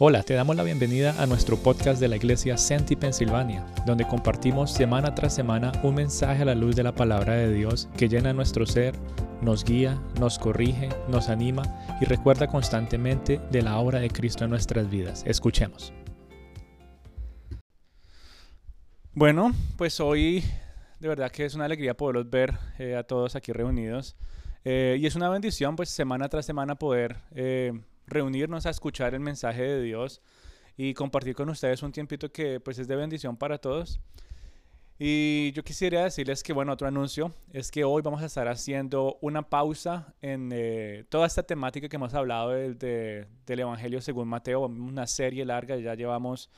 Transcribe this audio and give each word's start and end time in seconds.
Hola, 0.00 0.24
te 0.24 0.34
damos 0.34 0.56
la 0.56 0.64
bienvenida 0.64 1.14
a 1.22 1.26
nuestro 1.26 1.56
podcast 1.56 2.00
de 2.00 2.08
la 2.08 2.16
iglesia 2.16 2.56
Senti 2.56 2.96
Pensilvania, 2.96 3.64
donde 3.86 4.04
compartimos 4.04 4.72
semana 4.72 5.14
tras 5.14 5.36
semana 5.36 5.70
un 5.84 5.94
mensaje 5.94 6.42
a 6.42 6.46
la 6.46 6.56
luz 6.56 6.74
de 6.74 6.82
la 6.82 6.96
palabra 6.96 7.34
de 7.34 7.52
Dios 7.52 7.88
que 7.96 8.08
llena 8.08 8.32
nuestro 8.32 8.66
ser, 8.66 8.96
nos 9.40 9.62
guía, 9.62 10.02
nos 10.18 10.40
corrige, 10.40 10.88
nos 11.06 11.28
anima 11.28 11.62
y 12.00 12.06
recuerda 12.06 12.48
constantemente 12.48 13.40
de 13.52 13.62
la 13.62 13.78
obra 13.78 14.00
de 14.00 14.10
Cristo 14.10 14.42
en 14.42 14.50
nuestras 14.50 14.90
vidas. 14.90 15.22
Escuchemos. 15.28 15.92
Bueno, 19.12 19.52
pues 19.76 20.00
hoy 20.00 20.42
de 20.98 21.06
verdad 21.06 21.30
que 21.30 21.44
es 21.44 21.54
una 21.54 21.66
alegría 21.66 21.96
poderlos 21.96 22.28
ver 22.28 22.54
eh, 22.80 22.96
a 22.96 23.04
todos 23.04 23.36
aquí 23.36 23.52
reunidos. 23.52 24.16
Eh, 24.64 24.96
y 24.98 25.06
es 25.06 25.14
una 25.14 25.28
bendición, 25.28 25.76
pues 25.76 25.88
semana 25.88 26.28
tras 26.28 26.46
semana 26.46 26.74
poder 26.74 27.18
eh, 27.32 27.78
reunirnos 28.06 28.66
a 28.66 28.70
escuchar 28.70 29.14
el 29.14 29.20
mensaje 29.20 29.62
de 29.62 29.82
Dios 29.82 30.22
y 30.76 30.94
compartir 30.94 31.34
con 31.34 31.48
ustedes 31.48 31.82
un 31.82 31.92
tiempito 31.92 32.30
que 32.32 32.60
pues 32.60 32.78
es 32.78 32.88
de 32.88 32.96
bendición 32.96 33.36
para 33.36 33.58
todos. 33.58 34.00
Y 34.98 35.50
yo 35.52 35.64
quisiera 35.64 36.04
decirles 36.04 36.44
que, 36.44 36.52
bueno, 36.52 36.72
otro 36.72 36.86
anuncio 36.86 37.34
es 37.52 37.72
que 37.72 37.82
hoy 37.82 38.00
vamos 38.02 38.22
a 38.22 38.26
estar 38.26 38.46
haciendo 38.46 39.18
una 39.20 39.42
pausa 39.42 40.14
en 40.22 40.50
eh, 40.52 41.04
toda 41.08 41.26
esta 41.26 41.42
temática 41.42 41.88
que 41.88 41.96
hemos 41.96 42.14
hablado 42.14 42.50
del 42.50 43.26
Evangelio 43.46 44.00
según 44.00 44.28
Mateo, 44.28 44.66
una 44.66 45.08
serie 45.08 45.44
larga, 45.44 45.76
ya 45.76 45.94
llevamos 45.94 46.48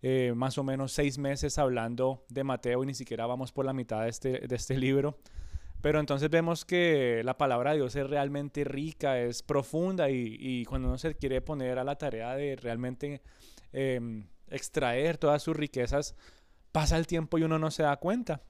eh, 0.00 0.32
más 0.34 0.56
o 0.56 0.64
menos 0.64 0.92
seis 0.92 1.18
meses 1.18 1.58
hablando 1.58 2.24
de 2.30 2.44
Mateo 2.44 2.82
y 2.82 2.86
ni 2.86 2.94
siquiera 2.94 3.26
vamos 3.26 3.52
por 3.52 3.66
la 3.66 3.74
mitad 3.74 4.04
de 4.04 4.08
este, 4.08 4.38
de 4.46 4.56
este 4.56 4.78
libro. 4.78 5.18
Pero 5.86 6.00
entonces 6.00 6.28
vemos 6.28 6.64
que 6.64 7.22
la 7.24 7.38
palabra 7.38 7.70
de 7.70 7.76
Dios 7.76 7.94
es 7.94 8.10
realmente 8.10 8.64
rica, 8.64 9.20
es 9.20 9.44
profunda 9.44 10.10
y, 10.10 10.64
cuando 10.64 10.88
uno 10.88 10.98
se 10.98 11.14
quiere 11.14 11.40
poner 11.40 11.78
a 11.78 11.84
la 11.84 11.94
tarea 11.94 12.34
de 12.34 12.56
realmente 12.56 13.22
em, 13.72 14.26
extraer 14.48 15.16
todas 15.16 15.44
sus 15.44 15.54
riquezas, 15.54 16.16
pasa 16.72 16.98
el 16.98 17.06
tiempo 17.06 17.38
y 17.38 17.44
uno 17.44 17.60
no 17.60 17.70
se 17.70 17.84
da 17.84 17.96
cuenta. 17.98 18.42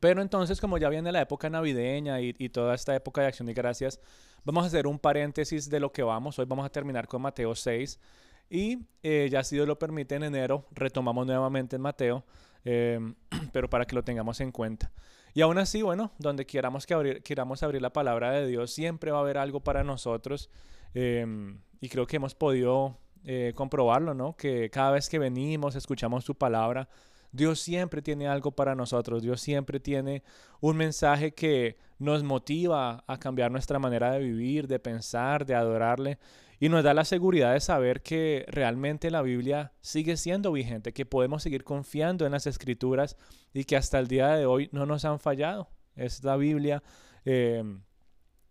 Pero 0.00 0.22
entonces, 0.22 0.58
como 0.58 0.78
ya 0.78 0.88
viene 0.88 1.12
la 1.12 1.20
época 1.20 1.50
navideña 1.50 2.22
y, 2.22 2.32
toda 2.48 2.74
esta 2.74 2.96
época 2.96 3.20
de 3.20 3.26
acción 3.26 3.50
y 3.50 3.52
gracias, 3.52 4.00
vamos 4.42 4.64
a 4.64 4.68
hacer 4.68 4.86
un 4.86 4.98
paréntesis 4.98 5.68
de 5.68 5.80
lo 5.80 5.92
que 5.92 6.02
vamos. 6.02 6.38
Hoy 6.38 6.46
vamos 6.46 6.64
a 6.64 6.70
terminar 6.70 7.08
con 7.08 7.20
Mateo 7.20 7.54
6 7.54 8.00
y 8.48 8.86
eh, 9.02 9.28
ya 9.30 9.44
si 9.44 9.56
Dios 9.56 9.68
lo 9.68 9.78
permite 9.78 10.14
en 10.14 10.22
enero 10.22 10.66
retomamos 10.70 11.26
nuevamente 11.26 11.76
en 11.76 11.82
Mateo, 11.82 12.24
em, 12.64 13.16
pero 13.52 13.68
para 13.68 13.84
que 13.84 13.94
lo 13.94 14.02
tengamos 14.02 14.40
en 14.40 14.50
cuenta. 14.50 14.90
Y 15.34 15.42
aún 15.42 15.58
así, 15.58 15.82
bueno, 15.82 16.12
donde 16.18 16.46
queramos, 16.46 16.86
que 16.86 16.94
abrir, 16.94 17.22
queramos 17.22 17.62
abrir 17.62 17.82
la 17.82 17.92
palabra 17.92 18.32
de 18.32 18.46
Dios, 18.46 18.70
siempre 18.72 19.10
va 19.10 19.18
a 19.18 19.20
haber 19.20 19.38
algo 19.38 19.60
para 19.60 19.84
nosotros. 19.84 20.50
Em, 20.94 21.60
y 21.80 21.88
creo 21.88 22.06
que 22.06 22.16
hemos 22.16 22.34
podido 22.34 22.98
eh, 23.24 23.52
comprobarlo, 23.54 24.14
¿no? 24.14 24.36
Que 24.36 24.70
cada 24.70 24.92
vez 24.92 25.08
que 25.08 25.18
venimos, 25.18 25.74
escuchamos 25.74 26.24
su 26.24 26.34
palabra, 26.34 26.88
Dios 27.30 27.60
siempre 27.60 28.00
tiene 28.00 28.26
algo 28.26 28.52
para 28.52 28.74
nosotros. 28.74 29.22
Dios 29.22 29.40
siempre 29.40 29.80
tiene 29.80 30.22
un 30.60 30.76
mensaje 30.76 31.34
que 31.34 31.76
nos 31.98 32.22
motiva 32.22 33.04
a 33.06 33.18
cambiar 33.18 33.50
nuestra 33.50 33.78
manera 33.78 34.12
de 34.12 34.20
vivir, 34.20 34.66
de 34.66 34.78
pensar, 34.78 35.44
de 35.44 35.54
adorarle 35.54 36.18
y 36.60 36.68
nos 36.68 36.82
da 36.82 36.94
la 36.94 37.04
seguridad 37.04 37.52
de 37.52 37.60
saber 37.60 38.02
que 38.02 38.44
realmente 38.48 39.10
la 39.10 39.22
Biblia 39.22 39.72
sigue 39.80 40.16
siendo 40.16 40.52
vigente, 40.52 40.92
que 40.92 41.06
podemos 41.06 41.42
seguir 41.42 41.64
confiando 41.64 42.26
en 42.26 42.32
las 42.32 42.46
escrituras 42.46 43.16
y 43.52 43.64
que 43.64 43.76
hasta 43.76 43.98
el 43.98 44.08
día 44.08 44.28
de 44.36 44.46
hoy 44.46 44.68
no 44.72 44.86
nos 44.86 45.04
han 45.04 45.20
fallado. 45.20 45.68
Es 45.94 46.24
la 46.24 46.36
Biblia, 46.36 46.82
eh, 47.24 47.62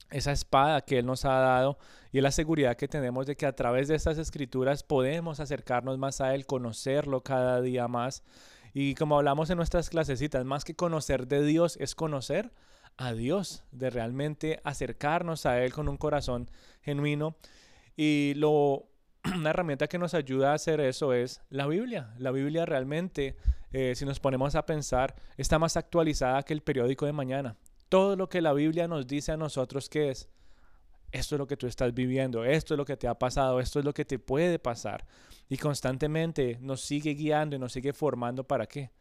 esa 0.09 0.31
espada 0.31 0.81
que 0.81 0.99
Él 0.99 1.05
nos 1.05 1.25
ha 1.25 1.33
dado 1.33 1.77
y 2.11 2.21
la 2.21 2.31
seguridad 2.31 2.77
que 2.77 2.87
tenemos 2.87 3.25
de 3.25 3.35
que 3.35 3.45
a 3.45 3.55
través 3.55 3.87
de 3.87 3.95
estas 3.95 4.17
escrituras 4.17 4.83
podemos 4.83 5.39
acercarnos 5.39 5.97
más 5.97 6.21
a 6.21 6.33
Él, 6.33 6.45
conocerlo 6.45 7.21
cada 7.21 7.61
día 7.61 7.87
más. 7.87 8.23
Y 8.73 8.95
como 8.95 9.17
hablamos 9.17 9.49
en 9.49 9.57
nuestras 9.57 9.89
clasecitas, 9.89 10.45
más 10.45 10.63
que 10.63 10.75
conocer 10.75 11.27
de 11.27 11.43
Dios 11.43 11.77
es 11.77 11.95
conocer 11.95 12.51
a 12.95 13.13
Dios, 13.13 13.63
de 13.71 13.89
realmente 13.89 14.61
acercarnos 14.63 15.45
a 15.45 15.61
Él 15.61 15.73
con 15.73 15.89
un 15.89 15.97
corazón 15.97 16.49
genuino 16.81 17.35
y 17.97 18.33
lo, 18.35 18.87
una 19.35 19.49
herramienta 19.49 19.87
que 19.87 19.97
nos 19.97 20.13
ayuda 20.13 20.51
a 20.51 20.55
hacer 20.55 20.79
eso 20.79 21.11
es 21.11 21.41
la 21.49 21.67
Biblia. 21.67 22.13
La 22.19 22.31
Biblia 22.31 22.65
realmente, 22.65 23.35
eh, 23.73 23.93
si 23.95 24.05
nos 24.05 24.19
ponemos 24.19 24.55
a 24.55 24.65
pensar, 24.65 25.15
está 25.35 25.59
más 25.59 25.75
actualizada 25.75 26.43
que 26.43 26.53
el 26.53 26.61
periódico 26.61 27.05
de 27.05 27.13
mañana. 27.13 27.57
Todo 27.89 28.15
lo 28.15 28.29
que 28.29 28.41
la 28.41 28.53
Biblia 28.53 28.87
nos 28.87 29.07
dice 29.07 29.31
a 29.31 29.37
nosotros 29.37 29.89
que 29.89 30.11
es, 30.11 30.29
esto 31.11 31.35
es 31.35 31.39
lo 31.39 31.47
que 31.47 31.57
tú 31.57 31.67
estás 31.67 31.93
viviendo, 31.93 32.45
esto 32.45 32.73
es 32.73 32.77
lo 32.77 32.85
que 32.85 32.97
te 32.97 33.07
ha 33.07 33.17
pasado, 33.17 33.59
esto 33.59 33.79
es 33.79 33.85
lo 33.85 33.93
que 33.93 34.05
te 34.05 34.19
puede 34.19 34.59
pasar. 34.59 35.05
Y 35.49 35.57
constantemente 35.57 36.57
nos 36.61 36.81
sigue 36.81 37.13
guiando 37.13 37.55
y 37.55 37.59
nos 37.59 37.71
sigue 37.71 37.93
formando 37.93 38.43
para 38.43 38.67
qué? 38.67 38.91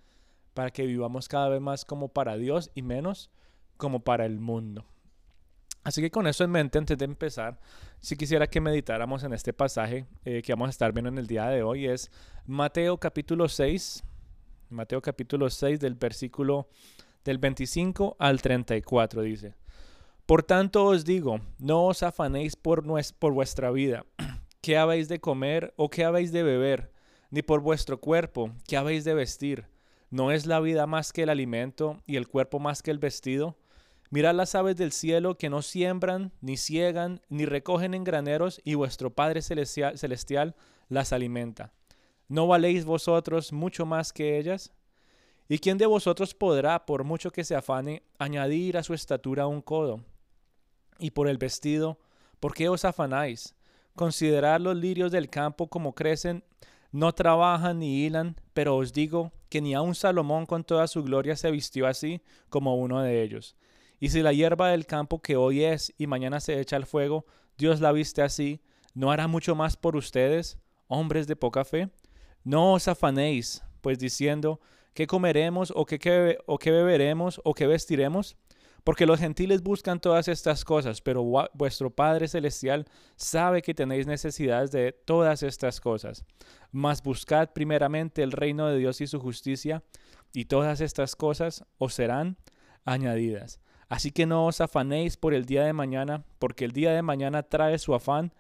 Para 0.54 0.70
que 0.70 0.86
vivamos 0.86 1.28
cada 1.28 1.48
vez 1.48 1.60
más 1.60 1.84
como 1.84 2.08
para 2.08 2.36
Dios 2.36 2.70
y 2.74 2.82
menos 2.82 3.30
como 3.76 4.00
para 4.00 4.24
el 4.24 4.38
mundo. 4.38 4.86
Así 5.86 6.02
que 6.02 6.10
con 6.10 6.26
eso 6.26 6.42
en 6.42 6.50
mente, 6.50 6.78
antes 6.78 6.98
de 6.98 7.04
empezar, 7.04 7.60
si 8.00 8.16
quisiera 8.16 8.48
que 8.48 8.60
meditáramos 8.60 9.22
en 9.22 9.32
este 9.32 9.52
pasaje 9.52 10.04
eh, 10.24 10.42
que 10.42 10.52
vamos 10.52 10.66
a 10.66 10.70
estar 10.70 10.92
viendo 10.92 11.10
en 11.10 11.18
el 11.18 11.28
día 11.28 11.46
de 11.46 11.62
hoy, 11.62 11.86
es 11.86 12.10
Mateo 12.44 12.98
capítulo 12.98 13.48
6, 13.48 14.02
Mateo 14.70 15.00
capítulo 15.00 15.48
6 15.48 15.78
del 15.78 15.94
versículo 15.94 16.66
del 17.22 17.38
25 17.38 18.16
al 18.18 18.42
34 18.42 19.22
dice, 19.22 19.54
Por 20.26 20.42
tanto 20.42 20.86
os 20.86 21.04
digo, 21.04 21.38
no 21.60 21.84
os 21.84 22.02
afanéis 22.02 22.56
por, 22.56 22.82
por 23.20 23.32
vuestra 23.32 23.70
vida, 23.70 24.04
qué 24.62 24.78
habéis 24.78 25.06
de 25.06 25.20
comer 25.20 25.72
o 25.76 25.88
qué 25.88 26.02
habéis 26.02 26.32
de 26.32 26.42
beber, 26.42 26.90
ni 27.30 27.42
por 27.42 27.60
vuestro 27.60 28.00
cuerpo, 28.00 28.50
qué 28.66 28.76
habéis 28.76 29.04
de 29.04 29.14
vestir. 29.14 29.66
¿No 30.10 30.32
es 30.32 30.46
la 30.46 30.58
vida 30.58 30.88
más 30.88 31.12
que 31.12 31.22
el 31.22 31.28
alimento 31.28 32.02
y 32.06 32.16
el 32.16 32.26
cuerpo 32.26 32.58
más 32.58 32.82
que 32.82 32.90
el 32.90 32.98
vestido? 32.98 33.56
Mirad 34.16 34.34
las 34.34 34.54
aves 34.54 34.76
del 34.76 34.92
cielo 34.92 35.36
que 35.36 35.50
no 35.50 35.60
siembran, 35.60 36.32
ni 36.40 36.56
ciegan, 36.56 37.20
ni 37.28 37.44
recogen 37.44 37.92
en 37.92 38.02
graneros, 38.02 38.62
y 38.64 38.72
vuestro 38.72 39.10
Padre 39.10 39.42
celestial, 39.42 40.56
las 40.88 41.12
alimenta. 41.12 41.74
¿No 42.26 42.46
valéis 42.46 42.86
vosotros 42.86 43.52
mucho 43.52 43.84
más 43.84 44.14
que 44.14 44.38
ellas? 44.38 44.72
¿Y 45.50 45.58
quién 45.58 45.76
de 45.76 45.84
vosotros 45.84 46.32
podrá, 46.32 46.86
por 46.86 47.04
mucho 47.04 47.30
que 47.30 47.44
se 47.44 47.56
afane, 47.56 48.04
añadir 48.18 48.78
a 48.78 48.82
su 48.82 48.94
estatura 48.94 49.46
un 49.46 49.60
codo? 49.60 50.02
Y 50.98 51.10
por 51.10 51.28
el 51.28 51.36
vestido, 51.36 51.98
¿por 52.40 52.54
qué 52.54 52.70
os 52.70 52.86
afanáis? 52.86 53.54
Considerad 53.94 54.60
los 54.62 54.78
lirios 54.78 55.12
del 55.12 55.28
campo 55.28 55.68
como 55.68 55.94
crecen, 55.94 56.42
no 56.90 57.12
trabajan 57.12 57.80
ni 57.80 58.06
hilan, 58.06 58.40
pero 58.54 58.78
os 58.78 58.94
digo 58.94 59.32
que 59.50 59.60
ni 59.60 59.74
aun 59.74 59.94
Salomón 59.94 60.46
con 60.46 60.64
toda 60.64 60.86
su 60.86 61.02
gloria 61.02 61.36
se 61.36 61.50
vistió 61.50 61.86
así 61.86 62.22
como 62.48 62.76
uno 62.76 63.02
de 63.02 63.22
ellos. 63.22 63.54
Y 63.98 64.10
si 64.10 64.22
la 64.22 64.32
hierba 64.32 64.70
del 64.70 64.86
campo 64.86 65.22
que 65.22 65.36
hoy 65.36 65.64
es 65.64 65.92
y 65.96 66.06
mañana 66.06 66.40
se 66.40 66.60
echa 66.60 66.76
al 66.76 66.86
fuego, 66.86 67.24
Dios 67.56 67.80
la 67.80 67.92
viste 67.92 68.22
así, 68.22 68.60
¿no 68.94 69.10
hará 69.10 69.26
mucho 69.26 69.54
más 69.54 69.76
por 69.76 69.96
ustedes, 69.96 70.58
hombres 70.88 71.26
de 71.26 71.36
poca 71.36 71.64
fe? 71.64 71.90
No 72.44 72.74
os 72.74 72.88
afanéis, 72.88 73.64
pues 73.80 73.98
diciendo, 73.98 74.60
¿qué 74.92 75.06
comeremos 75.06 75.72
o 75.74 75.86
qué, 75.86 76.38
o 76.46 76.58
qué 76.58 76.70
beberemos 76.70 77.40
o 77.44 77.54
qué 77.54 77.66
vestiremos? 77.66 78.36
Porque 78.84 79.06
los 79.06 79.18
gentiles 79.18 79.62
buscan 79.62 79.98
todas 79.98 80.28
estas 80.28 80.64
cosas, 80.64 81.00
pero 81.00 81.24
vuestro 81.54 81.90
Padre 81.90 82.28
Celestial 82.28 82.84
sabe 83.16 83.60
que 83.60 83.74
tenéis 83.74 84.06
necesidades 84.06 84.70
de 84.70 84.92
todas 84.92 85.42
estas 85.42 85.80
cosas. 85.80 86.24
Mas 86.70 87.02
buscad 87.02 87.52
primeramente 87.52 88.22
el 88.22 88.30
reino 88.30 88.68
de 88.68 88.78
Dios 88.78 89.00
y 89.00 89.08
su 89.08 89.18
justicia, 89.18 89.82
y 90.32 90.44
todas 90.44 90.80
estas 90.80 91.16
cosas 91.16 91.64
os 91.78 91.94
serán 91.94 92.36
añadidas. 92.84 93.58
Así 93.88 94.10
que 94.10 94.26
no 94.26 94.46
os 94.46 94.60
afanéis 94.60 95.16
por 95.16 95.32
el 95.32 95.44
día 95.44 95.64
de 95.64 95.72
mañana, 95.72 96.24
porque 96.38 96.64
el 96.64 96.72
día 96.72 96.92
de 96.92 97.02
mañana 97.02 97.42
trae 97.44 97.78
su 97.78 97.94
afán, 97.94 98.32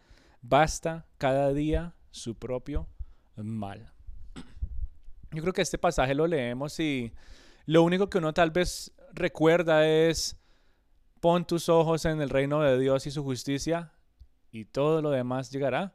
basta 0.42 1.06
cada 1.18 1.52
día 1.52 1.94
su 2.10 2.34
propio 2.34 2.88
mal. 3.36 3.92
Yo 5.32 5.42
creo 5.42 5.52
que 5.52 5.62
este 5.62 5.78
pasaje 5.78 6.14
lo 6.14 6.26
leemos 6.26 6.80
y 6.80 7.12
lo 7.64 7.82
único 7.82 8.08
que 8.08 8.18
uno 8.18 8.32
tal 8.32 8.50
vez 8.50 8.92
recuerda 9.12 9.86
es, 9.86 10.36
pon 11.20 11.44
tus 11.46 11.68
ojos 11.68 12.04
en 12.04 12.20
el 12.20 12.30
reino 12.30 12.60
de 12.60 12.78
Dios 12.78 13.06
y 13.06 13.10
su 13.10 13.22
justicia, 13.22 13.92
y 14.50 14.64
todo 14.64 15.02
lo 15.02 15.10
demás 15.10 15.50
llegará 15.50 15.94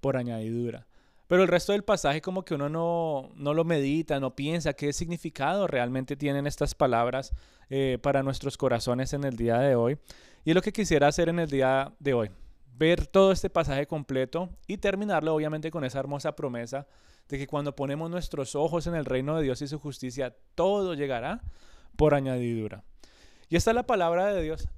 por 0.00 0.16
añadidura. 0.16 0.85
Pero 1.26 1.42
el 1.42 1.48
resto 1.48 1.72
del 1.72 1.82
pasaje 1.82 2.20
como 2.20 2.44
que 2.44 2.54
uno 2.54 2.68
no, 2.68 3.30
no 3.34 3.52
lo 3.52 3.64
medita, 3.64 4.20
no 4.20 4.36
piensa 4.36 4.74
qué 4.74 4.92
significado 4.92 5.66
realmente 5.66 6.16
tienen 6.16 6.46
estas 6.46 6.74
palabras 6.74 7.32
eh, 7.68 7.98
para 8.00 8.22
nuestros 8.22 8.56
corazones 8.56 9.12
en 9.12 9.24
el 9.24 9.36
día 9.36 9.58
de 9.58 9.74
hoy. 9.74 9.98
Y 10.44 10.50
es 10.50 10.54
lo 10.54 10.62
que 10.62 10.72
quisiera 10.72 11.08
hacer 11.08 11.28
en 11.28 11.40
el 11.40 11.50
día 11.50 11.92
de 11.98 12.14
hoy. 12.14 12.30
Ver 12.78 13.06
todo 13.06 13.32
este 13.32 13.50
pasaje 13.50 13.86
completo 13.86 14.50
y 14.68 14.76
terminarlo 14.78 15.34
obviamente 15.34 15.70
con 15.70 15.84
esa 15.84 15.98
hermosa 15.98 16.36
promesa 16.36 16.86
de 17.28 17.38
que 17.38 17.46
cuando 17.48 17.74
ponemos 17.74 18.08
nuestros 18.08 18.54
ojos 18.54 18.86
en 18.86 18.94
el 18.94 19.04
reino 19.04 19.36
de 19.36 19.42
Dios 19.42 19.60
y 19.62 19.66
su 19.66 19.80
justicia, 19.80 20.36
todo 20.54 20.94
llegará 20.94 21.42
por 21.96 22.14
añadidura. 22.14 22.84
Y 23.48 23.56
esta 23.56 23.72
es 23.72 23.74
la 23.74 23.86
palabra 23.86 24.32
de 24.32 24.42
Dios. 24.42 24.68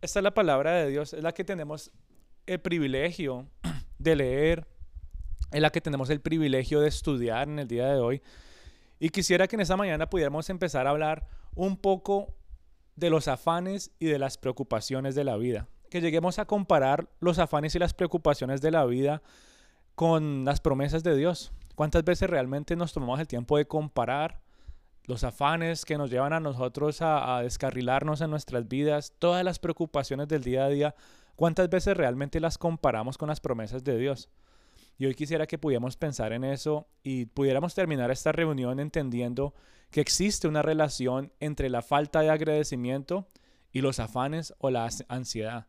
esta 0.00 0.18
es 0.18 0.22
la 0.22 0.34
palabra 0.34 0.72
de 0.72 0.88
Dios, 0.88 1.12
es 1.12 1.22
la 1.22 1.32
que 1.32 1.44
tenemos 1.44 1.92
el 2.46 2.60
privilegio 2.60 3.46
de 3.98 4.16
leer, 4.16 4.66
en 5.50 5.62
la 5.62 5.70
que 5.70 5.80
tenemos 5.80 6.10
el 6.10 6.20
privilegio 6.20 6.80
de 6.80 6.88
estudiar 6.88 7.48
en 7.48 7.58
el 7.58 7.68
día 7.68 7.86
de 7.86 8.00
hoy. 8.00 8.22
Y 8.98 9.10
quisiera 9.10 9.46
que 9.46 9.56
en 9.56 9.60
esta 9.60 9.76
mañana 9.76 10.10
pudiéramos 10.10 10.50
empezar 10.50 10.86
a 10.86 10.90
hablar 10.90 11.26
un 11.54 11.76
poco 11.76 12.34
de 12.96 13.10
los 13.10 13.28
afanes 13.28 13.92
y 13.98 14.06
de 14.06 14.18
las 14.18 14.38
preocupaciones 14.38 15.14
de 15.14 15.24
la 15.24 15.36
vida. 15.36 15.68
Que 15.90 16.00
lleguemos 16.00 16.38
a 16.38 16.44
comparar 16.44 17.08
los 17.20 17.38
afanes 17.38 17.74
y 17.74 17.78
las 17.78 17.94
preocupaciones 17.94 18.60
de 18.60 18.72
la 18.72 18.84
vida 18.84 19.22
con 19.94 20.44
las 20.44 20.60
promesas 20.60 21.02
de 21.02 21.16
Dios. 21.16 21.52
¿Cuántas 21.74 22.04
veces 22.04 22.28
realmente 22.28 22.76
nos 22.76 22.92
tomamos 22.92 23.20
el 23.20 23.28
tiempo 23.28 23.56
de 23.56 23.66
comparar 23.66 24.40
los 25.04 25.24
afanes 25.24 25.84
que 25.84 25.96
nos 25.96 26.10
llevan 26.10 26.32
a 26.32 26.40
nosotros 26.40 27.00
a, 27.00 27.36
a, 27.36 27.42
descarrilarnos 27.42 28.20
en 28.20 28.30
nuestras 28.30 28.68
vidas, 28.68 29.14
todas 29.18 29.42
las 29.42 29.58
preocupaciones 29.58 30.28
del 30.28 30.42
día 30.42 30.64
a 30.64 30.68
día, 30.68 30.94
cuántas 31.34 31.70
veces 31.70 31.96
realmente 31.96 32.40
las 32.40 32.58
comparamos 32.58 33.16
con 33.16 33.28
las 33.28 33.40
promesas 33.40 33.84
de 33.84 33.96
Dios? 33.96 34.28
Y 34.98 35.06
hoy 35.06 35.14
quisiera 35.14 35.46
que 35.46 35.58
pudiéramos 35.58 35.96
pensar 35.96 36.32
en 36.32 36.42
eso 36.42 36.88
y 37.04 37.26
pudiéramos 37.26 37.72
terminar 37.72 38.10
esta 38.10 38.32
reunión 38.32 38.80
entendiendo 38.80 39.54
que 39.90 40.00
existe 40.00 40.48
una 40.48 40.60
relación 40.60 41.32
entre 41.38 41.70
la 41.70 41.82
falta 41.82 42.20
de 42.20 42.30
agradecimiento 42.30 43.28
y 43.70 43.80
los 43.80 44.00
afanes 44.00 44.52
o 44.58 44.70
la 44.70 44.88
ansiedad. 45.06 45.68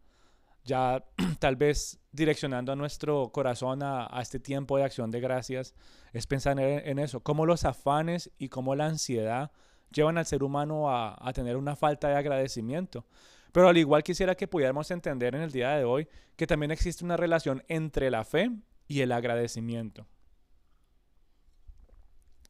Ya 0.65 1.05
tal 1.39 1.55
vez 1.57 1.99
direccionando 2.11 2.71
a 2.71 2.75
nuestro 2.75 3.31
corazón 3.31 3.83
a, 3.83 4.07
a, 4.09 4.19
este 4.23 4.39
tiempo 4.39 4.77
de 4.77 4.83
acción 4.83 5.11
de 5.11 5.19
gracias, 5.19 5.75
es 6.11 6.25
pensar 6.25 6.59
en, 6.59 6.97
eso, 6.97 7.21
cómo 7.21 7.45
los 7.45 7.65
afanes 7.65 8.31
y 8.39 8.49
cómo 8.49 8.73
la 8.73 8.87
ansiedad 8.87 9.51
llevan 9.91 10.17
al 10.17 10.25
ser 10.25 10.41
humano 10.41 10.89
a, 10.89 11.15
a 11.19 11.33
tener 11.33 11.55
una 11.55 11.75
falta 11.75 12.09
de 12.09 12.15
agradecimiento. 12.15 13.05
Pero 13.51 13.67
al 13.67 13.77
igual 13.77 14.03
quisiera 14.03 14.33
que 14.33 14.47
pudiéramos 14.47 14.89
entender 14.89 15.35
en 15.35 15.41
el 15.41 15.51
día 15.51 15.75
de 15.75 15.83
hoy 15.83 16.07
que 16.35 16.47
también 16.47 16.71
existe 16.71 17.05
una 17.05 17.15
relación 17.15 17.63
entre 17.67 18.09
la 18.09 18.23
fe 18.25 18.51
y 18.89 19.01
el 19.01 19.13
agradecimiento. 19.13 20.05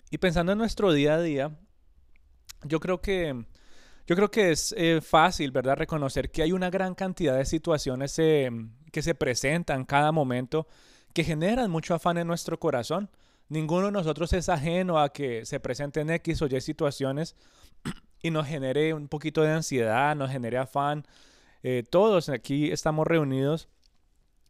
Y 0.09 0.18
pensando 0.18 0.53
en 0.53 0.57
nuestro 0.57 0.91
día 0.91 1.15
a 1.15 1.21
día, 1.21 1.51
yo 2.63 2.80
creo 2.80 3.01
que, 3.01 3.45
yo 4.07 4.15
creo 4.15 4.31
que 4.31 4.51
es 4.51 4.74
eh, 4.75 5.01
fácil, 5.01 5.51
¿verdad?, 5.51 5.77
reconocer 5.77 6.31
que 6.31 6.41
hay 6.41 6.51
una 6.51 6.71
gran 6.71 6.95
cantidad 6.95 7.38
de 7.38 7.45
situaciones 7.45 8.18
eh, 8.18 8.50
que 8.91 9.03
se 9.03 9.13
presentan 9.13 9.86
cada 9.86 10.12
momento 10.12 10.68
que 11.13 11.24
generan 11.24 11.69
mucho 11.69 11.94
afán 11.94 12.18
en 12.18 12.25
nuestro 12.25 12.59
corazón. 12.59 13.09
Ninguno 13.50 13.88
de 13.88 13.91
nosotros 13.91 14.31
es 14.33 14.47
ajeno 14.47 15.00
a 15.00 15.12
que 15.12 15.45
se 15.45 15.59
presenten 15.59 16.09
X 16.09 16.41
o 16.41 16.47
Y 16.47 16.62
situaciones 16.62 17.36
y 18.21 18.31
nos 18.31 18.47
genere 18.47 18.94
un 18.94 19.09
poquito 19.09 19.41
de 19.41 19.51
ansiedad, 19.51 20.15
nos 20.15 20.31
genere 20.31 20.57
afán. 20.57 21.06
Eh, 21.63 21.83
todos 21.88 22.30
aquí 22.30 22.71
estamos 22.71 23.06
reunidos 23.06 23.68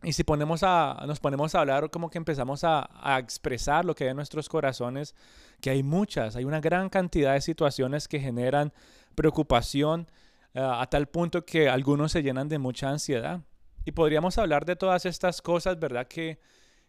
y 0.01 0.13
si 0.13 0.23
ponemos 0.23 0.63
a, 0.63 1.03
nos 1.07 1.19
ponemos 1.19 1.53
a 1.55 1.61
hablar, 1.61 1.89
como 1.89 2.09
que 2.09 2.17
empezamos 2.17 2.63
a, 2.63 2.89
a, 3.01 3.19
expresar 3.19 3.83
lo 3.83 3.95
que 3.95 4.05
hay 4.05 4.11
en 4.11 4.15
nuestros 4.15 4.47
corazones, 4.47 5.13
que 5.59 5.69
hay 5.69 5.83
muchas, 5.83 6.37
hay 6.37 6.45
una 6.45 6.61
gran 6.61 6.89
cantidad 6.89 7.33
de 7.33 7.41
situaciones 7.41 8.07
que 8.07 8.19
generan 8.19 8.71
preocupación 9.15 10.07
uh, 10.55 10.59
a 10.59 10.87
tal 10.89 11.07
punto 11.07 11.45
que 11.45 11.67
algunos 11.67 12.13
se 12.13 12.23
llenan 12.23 12.47
de 12.47 12.59
mucha 12.59 12.89
ansiedad. 12.89 13.41
Y 13.83 13.91
podríamos 13.91 14.37
hablar 14.37 14.65
de 14.65 14.77
todas 14.77 15.05
estas 15.05 15.41
cosas, 15.41 15.77
¿verdad? 15.79 16.07
Que, 16.07 16.39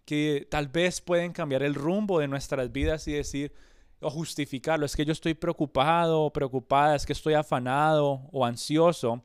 que 0.05 0.47
tal 0.49 0.69
vez 0.69 1.01
pueden 1.01 1.33
cambiar 1.33 1.65
el 1.65 1.75
rumbo 1.75 2.21
de 2.21 2.29
nuestras 2.29 2.71
vidas 2.71 3.09
y 3.09 3.13
decir, 3.13 3.53
o 4.01 4.11
justificarlo, 4.11 4.87
es 4.87 4.95
que 4.95 5.05
yo 5.05 5.13
estoy 5.13 5.35
preocupado 5.35 6.23
o 6.23 6.33
preocupada, 6.33 6.95
es 6.95 7.07
que 7.07 7.13
estoy 7.13 7.35
afanado 7.35 8.29
o 8.31 8.47
ansioso, 8.47 9.25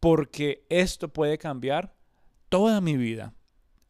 porque 0.00 0.66
esto 0.68 1.08
puede 1.08 1.38
cambiar 1.38 1.94
toda 2.54 2.80
mi 2.80 2.96
vida. 2.96 3.34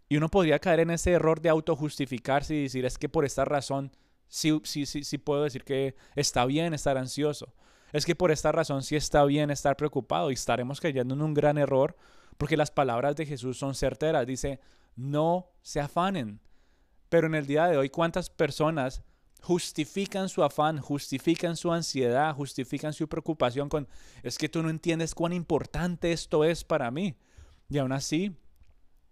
Y 0.08 0.16
uno 0.16 0.30
podría 0.30 0.58
caer 0.58 0.80
en 0.80 0.90
ese 0.90 1.10
error 1.10 1.42
de 1.42 1.50
autojustificarse 1.50 2.54
y 2.54 2.62
decir, 2.62 2.86
es 2.86 2.96
que 2.96 3.10
por 3.10 3.26
esta 3.26 3.44
razón 3.44 3.92
sí, 4.26 4.58
sí, 4.64 4.86
sí, 4.86 5.04
sí 5.04 5.18
puedo 5.18 5.44
decir 5.44 5.64
que 5.64 5.96
está 6.16 6.46
bien 6.46 6.72
estar 6.72 6.96
ansioso. 6.96 7.52
Es 7.92 8.06
que 8.06 8.14
por 8.14 8.30
esta 8.30 8.52
razón 8.52 8.82
sí 8.82 8.96
está 8.96 9.22
bien 9.26 9.50
estar 9.50 9.76
preocupado 9.76 10.30
y 10.30 10.34
estaremos 10.34 10.80
cayendo 10.80 11.12
en 11.14 11.20
un 11.20 11.34
gran 11.34 11.58
error 11.58 11.94
porque 12.38 12.56
las 12.56 12.70
palabras 12.70 13.16
de 13.16 13.26
Jesús 13.26 13.58
son 13.58 13.74
certeras. 13.74 14.26
Dice, 14.26 14.60
no 14.96 15.50
se 15.60 15.80
afanen. 15.80 16.40
Pero 17.10 17.26
en 17.26 17.34
el 17.34 17.46
día 17.46 17.66
de 17.66 17.76
hoy, 17.76 17.90
¿cuántas 17.90 18.30
personas 18.30 19.02
justifican 19.42 20.30
su 20.30 20.42
afán, 20.42 20.78
justifican 20.78 21.58
su 21.58 21.70
ansiedad, 21.70 22.34
justifican 22.34 22.94
su 22.94 23.10
preocupación 23.10 23.68
con, 23.68 23.88
es 24.22 24.38
que 24.38 24.48
tú 24.48 24.62
no 24.62 24.70
entiendes 24.70 25.14
cuán 25.14 25.34
importante 25.34 26.12
esto 26.12 26.44
es 26.44 26.64
para 26.64 26.90
mí? 26.90 27.14
Y 27.68 27.76
aún 27.76 27.92
así, 27.92 28.34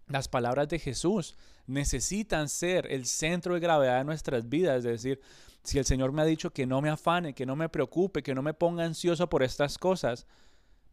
las 0.07 0.27
palabras 0.27 0.67
de 0.69 0.79
Jesús 0.79 1.35
necesitan 1.65 2.49
ser 2.49 2.87
el 2.91 3.05
centro 3.05 3.53
de 3.53 3.59
gravedad 3.59 3.99
de 3.99 4.03
nuestras 4.03 4.49
vidas. 4.49 4.77
Es 4.77 4.83
decir, 4.83 5.21
si 5.63 5.79
el 5.79 5.85
Señor 5.85 6.11
me 6.11 6.21
ha 6.21 6.25
dicho 6.25 6.51
que 6.51 6.65
no 6.65 6.81
me 6.81 6.89
afane, 6.89 7.33
que 7.33 7.45
no 7.45 7.55
me 7.55 7.69
preocupe, 7.69 8.23
que 8.23 8.35
no 8.35 8.41
me 8.41 8.53
ponga 8.53 8.83
ansioso 8.83 9.29
por 9.29 9.43
estas 9.43 9.77
cosas, 9.77 10.25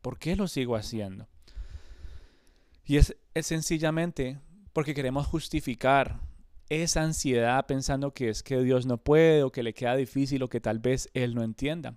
¿por 0.00 0.18
qué 0.18 0.36
lo 0.36 0.48
sigo 0.48 0.76
haciendo? 0.76 1.26
Y 2.84 2.96
es, 2.96 3.16
es 3.34 3.46
sencillamente 3.46 4.38
porque 4.72 4.94
queremos 4.94 5.26
justificar 5.26 6.20
esa 6.68 7.02
ansiedad 7.02 7.66
pensando 7.66 8.14
que 8.14 8.28
es 8.28 8.42
que 8.42 8.62
Dios 8.62 8.86
no 8.86 8.96
puede 8.96 9.42
o 9.42 9.50
que 9.50 9.64
le 9.64 9.74
queda 9.74 9.96
difícil 9.96 10.42
o 10.42 10.48
que 10.48 10.60
tal 10.60 10.78
vez 10.78 11.10
Él 11.14 11.34
no 11.34 11.42
entienda. 11.42 11.96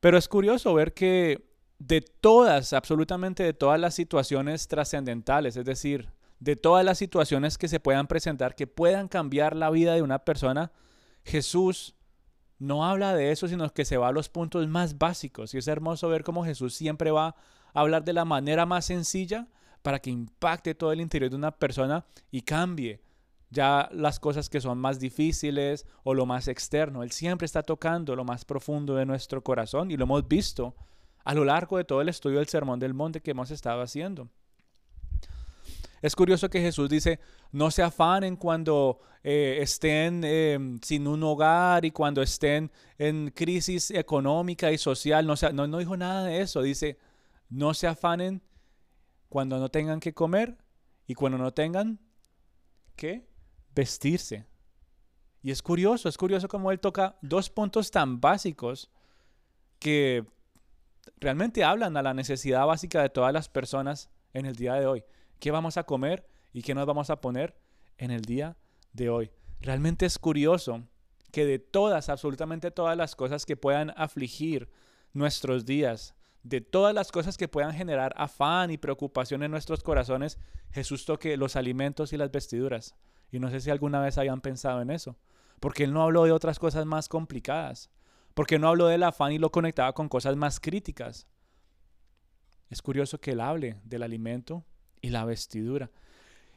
Pero 0.00 0.16
es 0.16 0.28
curioso 0.28 0.72
ver 0.74 0.94
que 0.94 1.48
de 1.80 2.00
todas, 2.00 2.72
absolutamente 2.72 3.42
de 3.42 3.52
todas 3.52 3.80
las 3.80 3.94
situaciones 3.94 4.68
trascendentales, 4.68 5.56
es 5.56 5.64
decir, 5.64 6.08
de 6.40 6.56
todas 6.56 6.84
las 6.84 6.98
situaciones 6.98 7.58
que 7.58 7.68
se 7.68 7.80
puedan 7.80 8.06
presentar, 8.06 8.54
que 8.54 8.66
puedan 8.66 9.08
cambiar 9.08 9.56
la 9.56 9.70
vida 9.70 9.94
de 9.94 10.02
una 10.02 10.20
persona, 10.20 10.72
Jesús 11.24 11.94
no 12.58 12.84
habla 12.84 13.14
de 13.14 13.30
eso, 13.30 13.48
sino 13.48 13.72
que 13.72 13.84
se 13.84 13.96
va 13.96 14.08
a 14.08 14.12
los 14.12 14.28
puntos 14.28 14.66
más 14.68 14.98
básicos. 14.98 15.54
Y 15.54 15.58
es 15.58 15.68
hermoso 15.68 16.08
ver 16.08 16.24
cómo 16.24 16.44
Jesús 16.44 16.74
siempre 16.74 17.10
va 17.10 17.28
a 17.74 17.80
hablar 17.80 18.04
de 18.04 18.12
la 18.12 18.24
manera 18.24 18.66
más 18.66 18.86
sencilla 18.86 19.48
para 19.82 20.00
que 20.00 20.10
impacte 20.10 20.74
todo 20.74 20.92
el 20.92 21.00
interior 21.00 21.30
de 21.30 21.36
una 21.36 21.52
persona 21.52 22.04
y 22.30 22.42
cambie 22.42 23.00
ya 23.50 23.88
las 23.92 24.20
cosas 24.20 24.50
que 24.50 24.60
son 24.60 24.78
más 24.78 24.98
difíciles 24.98 25.86
o 26.02 26.14
lo 26.14 26.26
más 26.26 26.48
externo. 26.48 27.02
Él 27.02 27.12
siempre 27.12 27.46
está 27.46 27.62
tocando 27.62 28.14
lo 28.16 28.24
más 28.24 28.44
profundo 28.44 28.94
de 28.96 29.06
nuestro 29.06 29.42
corazón 29.42 29.90
y 29.90 29.96
lo 29.96 30.04
hemos 30.04 30.26
visto 30.26 30.74
a 31.24 31.34
lo 31.34 31.44
largo 31.44 31.76
de 31.76 31.84
todo 31.84 32.00
el 32.00 32.08
estudio 32.08 32.38
del 32.38 32.48
Sermón 32.48 32.78
del 32.78 32.94
Monte 32.94 33.20
que 33.20 33.30
hemos 33.30 33.50
estado 33.50 33.82
haciendo. 33.82 34.28
Es 36.00 36.14
curioso 36.14 36.48
que 36.48 36.60
Jesús 36.60 36.88
dice, 36.88 37.18
no 37.50 37.70
se 37.70 37.82
afanen 37.82 38.36
cuando 38.36 39.00
eh, 39.22 39.58
estén 39.60 40.22
eh, 40.24 40.58
sin 40.82 41.06
un 41.06 41.22
hogar 41.24 41.84
y 41.84 41.90
cuando 41.90 42.22
estén 42.22 42.70
en 42.98 43.30
crisis 43.30 43.90
económica 43.90 44.70
y 44.70 44.78
social. 44.78 45.26
No, 45.26 45.36
se, 45.36 45.52
no, 45.52 45.66
no 45.66 45.78
dijo 45.78 45.96
nada 45.96 46.24
de 46.24 46.40
eso. 46.40 46.62
Dice, 46.62 46.98
no 47.48 47.74
se 47.74 47.86
afanen 47.86 48.42
cuando 49.28 49.58
no 49.58 49.70
tengan 49.70 50.00
que 50.00 50.14
comer 50.14 50.56
y 51.06 51.14
cuando 51.14 51.38
no 51.38 51.52
tengan 51.52 51.98
que 52.94 53.28
vestirse. 53.74 54.46
Y 55.42 55.50
es 55.50 55.62
curioso, 55.62 56.08
es 56.08 56.16
curioso 56.16 56.48
cómo 56.48 56.70
él 56.70 56.80
toca 56.80 57.16
dos 57.22 57.50
puntos 57.50 57.90
tan 57.90 58.20
básicos 58.20 58.90
que 59.78 60.24
realmente 61.16 61.64
hablan 61.64 61.96
a 61.96 62.02
la 62.02 62.14
necesidad 62.14 62.66
básica 62.66 63.02
de 63.02 63.08
todas 63.08 63.32
las 63.32 63.48
personas 63.48 64.10
en 64.32 64.46
el 64.46 64.56
día 64.56 64.74
de 64.74 64.86
hoy 64.86 65.04
qué 65.38 65.50
vamos 65.50 65.76
a 65.76 65.84
comer 65.84 66.26
y 66.52 66.62
qué 66.62 66.74
nos 66.74 66.86
vamos 66.86 67.10
a 67.10 67.20
poner 67.20 67.56
en 67.96 68.10
el 68.10 68.22
día 68.22 68.56
de 68.92 69.10
hoy. 69.10 69.30
Realmente 69.60 70.06
es 70.06 70.18
curioso 70.18 70.84
que 71.32 71.44
de 71.44 71.58
todas, 71.58 72.08
absolutamente 72.08 72.70
todas 72.70 72.96
las 72.96 73.16
cosas 73.16 73.44
que 73.44 73.56
puedan 73.56 73.92
afligir 73.96 74.70
nuestros 75.12 75.64
días, 75.64 76.14
de 76.42 76.60
todas 76.60 76.94
las 76.94 77.12
cosas 77.12 77.36
que 77.36 77.48
puedan 77.48 77.74
generar 77.74 78.14
afán 78.16 78.70
y 78.70 78.78
preocupación 78.78 79.42
en 79.42 79.50
nuestros 79.50 79.82
corazones, 79.82 80.38
Jesús 80.70 81.04
toque 81.04 81.36
los 81.36 81.56
alimentos 81.56 82.12
y 82.12 82.16
las 82.16 82.30
vestiduras. 82.30 82.94
Y 83.30 83.40
no 83.40 83.50
sé 83.50 83.60
si 83.60 83.70
alguna 83.70 84.00
vez 84.00 84.16
hayan 84.16 84.40
pensado 84.40 84.80
en 84.80 84.90
eso, 84.90 85.16
porque 85.60 85.84
Él 85.84 85.92
no 85.92 86.02
habló 86.02 86.24
de 86.24 86.32
otras 86.32 86.58
cosas 86.58 86.86
más 86.86 87.08
complicadas, 87.08 87.90
porque 88.34 88.58
no 88.58 88.68
habló 88.68 88.86
del 88.86 89.02
afán 89.02 89.32
y 89.32 89.38
lo 89.38 89.50
conectaba 89.50 89.92
con 89.92 90.08
cosas 90.08 90.36
más 90.36 90.60
críticas. 90.60 91.26
Es 92.70 92.80
curioso 92.80 93.20
que 93.20 93.32
Él 93.32 93.40
hable 93.40 93.80
del 93.84 94.02
alimento 94.02 94.64
y 95.00 95.10
la 95.10 95.24
vestidura. 95.24 95.90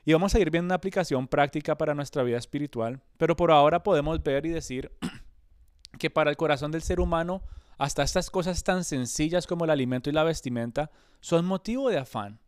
Y 0.03 0.13
vamos 0.13 0.33
a 0.33 0.39
ir 0.39 0.50
viendo 0.50 0.67
una 0.67 0.75
aplicación 0.75 1.27
práctica 1.27 1.77
para 1.77 1.93
nuestra 1.93 2.24
vida 2.24 2.38
espiritual, 2.38 3.01
pero 3.17 3.36
por 3.36 3.51
ahora 3.51 3.83
podemos 3.83 4.21
ver 4.24 4.45
y 4.45 4.50
decir 4.50 4.91
que 6.00 6.10
para 6.10 6.31
el 6.31 6.38
corazón 6.38 6.71
del 6.71 6.81
ser 6.81 7.00
humano, 7.00 7.43
hasta 7.77 8.03
estas 8.03 8.29
cosas 8.29 8.63
tan 8.63 8.83
sencillas 8.83 9.45
como 9.45 9.65
el 9.65 9.71
alimento 9.71 10.10
y 10.10 10.13
la 10.13 10.24
vestimenta 10.24 10.91
son 11.19 11.45
motivo 11.45 11.89
de 11.89 12.00
afán. 12.00 12.39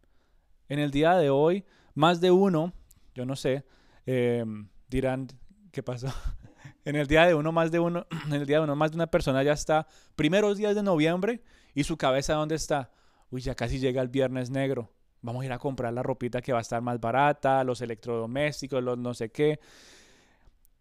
En 0.68 0.80
el 0.80 0.92
día 0.92 1.16
de 1.16 1.30
hoy, 1.30 1.66
más 1.94 2.22
de 2.22 2.32
uno, 2.32 2.74
yo 3.14 3.26
no 3.26 3.36
sé, 3.36 3.66
em, 4.06 4.68
dirán, 4.90 5.28
¿qué 5.72 5.84
pasó? 5.84 6.08
en 6.86 6.96
el 6.96 7.06
día 7.06 7.26
de 7.28 7.36
uno, 7.36 7.52
más 7.52 7.72
de 7.72 7.80
uno, 7.80 8.08
en 8.26 8.34
el 8.34 8.48
día 8.48 8.58
de 8.58 8.64
uno, 8.64 8.76
más 8.76 8.92
de 8.92 8.98
una 8.98 9.08
persona 9.08 9.44
ya 9.44 9.54
está 9.54 9.88
primeros 10.16 10.58
días 10.58 10.74
de 10.74 10.82
noviembre 10.82 11.44
y 11.76 11.84
su 11.84 11.98
cabeza 11.98 12.34
¿dónde 12.34 12.56
está? 12.56 12.92
Uy, 13.30 13.42
ya 13.42 13.54
casi 13.54 13.80
llega 13.80 14.02
el 14.02 14.10
viernes 14.10 14.50
negro 14.50 14.92
Vamos 15.24 15.42
a 15.42 15.46
ir 15.46 15.54
a 15.54 15.58
comprar 15.58 15.94
la 15.94 16.04
ropita 16.04 16.42
que 16.42 16.52
va 16.52 16.60
a 16.60 16.62
estar 16.62 16.82
más 16.82 17.00
barata, 17.00 17.64
los 17.64 17.80
electrodomésticos, 17.80 18.84
los 18.84 18.98
no 18.98 19.14
sé 19.14 19.32
qué. 19.32 19.60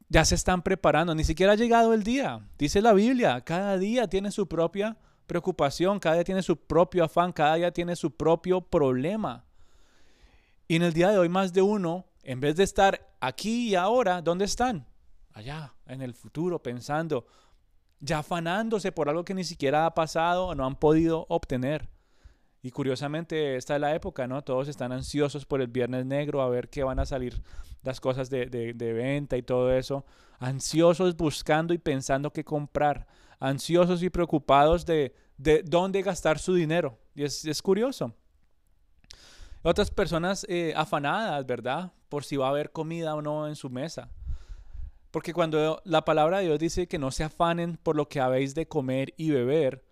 Ya 0.09 0.25
se 0.25 0.35
están 0.35 0.63
preparando, 0.63 1.15
ni 1.15 1.23
siquiera 1.23 1.53
ha 1.53 1.57
llegado 1.57 1.95
el 1.95 2.03
día. 2.03 2.41
Dice 2.59 2.83
la 2.83 2.93
Biblia, 2.93 3.41
cada 3.43 3.79
día 3.79 4.09
tiene 4.09 4.33
su 4.33 4.49
propia 4.49 4.97
preocupación, 5.29 6.01
cada 6.01 6.17
día 6.17 6.25
tiene 6.25 6.43
su 6.43 6.57
propio 6.57 7.05
afán, 7.05 7.33
cada 7.33 7.55
día 7.55 7.73
tiene 7.73 7.95
su 7.95 8.11
propio 8.17 8.61
problema. 8.61 9.45
Y 10.67 10.75
en 10.75 10.83
el 10.83 10.93
día 10.93 11.11
de 11.11 11.19
hoy 11.19 11.29
más 11.29 11.53
de 11.53 11.63
uno, 11.63 12.05
en 12.25 12.41
vez 12.41 12.57
de 12.57 12.65
estar 12.65 13.15
aquí 13.21 13.69
y 13.69 13.75
ahora, 13.77 14.23
¿dónde 14.23 14.45
están? 14.45 14.87
Allá, 15.35 15.73
en 15.87 16.03
el 16.03 16.15
futuro, 16.15 16.61
pensando, 16.61 17.27
ya 18.01 18.19
afanándose 18.19 18.91
por 18.91 19.09
algo 19.09 19.25
que 19.25 19.35
ni 19.35 19.45
siquiera 19.45 19.87
ha 19.87 19.95
pasado 19.95 20.49
o 20.49 20.55
no 20.57 20.67
han 20.67 20.75
podido 20.75 21.27
obtener. 21.29 21.89
Y 22.65 22.71
curiosamente, 22.71 23.57
esta 23.57 23.75
es 23.75 23.81
la 23.81 23.93
época, 23.93 24.29
¿no? 24.29 24.43
Todos 24.43 24.69
están 24.69 24.93
ansiosos 24.93 25.45
por 25.45 25.61
el 25.61 25.67
Viernes 25.67 26.07
Negro, 26.07 26.43
a 26.43 26.49
ver 26.49 26.69
qué 26.69 26.85
van 26.85 27.01
a 27.01 27.07
salir 27.07 27.43
las 27.83 28.01
cosas 28.01 28.31
de, 28.31 28.47
venta 28.79 29.37
y 29.37 29.43
todo 29.43 29.73
eso. 29.73 30.07
Ansiosos 30.39 31.17
buscando 31.17 31.75
y 31.75 31.79
pensando 31.79 32.33
qué 32.33 32.45
comprar. 32.45 33.09
Ansiosos 33.41 34.01
y 34.05 34.11
preocupados 34.11 34.87
de, 34.87 35.13
dónde 35.65 36.03
gastar 36.03 36.39
su 36.39 36.55
dinero. 36.55 36.97
Y 37.17 37.25
es, 37.25 37.63
curioso. 37.63 38.15
Otras 39.63 39.91
personas 39.91 40.47
eh, 40.49 40.73
afanadas, 40.77 41.45
¿verdad? 41.45 41.93
Por 42.09 42.23
si 42.23 42.37
va 42.37 42.47
a 42.47 42.51
haber 42.51 42.71
comida 42.71 43.17
o 43.17 43.23
no 43.23 43.49
en 43.49 43.57
su 43.57 43.71
mesa. 43.71 44.09
Porque 45.11 45.35
cuando 45.35 45.83
la 45.85 46.05
palabra 46.05 46.39
de 46.39 46.47
Dios 46.47 46.61
dice 46.61 46.87
que 46.87 46.99
no 46.99 47.11
se 47.11 47.25
afanen 47.25 47.77
por 47.77 47.97
lo 47.97 48.09
que 48.09 48.21
habéis 48.21 48.55
de 48.55 48.69
comer 48.69 49.15
y 49.17 49.31
beber, 49.31 49.85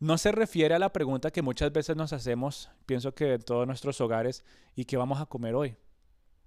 no 0.00 0.18
se 0.18 0.32
refiere 0.32 0.74
a 0.74 0.78
la 0.78 0.92
pregunta 0.92 1.30
que 1.30 1.42
muchas 1.42 1.72
veces 1.72 1.96
nos 1.96 2.12
hacemos, 2.12 2.70
pienso 2.86 3.14
que 3.14 3.34
en 3.34 3.42
todos 3.42 3.66
nuestros 3.66 4.00
hogares, 4.00 4.44
¿y 4.74 4.84
qué 4.84 4.96
vamos 4.96 5.20
a 5.20 5.26
comer 5.26 5.54
hoy? 5.54 5.76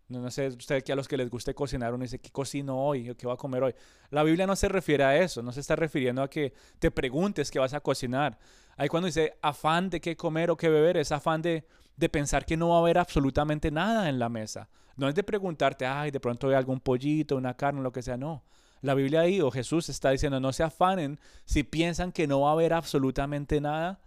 No, 0.08 0.30
sé, 0.30 0.48
usted 0.48 0.84
que 0.84 0.92
a 0.92 0.96
los 0.96 1.08
que 1.08 1.16
les 1.16 1.30
guste 1.30 1.54
cocinar, 1.54 1.94
uno 1.94 2.04
dice, 2.04 2.20
¿qué 2.20 2.32
cocino 2.32 2.78
hoy? 2.78 3.16
¿Qué 3.16 3.26
va 3.28 3.34
a 3.34 3.38
comer 3.38 3.64
hoy? 3.64 3.76
La 4.10 4.24
Biblia 4.24 4.46
no 4.46 4.58
se 4.58 4.68
refiere 4.68 5.06
a 5.06 5.18
eso, 5.18 5.42
no 5.42 5.54
se 5.54 5.62
está 5.62 5.78
refiriendo 5.78 6.22
a 6.22 6.30
que 6.30 6.54
te 6.80 6.92
preguntes 6.92 7.50
qué 7.50 7.60
vas 7.60 7.74
a 7.74 7.80
cocinar. 7.80 8.38
Ahí 8.76 8.90
cuando 8.90 9.06
dice 9.06 9.38
afán 9.42 9.90
de 9.90 10.02
qué 10.02 10.18
comer 10.18 10.52
o 10.52 10.58
qué 10.58 10.68
beber, 10.68 10.98
es 10.98 11.14
afán 11.14 11.42
de, 11.42 11.66
de 11.96 12.10
pensar 12.10 12.46
que 12.46 12.58
no 12.58 12.70
va 12.70 12.76
a 12.76 12.80
haber 12.80 12.98
absolutamente 12.98 13.72
nada 13.72 14.10
en 14.10 14.20
la 14.20 14.28
mesa. 14.28 14.68
No 14.98 15.08
es 15.08 15.16
de 15.16 15.24
preguntarte, 15.24 15.86
ay, 15.86 16.12
de 16.12 16.20
pronto 16.20 16.50
hay 16.50 16.56
algún 16.56 16.82
pollito, 16.82 17.38
una 17.38 17.56
carne, 17.56 17.82
lo 17.82 17.94
que 17.94 18.02
sea, 18.02 18.18
no. 18.18 18.44
La 18.82 18.96
Biblia 18.96 19.22
ahí, 19.22 19.42
o 19.42 19.52
Jesús 19.52 19.90
está 19.90 20.10
diciendo, 20.10 20.40
no 20.40 20.54
se 20.54 20.64
afanen 20.64 21.20
si 21.46 21.64
piensan 21.64 22.12
que 22.12 22.28
no 22.28 22.42
va 22.42 22.50
a 22.50 22.54
haber 22.54 22.74
absolutamente 22.74 23.62
nada 23.62 24.00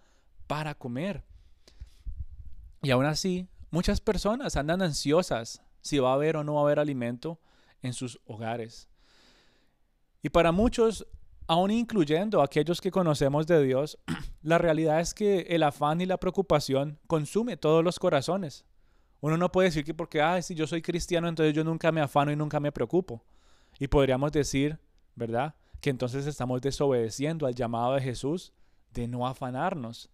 para 0.47 0.75
comer. 0.75 1.23
Y 2.81 2.91
aún 2.91 3.05
así, 3.05 3.47
muchas 3.71 4.01
personas 4.01 4.57
andan 4.57 4.81
ansiosas 4.81 5.61
si 5.81 5.99
va 5.99 6.11
a 6.11 6.15
haber 6.15 6.37
o 6.37 6.43
no 6.43 6.55
va 6.55 6.61
a 6.61 6.63
haber 6.65 6.79
alimento 6.79 7.39
en 7.81 7.93
sus 7.93 8.19
hogares. 8.25 8.89
Y 10.21 10.29
para 10.29 10.51
muchos, 10.51 11.07
aún 11.47 11.71
incluyendo 11.71 12.41
aquellos 12.41 12.81
que 12.81 12.91
conocemos 12.91 13.47
de 13.47 13.63
Dios, 13.63 13.97
la 14.41 14.57
realidad 14.57 14.99
es 14.99 15.13
que 15.13 15.41
el 15.49 15.63
afán 15.63 16.01
y 16.01 16.05
la 16.05 16.17
preocupación 16.17 16.99
consume 17.07 17.57
todos 17.57 17.83
los 17.83 17.99
corazones. 17.99 18.65
Uno 19.21 19.37
no 19.37 19.51
puede 19.51 19.69
decir 19.69 19.83
que 19.85 19.93
porque, 19.93 20.21
ah, 20.21 20.41
si 20.41 20.53
yo 20.53 20.67
soy 20.67 20.81
cristiano, 20.81 21.27
entonces 21.27 21.53
yo 21.53 21.63
nunca 21.63 21.91
me 21.91 22.01
afano 22.01 22.31
y 22.31 22.35
nunca 22.35 22.59
me 22.59 22.71
preocupo. 22.71 23.23
Y 23.79 23.87
podríamos 23.87 24.31
decir, 24.31 24.79
¿verdad? 25.15 25.55
Que 25.81 25.89
entonces 25.89 26.27
estamos 26.27 26.61
desobedeciendo 26.61 27.45
al 27.45 27.55
llamado 27.55 27.93
de 27.93 28.01
Jesús 28.01 28.53
de 28.91 29.07
no 29.07 29.27
afanarnos. 29.27 30.09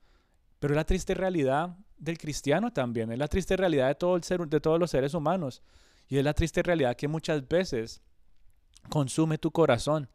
Pero 0.60 0.74
es 0.74 0.76
la 0.76 0.86
triste 0.86 1.14
realidad 1.14 1.78
del 1.98 2.18
cristiano 2.18 2.74
también, 2.74 3.12
es 3.12 3.20
la 3.20 3.28
triste 3.28 3.56
realidad 3.56 3.88
de, 3.88 3.96
todo 3.96 4.16
el 4.16 4.24
ser, 4.24 4.48
de 4.48 4.60
todos 4.60 4.80
los 4.80 4.92
seres 4.92 5.14
humanos. 5.14 5.62
Y 6.08 6.18
es 6.18 6.24
la 6.24 6.34
triste 6.34 6.62
realidad 6.64 6.96
que 6.96 7.08
muchas 7.08 7.48
veces 7.48 8.02
consume 8.90 9.38
tu 9.38 9.52
corazón. 9.52 10.10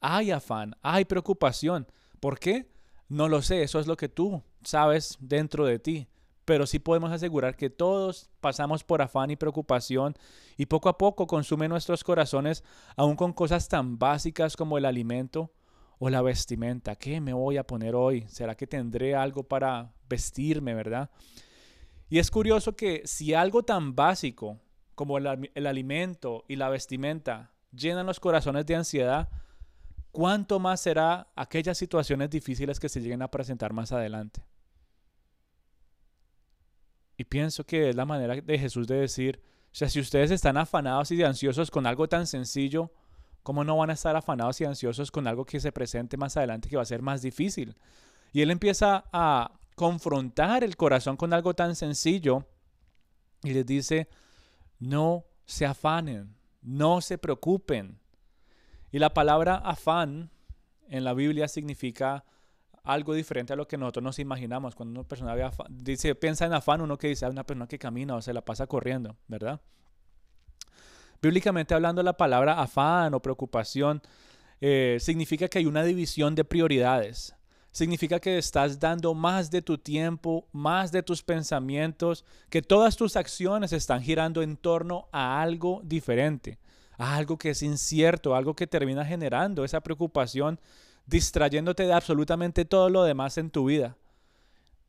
Hay 0.00 0.30
afán, 0.30 0.76
hay 0.82 1.04
preocupación. 1.04 1.86
¿Por 2.20 2.38
qué? 2.38 2.70
No 3.08 3.28
lo 3.28 3.42
sé, 3.42 3.62
eso 3.62 3.78
es 3.78 3.86
lo 3.86 3.96
que 3.96 4.08
tú 4.08 4.42
sabes 4.62 5.18
dentro 5.20 5.66
de 5.66 5.78
ti 5.78 6.08
pero 6.44 6.66
sí 6.66 6.78
podemos 6.78 7.12
asegurar 7.12 7.56
que 7.56 7.70
todos 7.70 8.30
pasamos 8.40 8.84
por 8.84 9.02
afán 9.02 9.30
y 9.30 9.36
preocupación 9.36 10.14
y 10.56 10.66
poco 10.66 10.88
a 10.88 10.98
poco 10.98 11.26
consume 11.26 11.68
nuestros 11.68 12.04
corazones 12.04 12.64
aún 12.96 13.16
con 13.16 13.32
cosas 13.32 13.68
tan 13.68 13.98
básicas 13.98 14.56
como 14.56 14.78
el 14.78 14.84
alimento 14.84 15.52
o 15.98 16.10
la 16.10 16.22
vestimenta. 16.22 16.96
¿Qué 16.96 17.20
me 17.20 17.32
voy 17.32 17.58
a 17.58 17.66
poner 17.66 17.94
hoy? 17.94 18.26
¿Será 18.28 18.56
que 18.56 18.66
tendré 18.66 19.14
algo 19.14 19.44
para 19.44 19.92
vestirme, 20.08 20.74
verdad? 20.74 21.10
Y 22.08 22.18
es 22.18 22.30
curioso 22.30 22.74
que 22.74 23.02
si 23.04 23.34
algo 23.34 23.62
tan 23.62 23.94
básico 23.94 24.58
como 24.96 25.18
el, 25.18 25.50
el 25.54 25.66
alimento 25.66 26.44
y 26.48 26.56
la 26.56 26.68
vestimenta 26.68 27.52
llenan 27.70 28.06
los 28.06 28.20
corazones 28.20 28.66
de 28.66 28.74
ansiedad, 28.74 29.28
¿cuánto 30.10 30.58
más 30.58 30.80
será 30.80 31.28
aquellas 31.36 31.78
situaciones 31.78 32.30
difíciles 32.30 32.80
que 32.80 32.88
se 32.88 33.00
lleguen 33.00 33.22
a 33.22 33.30
presentar 33.30 33.72
más 33.72 33.92
adelante? 33.92 34.42
Y 37.16 37.24
pienso 37.24 37.64
que 37.64 37.90
es 37.90 37.96
la 37.96 38.04
manera 38.04 38.34
de 38.34 38.58
Jesús 38.58 38.86
de 38.86 38.96
decir, 38.96 39.40
o 39.66 39.74
sea, 39.74 39.88
si 39.88 40.00
ustedes 40.00 40.30
están 40.30 40.56
afanados 40.56 41.10
y 41.10 41.22
ansiosos 41.22 41.70
con 41.70 41.86
algo 41.86 42.08
tan 42.08 42.26
sencillo, 42.26 42.92
¿cómo 43.42 43.64
no 43.64 43.76
van 43.76 43.90
a 43.90 43.94
estar 43.94 44.14
afanados 44.16 44.60
y 44.60 44.64
ansiosos 44.64 45.10
con 45.10 45.26
algo 45.26 45.44
que 45.44 45.60
se 45.60 45.72
presente 45.72 46.16
más 46.16 46.36
adelante 46.36 46.68
que 46.68 46.76
va 46.76 46.82
a 46.82 46.86
ser 46.86 47.02
más 47.02 47.22
difícil? 47.22 47.76
Y 48.32 48.42
él 48.42 48.50
empieza 48.50 49.04
a 49.12 49.58
confrontar 49.74 50.64
el 50.64 50.76
corazón 50.76 51.16
con 51.16 51.32
algo 51.32 51.54
tan 51.54 51.74
sencillo 51.74 52.46
y 53.42 53.52
les 53.52 53.66
dice, 53.66 54.08
no 54.78 55.24
se 55.44 55.66
afanen, 55.66 56.36
no 56.60 57.00
se 57.00 57.18
preocupen. 57.18 57.98
Y 58.90 58.98
la 58.98 59.14
palabra 59.14 59.56
afán 59.56 60.30
en 60.88 61.04
la 61.04 61.14
Biblia 61.14 61.48
significa 61.48 62.24
algo 62.84 63.14
diferente 63.14 63.52
a 63.52 63.56
lo 63.56 63.68
que 63.68 63.78
nosotros 63.78 64.02
nos 64.02 64.18
imaginamos. 64.18 64.74
Cuando 64.74 65.00
una 65.00 65.08
persona 65.08 65.34
dice, 65.70 66.14
piensa 66.14 66.46
en 66.46 66.52
afán, 66.52 66.80
uno 66.80 66.98
que 66.98 67.08
dice, 67.08 67.26
ah, 67.26 67.30
una 67.30 67.44
persona 67.44 67.66
que 67.66 67.78
camina 67.78 68.16
o 68.16 68.22
se 68.22 68.32
la 68.32 68.44
pasa 68.44 68.66
corriendo, 68.66 69.16
¿verdad? 69.28 69.60
Bíblicamente 71.20 71.74
hablando, 71.74 72.02
la 72.02 72.16
palabra 72.16 72.60
afán 72.60 73.14
o 73.14 73.22
preocupación 73.22 74.02
eh, 74.60 74.98
significa 75.00 75.48
que 75.48 75.58
hay 75.58 75.66
una 75.66 75.84
división 75.84 76.34
de 76.34 76.44
prioridades. 76.44 77.34
Significa 77.70 78.20
que 78.20 78.36
estás 78.36 78.78
dando 78.78 79.14
más 79.14 79.50
de 79.50 79.62
tu 79.62 79.78
tiempo, 79.78 80.46
más 80.52 80.92
de 80.92 81.02
tus 81.02 81.22
pensamientos, 81.22 82.24
que 82.50 82.60
todas 82.60 82.96
tus 82.96 83.16
acciones 83.16 83.72
están 83.72 84.02
girando 84.02 84.42
en 84.42 84.56
torno 84.56 85.08
a 85.10 85.40
algo 85.40 85.80
diferente, 85.84 86.58
a 86.98 87.16
algo 87.16 87.38
que 87.38 87.50
es 87.50 87.62
incierto, 87.62 88.34
algo 88.34 88.54
que 88.54 88.66
termina 88.66 89.06
generando 89.06 89.64
esa 89.64 89.80
preocupación 89.80 90.60
distrayéndote 91.06 91.86
de 91.86 91.92
absolutamente 91.92 92.64
todo 92.64 92.88
lo 92.90 93.04
demás 93.04 93.38
en 93.38 93.50
tu 93.50 93.66
vida. 93.66 93.96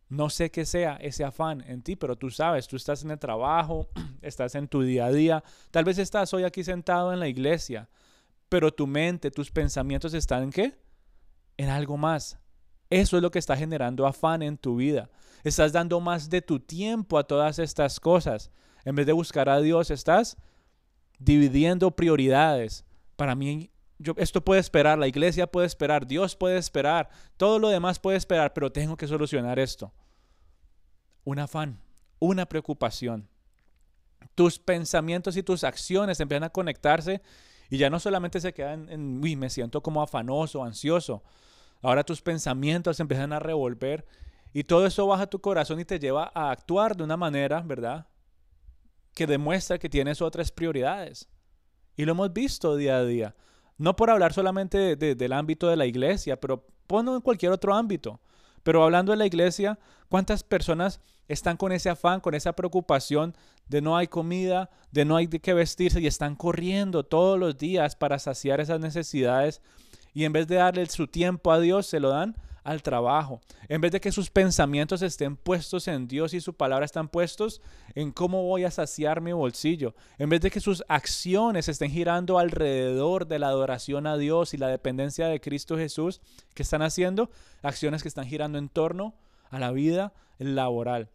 No 0.09 0.29
sé 0.29 0.51
qué 0.51 0.65
sea 0.65 0.97
ese 0.97 1.23
afán 1.23 1.63
en 1.67 1.81
ti, 1.81 1.95
pero 1.95 2.15
tú 2.15 2.29
sabes, 2.29 2.67
tú 2.67 2.75
estás 2.75 3.03
en 3.03 3.11
el 3.11 3.19
trabajo, 3.19 3.89
estás 4.21 4.55
en 4.55 4.67
tu 4.67 4.83
día 4.83 5.05
a 5.05 5.11
día, 5.11 5.43
tal 5.71 5.85
vez 5.85 5.97
estás 5.97 6.33
hoy 6.33 6.43
aquí 6.43 6.63
sentado 6.63 7.11
en 7.13 7.19
la 7.19 7.27
iglesia, 7.27 7.89
pero 8.47 8.71
tu 8.71 8.85
mente, 8.85 9.31
tus 9.31 9.49
pensamientos 9.49 10.13
están 10.13 10.43
en 10.43 10.51
qué? 10.51 10.77
En 11.57 11.69
algo 11.69 11.97
más. 11.97 12.37
Eso 12.89 13.17
es 13.17 13.23
lo 13.23 13.31
que 13.31 13.39
está 13.39 13.57
generando 13.57 14.05
afán 14.05 14.43
en 14.43 14.57
tu 14.57 14.75
vida. 14.75 15.09
Estás 15.43 15.71
dando 15.71 15.99
más 15.99 16.29
de 16.29 16.43
tu 16.43 16.59
tiempo 16.59 17.17
a 17.17 17.23
todas 17.23 17.57
estas 17.57 17.99
cosas. 17.99 18.51
En 18.85 18.95
vez 18.95 19.07
de 19.07 19.13
buscar 19.13 19.49
a 19.49 19.59
Dios, 19.59 19.89
estás 19.89 20.37
dividiendo 21.17 21.89
prioridades. 21.91 22.85
Para 23.15 23.33
mí 23.33 23.71
esto 24.17 24.43
puede 24.43 24.59
esperar, 24.61 24.97
la 24.97 25.07
iglesia 25.07 25.47
puede 25.47 25.67
esperar, 25.67 26.07
Dios 26.07 26.35
puede 26.35 26.57
esperar, 26.57 27.09
todo 27.37 27.59
lo 27.59 27.69
demás 27.69 27.99
puede 27.99 28.17
esperar, 28.17 28.53
pero 28.53 28.71
tengo 28.71 28.97
que 28.97 29.07
solucionar 29.07 29.59
esto. 29.59 29.93
Un 31.23 31.39
afán, 31.39 31.79
una 32.19 32.45
preocupación. 32.45 33.29
Tus 34.35 34.59
pensamientos 34.59 35.37
y 35.37 35.43
tus 35.43 35.63
acciones 35.63 36.19
empiezan 36.19 36.43
a 36.43 36.49
conectarse 36.49 37.21
y 37.69 37.77
ya 37.77 37.89
no 37.89 37.99
solamente 37.99 38.39
se 38.39 38.53
quedan 38.53 38.89
en, 38.89 39.21
uy, 39.21 39.35
me 39.35 39.49
siento 39.49 39.81
como 39.81 40.01
afanoso, 40.01 40.63
ansioso. 40.63 41.23
Ahora 41.81 42.03
tus 42.03 42.21
pensamientos 42.21 42.99
empiezan 42.99 43.33
a 43.33 43.39
revolver 43.39 44.05
y 44.53 44.63
todo 44.63 44.85
eso 44.85 45.07
baja 45.07 45.27
tu 45.27 45.41
corazón 45.41 45.79
y 45.79 45.85
te 45.85 45.99
lleva 45.99 46.31
a 46.33 46.51
actuar 46.51 46.95
de 46.95 47.03
una 47.03 47.17
manera, 47.17 47.61
¿verdad? 47.61 48.07
Que 49.13 49.27
demuestra 49.27 49.79
que 49.79 49.89
tienes 49.89 50.21
otras 50.21 50.51
prioridades. 50.51 51.27
Y 51.95 52.05
lo 52.05 52.13
hemos 52.13 52.31
visto 52.33 52.75
día 52.75 52.97
a 52.97 53.05
día. 53.05 53.35
No 53.77 53.95
por 53.95 54.09
hablar 54.09 54.33
solamente 54.33 54.95
del 54.95 55.33
ámbito 55.33 55.67
de 55.67 55.75
la 55.75 55.85
iglesia, 55.85 56.39
pero 56.39 56.65
ponlo 56.87 57.15
en 57.15 57.21
cualquier 57.21 57.51
otro 57.51 57.73
ámbito. 57.73 58.19
Pero 58.63 58.83
hablando 58.83 59.11
de 59.11 59.17
la 59.17 59.25
iglesia, 59.25 59.79
¿cuántas 60.09 60.43
personas 60.43 61.01
están 61.27 61.57
con 61.57 61.71
ese 61.71 61.89
afán, 61.89 62.19
con 62.19 62.33
esa 62.33 62.53
preocupación 62.53 63.35
de 63.67 63.81
no 63.81 63.97
hay 63.97 64.07
comida, 64.07 64.69
de 64.91 65.05
no 65.05 65.15
hay 65.15 65.27
de 65.27 65.39
qué 65.39 65.53
vestirse 65.53 66.01
y 66.01 66.07
están 66.07 66.35
corriendo 66.35 67.03
todos 67.03 67.39
los 67.39 67.57
días 67.57 67.95
para 67.95 68.19
saciar 68.19 68.59
esas 68.59 68.79
necesidades 68.79 69.61
y 70.13 70.25
en 70.25 70.33
vez 70.33 70.47
de 70.47 70.55
darle 70.55 70.85
su 70.85 71.07
tiempo 71.07 71.51
a 71.51 71.59
Dios, 71.59 71.87
se 71.87 71.99
lo 71.99 72.09
dan 72.09 72.35
al 72.63 72.81
trabajo. 72.81 73.41
En 73.67 73.81
vez 73.81 73.91
de 73.91 73.99
que 73.99 74.11
sus 74.11 74.29
pensamientos 74.29 75.01
estén 75.01 75.35
puestos 75.35 75.87
en 75.87 76.07
Dios 76.07 76.33
y 76.33 76.41
su 76.41 76.53
palabra 76.53 76.85
están 76.85 77.09
puestos 77.09 77.61
en 77.95 78.11
cómo 78.11 78.43
voy 78.43 78.63
a 78.63 78.71
saciar 78.71 79.21
mi 79.21 79.33
bolsillo. 79.33 79.95
En 80.17 80.29
vez 80.29 80.41
de 80.41 80.51
que 80.51 80.59
sus 80.59 80.83
acciones 80.87 81.67
estén 81.67 81.91
girando 81.91 82.39
alrededor 82.39 83.27
de 83.27 83.39
la 83.39 83.47
adoración 83.47 84.07
a 84.07 84.17
Dios 84.17 84.53
y 84.53 84.57
la 84.57 84.67
dependencia 84.67 85.27
de 85.27 85.41
Cristo 85.41 85.77
Jesús, 85.77 86.21
que 86.53 86.63
están 86.63 86.81
haciendo 86.81 87.29
acciones 87.61 88.01
que 88.01 88.07
están 88.07 88.25
girando 88.25 88.57
en 88.57 88.69
torno 88.69 89.15
a 89.49 89.59
la 89.59 89.71
vida 89.71 90.13
laboral. 90.39 91.09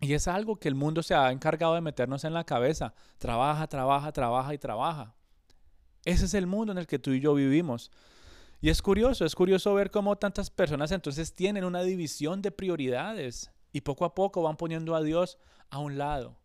Y 0.00 0.14
es 0.14 0.28
algo 0.28 0.56
que 0.56 0.68
el 0.68 0.74
mundo 0.74 1.02
se 1.02 1.14
ha 1.14 1.30
encargado 1.30 1.74
de 1.74 1.80
meternos 1.80 2.24
en 2.24 2.34
la 2.34 2.44
cabeza. 2.44 2.94
Trabaja, 3.18 3.66
trabaja, 3.68 4.12
trabaja 4.12 4.52
y 4.52 4.58
trabaja. 4.58 5.14
Ese 6.04 6.26
es 6.26 6.34
el 6.34 6.46
mundo 6.46 6.72
en 6.72 6.78
el 6.78 6.86
que 6.86 6.98
tú 6.98 7.12
y 7.12 7.20
yo 7.20 7.34
vivimos. 7.34 7.90
Y 8.64 8.70
es 8.70 8.80
curioso, 8.80 9.26
es 9.26 9.34
curioso 9.34 9.74
ver 9.74 9.90
cómo 9.90 10.16
tantas 10.16 10.48
personas 10.48 10.90
entonces 10.90 11.34
tienen 11.34 11.64
una 11.64 11.82
división 11.82 12.40
de 12.40 12.50
prioridades 12.50 13.50
y 13.74 13.82
poco 13.82 14.06
a 14.06 14.14
poco 14.14 14.40
van 14.40 14.56
poniendo 14.56 14.94
a 14.94 15.02
Dios 15.02 15.36
a 15.68 15.80
un 15.80 15.98
lado. 15.98 16.38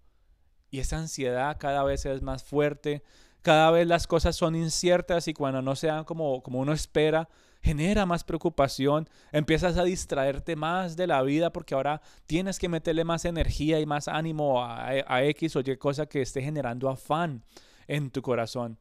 Y 0.69 0.79
esa 0.79 0.97
ansiedad 0.97 1.55
cada 1.57 1.81
vez 1.85 2.05
es 2.05 2.21
más 2.21 2.43
fuerte, 2.43 3.03
cada 3.41 3.71
vez 3.71 3.87
las 3.87 4.05
cosas 4.05 4.35
son 4.35 4.57
inciertas 4.57 5.29
y 5.29 5.33
cuando 5.33 5.61
no 5.61 5.77
se 5.77 5.87
dan 5.87 6.03
como, 6.03 6.43
como 6.43 6.59
uno 6.59 6.73
espera, 6.73 7.29
genera 7.61 8.05
más 8.05 8.25
preocupación, 8.25 9.07
empiezas 9.31 9.77
a 9.77 9.85
distraerte 9.85 10.57
más 10.57 10.97
de 10.97 11.07
la 11.07 11.21
vida 11.21 11.53
porque 11.53 11.73
ahora 11.73 12.01
tienes 12.25 12.59
que 12.59 12.67
meterle 12.67 13.05
más 13.05 13.23
energía 13.23 13.79
y 13.79 13.85
más 13.85 14.09
ánimo 14.09 14.61
a, 14.61 14.89
a 14.89 15.23
X 15.23 15.55
o 15.55 15.61
Y 15.61 15.77
cosa 15.77 16.05
que 16.05 16.21
esté 16.21 16.41
generando 16.41 16.89
afán 16.89 17.45
en 17.87 18.11
tu 18.11 18.21
corazón. 18.21 18.77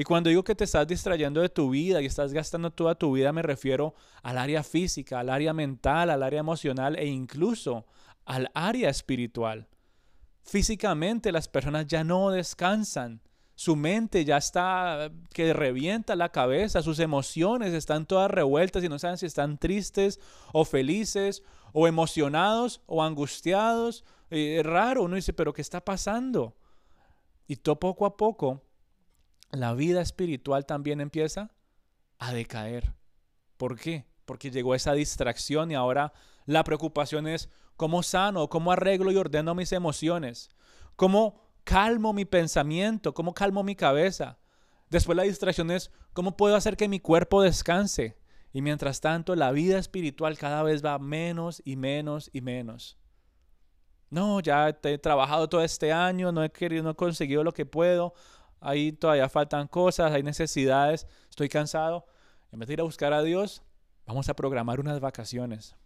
Y 0.00 0.04
cuando 0.04 0.30
digo 0.30 0.44
que 0.44 0.54
te 0.54 0.62
estás 0.62 0.86
distrayendo 0.86 1.40
de 1.40 1.48
tu 1.48 1.70
vida 1.70 2.00
y 2.00 2.06
estás 2.06 2.32
gastando 2.32 2.70
toda 2.70 2.94
tu 2.94 3.10
vida, 3.10 3.32
me 3.32 3.42
refiero 3.42 3.96
al 4.22 4.38
área 4.38 4.62
física, 4.62 5.18
al 5.18 5.28
área 5.28 5.52
mental, 5.52 6.10
al 6.10 6.22
área 6.22 6.38
emocional 6.38 6.94
e 6.94 7.06
incluso 7.06 7.84
al 8.24 8.48
área 8.54 8.90
espiritual. 8.90 9.66
Físicamente 10.44 11.32
las 11.32 11.48
personas 11.48 11.88
ya 11.88 12.04
no 12.04 12.30
descansan. 12.30 13.20
Su 13.56 13.74
mente 13.74 14.24
ya 14.24 14.36
está 14.36 15.10
que 15.34 15.52
revienta 15.52 16.14
la 16.14 16.28
cabeza, 16.28 16.80
sus 16.80 17.00
emociones 17.00 17.74
están 17.74 18.06
todas 18.06 18.30
revueltas 18.30 18.84
y 18.84 18.88
no 18.88 19.00
saben 19.00 19.18
si 19.18 19.26
están 19.26 19.58
tristes 19.58 20.20
o 20.52 20.64
felices 20.64 21.42
o 21.72 21.88
emocionados 21.88 22.82
o 22.86 23.02
angustiados. 23.02 24.04
Eh, 24.30 24.58
es 24.60 24.64
raro, 24.64 25.02
uno 25.02 25.16
dice, 25.16 25.32
pero 25.32 25.52
¿qué 25.52 25.60
está 25.60 25.84
pasando? 25.84 26.54
Y 27.48 27.56
todo 27.56 27.80
poco 27.80 28.06
a 28.06 28.16
poco 28.16 28.62
la 29.50 29.74
vida 29.74 30.00
espiritual 30.00 30.66
también 30.66 31.00
empieza 31.00 31.50
a 32.18 32.32
decaer. 32.32 32.94
¿Por 33.56 33.78
qué? 33.78 34.06
Porque 34.24 34.50
llegó 34.50 34.74
esa 34.74 34.92
distracción 34.92 35.70
y 35.70 35.74
ahora 35.74 36.12
la 36.44 36.64
preocupación 36.64 37.26
es 37.26 37.48
cómo 37.76 38.02
sano, 38.02 38.48
cómo 38.48 38.72
arreglo 38.72 39.10
y 39.10 39.16
ordeno 39.16 39.54
mis 39.54 39.72
emociones, 39.72 40.50
cómo 40.96 41.40
calmo 41.64 42.12
mi 42.12 42.24
pensamiento, 42.24 43.14
cómo 43.14 43.34
calmo 43.34 43.62
mi 43.62 43.74
cabeza. 43.74 44.38
Después 44.90 45.16
la 45.16 45.24
distracción 45.24 45.70
es 45.70 45.90
cómo 46.12 46.36
puedo 46.36 46.56
hacer 46.56 46.76
que 46.76 46.88
mi 46.88 47.00
cuerpo 47.00 47.42
descanse. 47.42 48.18
Y 48.52 48.62
mientras 48.62 49.00
tanto 49.00 49.36
la 49.36 49.52
vida 49.52 49.78
espiritual 49.78 50.38
cada 50.38 50.62
vez 50.62 50.84
va 50.84 50.98
menos 50.98 51.60
y 51.64 51.76
menos 51.76 52.30
y 52.32 52.40
menos. 52.40 52.98
No, 54.10 54.40
ya 54.40 54.70
he 54.82 54.98
trabajado 54.98 55.48
todo 55.48 55.62
este 55.62 55.92
año, 55.92 56.32
no 56.32 56.42
he 56.42 56.50
querido, 56.50 56.82
no 56.82 56.90
he 56.90 56.94
conseguido 56.94 57.44
lo 57.44 57.52
que 57.52 57.66
puedo 57.66 58.14
ahí 58.60 58.92
todavía 58.92 59.28
faltan 59.28 59.68
cosas, 59.68 60.12
hay 60.12 60.22
necesidades, 60.22 61.06
estoy 61.30 61.48
cansado. 61.48 62.06
En 62.52 62.58
vez 62.58 62.68
de 62.68 62.74
ir 62.74 62.80
a 62.80 62.84
buscar 62.84 63.12
a 63.12 63.22
Dios, 63.22 63.62
vamos 64.06 64.28
a 64.28 64.34
programar 64.34 64.80
unas 64.80 65.00
vacaciones 65.00 65.76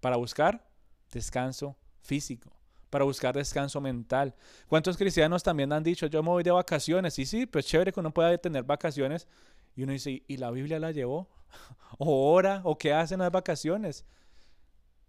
para 0.00 0.16
buscar 0.16 0.66
descanso 1.12 1.76
físico, 2.00 2.50
para 2.88 3.04
buscar 3.04 3.34
descanso 3.34 3.80
mental. 3.80 4.34
¿Cuántos 4.68 4.96
cristianos 4.96 5.42
también 5.42 5.72
han 5.72 5.82
dicho, 5.82 6.06
yo 6.06 6.22
me 6.22 6.30
voy 6.30 6.42
de 6.42 6.50
vacaciones? 6.50 7.18
Y 7.18 7.26
sí, 7.26 7.46
pues 7.46 7.66
chévere 7.66 7.92
que 7.92 8.00
uno 8.00 8.12
pueda 8.12 8.36
tener 8.38 8.64
vacaciones. 8.64 9.28
Y 9.76 9.82
uno 9.82 9.92
dice, 9.92 10.22
¿y 10.26 10.36
la 10.38 10.50
Biblia 10.50 10.78
la 10.78 10.90
llevó? 10.90 11.28
¿O 11.98 12.32
ora? 12.32 12.62
¿O 12.64 12.76
qué 12.76 12.92
hacen 12.92 13.20
las 13.20 13.30
vacaciones? 13.30 14.04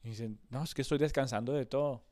Y 0.03 0.09
dicen, 0.09 0.39
no, 0.49 0.63
es 0.63 0.73
que 0.73 0.81
estoy 0.81 0.97
descansando 0.97 1.53
de 1.53 1.65
todo. 1.65 2.03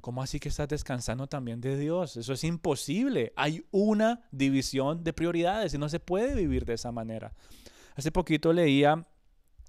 ¿Cómo 0.00 0.22
así 0.22 0.40
que 0.40 0.48
estás 0.48 0.68
descansando 0.68 1.26
también 1.26 1.60
de 1.60 1.76
Dios? 1.76 2.16
Eso 2.16 2.32
es 2.32 2.44
imposible. 2.44 3.32
Hay 3.36 3.64
una 3.70 4.26
división 4.30 5.02
de 5.02 5.12
prioridades 5.12 5.74
y 5.74 5.78
no 5.78 5.88
se 5.88 6.00
puede 6.00 6.34
vivir 6.34 6.64
de 6.64 6.74
esa 6.74 6.92
manera. 6.92 7.32
Hace 7.94 8.10
poquito 8.10 8.52
leía 8.52 9.06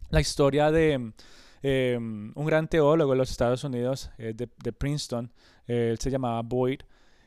la 0.09 0.21
historia 0.21 0.71
de 0.71 1.13
em, 1.61 2.31
un 2.35 2.45
gran 2.45 2.67
teólogo 2.67 3.11
de 3.11 3.17
los 3.17 3.31
Estados 3.31 3.63
Unidos, 3.63 4.09
eh, 4.17 4.33
de, 4.35 4.73
Princeton. 4.73 5.31
él 5.65 5.97
se 5.99 6.11
llamaba 6.11 6.41
Boyd. 6.41 6.81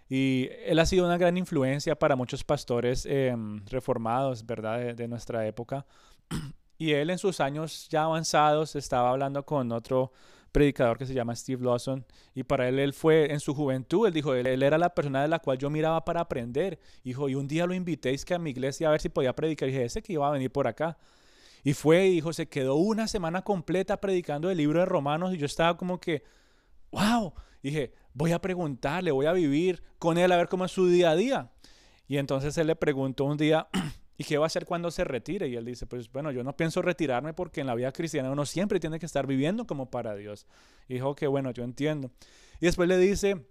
Y 0.09 0.48
él 0.66 0.79
ha 0.81 0.87
sido 0.87 1.07
una 1.07 1.18
gran 1.18 1.37
influencia 1.37 1.96
para 1.96 2.16
muchos 2.16 2.42
pastores 2.42 3.07
em, 3.07 3.64
reformados, 3.66 4.44
¿verdad?, 4.44 4.94
de 4.94 5.09
nuestra 5.09 5.46
época. 5.46 5.87
Y 6.81 6.92
él 6.92 7.11
en 7.11 7.18
sus 7.18 7.40
años 7.40 7.88
ya 7.90 8.05
avanzados 8.05 8.74
estaba 8.74 9.11
hablando 9.11 9.44
con 9.44 9.70
otro 9.70 10.12
predicador 10.52 10.98
que 10.98 11.06
se 11.06 11.14
llama 11.14 11.34
Steve 11.34 11.64
Lawson 11.64 12.04
y 12.34 12.42
para 12.42 12.68
él 12.68 12.78
él 12.78 12.92
fue 12.92 13.32
en 13.32 13.40
su 13.40 13.54
juventud, 13.54 14.06
él 14.06 14.12
dijo, 14.12 14.34
él, 14.34 14.62
era 14.62 14.78
la 14.78 14.94
persona 14.94 15.22
de 15.22 15.28
la 15.28 15.38
cual 15.38 15.58
yo 15.58 15.70
miraba 15.70 16.04
para 16.04 16.20
aprender. 16.20 16.78
Dijo, 17.04 17.28
y 17.28 17.34
un 17.34 17.48
día 17.48 17.66
lo 17.66 17.74
invité 17.74 18.16
que 18.18 18.34
a 18.34 18.38
mi 18.38 18.50
iglesia 18.50 18.88
a 18.88 18.90
ver 18.92 19.00
si 19.00 19.08
podía 19.08 19.34
predicar 19.34 19.68
y 19.68 19.72
dije, 19.72 19.84
ese 19.84 20.02
que 20.02 20.12
iba 20.12 20.26
a 20.26 20.32
venir 20.32 20.50
por 20.50 20.66
acá. 20.66 20.98
Y 21.62 21.74
fue, 21.74 22.04
dijo, 22.04 22.32
se 22.32 22.48
quedó 22.48 22.76
una 22.76 23.06
semana 23.06 23.42
completa 23.42 24.00
predicando 24.00 24.50
el 24.50 24.58
libro 24.58 24.80
de 24.80 24.86
Romanos 24.86 25.34
y 25.34 25.36
yo 25.36 25.46
estaba 25.46 25.76
como 25.76 26.00
que, 26.00 26.22
wow, 26.90 27.34
dije, 27.62 27.92
voy 28.14 28.32
a 28.32 28.40
preguntarle, 28.40 29.10
voy 29.10 29.26
a 29.26 29.32
vivir 29.32 29.82
con 29.98 30.18
él 30.18 30.32
a 30.32 30.36
ver 30.36 30.48
cómo 30.48 30.64
es 30.64 30.72
su 30.72 30.88
día 30.88 31.10
a 31.10 31.16
día. 31.16 31.50
Y 32.08 32.16
entonces 32.18 32.56
él 32.58 32.66
le 32.66 32.76
preguntó 32.76 33.24
un 33.24 33.36
día, 33.36 33.68
¿Y 34.20 34.24
qué 34.24 34.37
va 34.37 34.44
a 34.44 34.48
hacer 34.48 34.66
cuando 34.66 34.90
se 34.90 35.02
retire? 35.02 35.48
Y 35.48 35.56
él 35.56 35.64
dice, 35.64 35.87
pues 35.87 36.12
bueno, 36.12 36.30
yo 36.30 36.44
no 36.44 36.54
pienso 36.54 36.83
retirarme 36.83 37.33
porque 37.33 37.62
en 37.62 37.66
la 37.66 37.74
vida 37.74 37.90
cristiana 37.90 38.30
uno 38.30 38.44
siempre 38.44 38.78
tiene 38.78 38.98
que 38.98 39.06
estar 39.06 39.26
viviendo 39.26 39.66
como 39.66 39.90
para 39.90 40.14
Dios. 40.14 40.46
Y 40.88 40.94
dijo 40.94 41.14
que 41.14 41.26
bueno, 41.26 41.52
yo 41.52 41.64
entiendo. 41.64 42.11
Y 42.61 42.66
después 42.66 42.87
le 42.87 42.98
dice, 42.98 43.46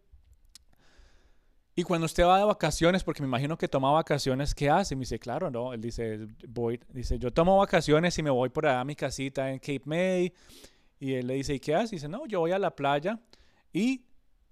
y 1.73 1.81
cuando 1.81 2.05
usted 2.05 2.23
va 2.23 2.37
de 2.37 2.43
vacaciones, 2.43 3.03
porque 3.03 3.23
me 3.23 3.27
imagino 3.27 3.57
que 3.57 3.67
toma 3.67 3.91
vacaciones, 3.91 4.53
¿qué 4.53 4.69
hace? 4.69 4.93
Y 4.93 4.97
me 4.97 4.99
dice, 4.99 5.17
claro, 5.17 5.49
no. 5.49 5.73
Él 5.73 5.81
dice, 5.81 6.27
voy, 6.47 6.79
dice, 6.93 7.17
yo 7.17 7.33
tomo 7.33 7.57
vacaciones 7.57 8.15
y 8.19 8.21
me 8.21 8.29
voy 8.29 8.49
por 8.49 8.67
allá 8.67 8.81
a 8.81 8.85
mi 8.85 8.95
casita 8.95 9.51
en 9.51 9.57
Cape 9.57 9.81
May. 9.85 10.31
Y 10.99 11.13
él 11.15 11.25
le 11.25 11.33
dice, 11.33 11.55
¿y 11.55 11.59
qué 11.59 11.73
hace? 11.73 11.95
Y 11.95 11.97
dice, 11.97 12.09
no, 12.09 12.27
yo 12.27 12.41
voy 12.41 12.51
a 12.51 12.59
la 12.59 12.75
playa 12.75 13.19
y 13.73 14.03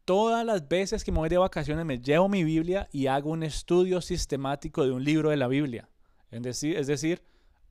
todas 0.03 0.43
las 0.43 0.67
veces 0.67 1.03
que 1.03 1.12
me 1.12 1.19
voy 1.19 1.30
de 1.30 1.38
vacaciones 1.38 1.86
me 1.86 1.99
llevo 1.99 2.27
mi 2.27 2.43
Biblia 2.43 2.89
y 2.91 3.06
hago 3.06 3.30
un 3.30 3.43
estudio 3.43 4.01
sistemático 4.01 4.84
de 4.84 4.93
un 4.93 5.03
libro 5.03 5.30
de 5.30 5.38
la 5.38 5.47
Biblia. 5.47 5.88
Es 6.31 6.41
decir, 6.43 6.77
es 6.77 6.87
decir, 6.87 7.23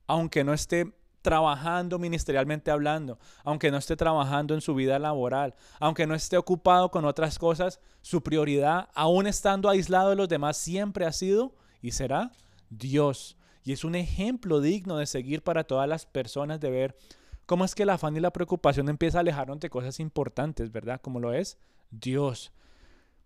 aunque 0.07 0.43
no 0.43 0.53
esté 0.53 0.93
trabajando 1.21 1.99
ministerialmente 1.99 2.71
hablando, 2.71 3.19
aunque 3.43 3.69
no 3.69 3.77
esté 3.77 3.95
trabajando 3.97 4.53
en 4.53 4.61
su 4.61 4.73
vida 4.75 4.97
laboral, 4.97 5.55
aunque 5.79 6.07
no 6.07 6.15
esté 6.15 6.37
ocupado 6.37 6.89
con 6.89 7.05
otras 7.05 7.37
cosas, 7.37 7.81
su 8.01 8.23
prioridad, 8.23 8.89
aún 8.93 9.27
estando 9.27 9.69
aislado 9.69 10.11
de 10.11 10.15
los 10.15 10.29
demás, 10.29 10.55
siempre 10.55 11.05
ha 11.05 11.11
sido 11.11 11.53
y 11.81 11.91
será 11.91 12.31
Dios. 12.69 13.37
Y 13.63 13.73
es 13.73 13.83
un 13.83 13.95
ejemplo 13.95 14.61
digno 14.61 14.95
de 14.95 15.05
seguir 15.05 15.43
para 15.43 15.65
todas 15.65 15.89
las 15.89 16.05
personas 16.05 16.61
de 16.61 16.69
ver 16.69 16.97
cómo 17.45 17.65
es 17.65 17.75
que 17.75 17.85
la 17.85 17.95
afán 17.95 18.15
y 18.15 18.21
la 18.21 18.31
preocupación 18.31 18.87
empieza 18.87 19.17
a 19.17 19.21
alejarnos 19.21 19.59
de 19.59 19.69
cosas 19.69 19.99
importantes, 19.99 20.71
¿verdad? 20.71 21.01
Como 21.01 21.19
lo 21.19 21.33
es 21.33 21.57
Dios. 21.91 22.53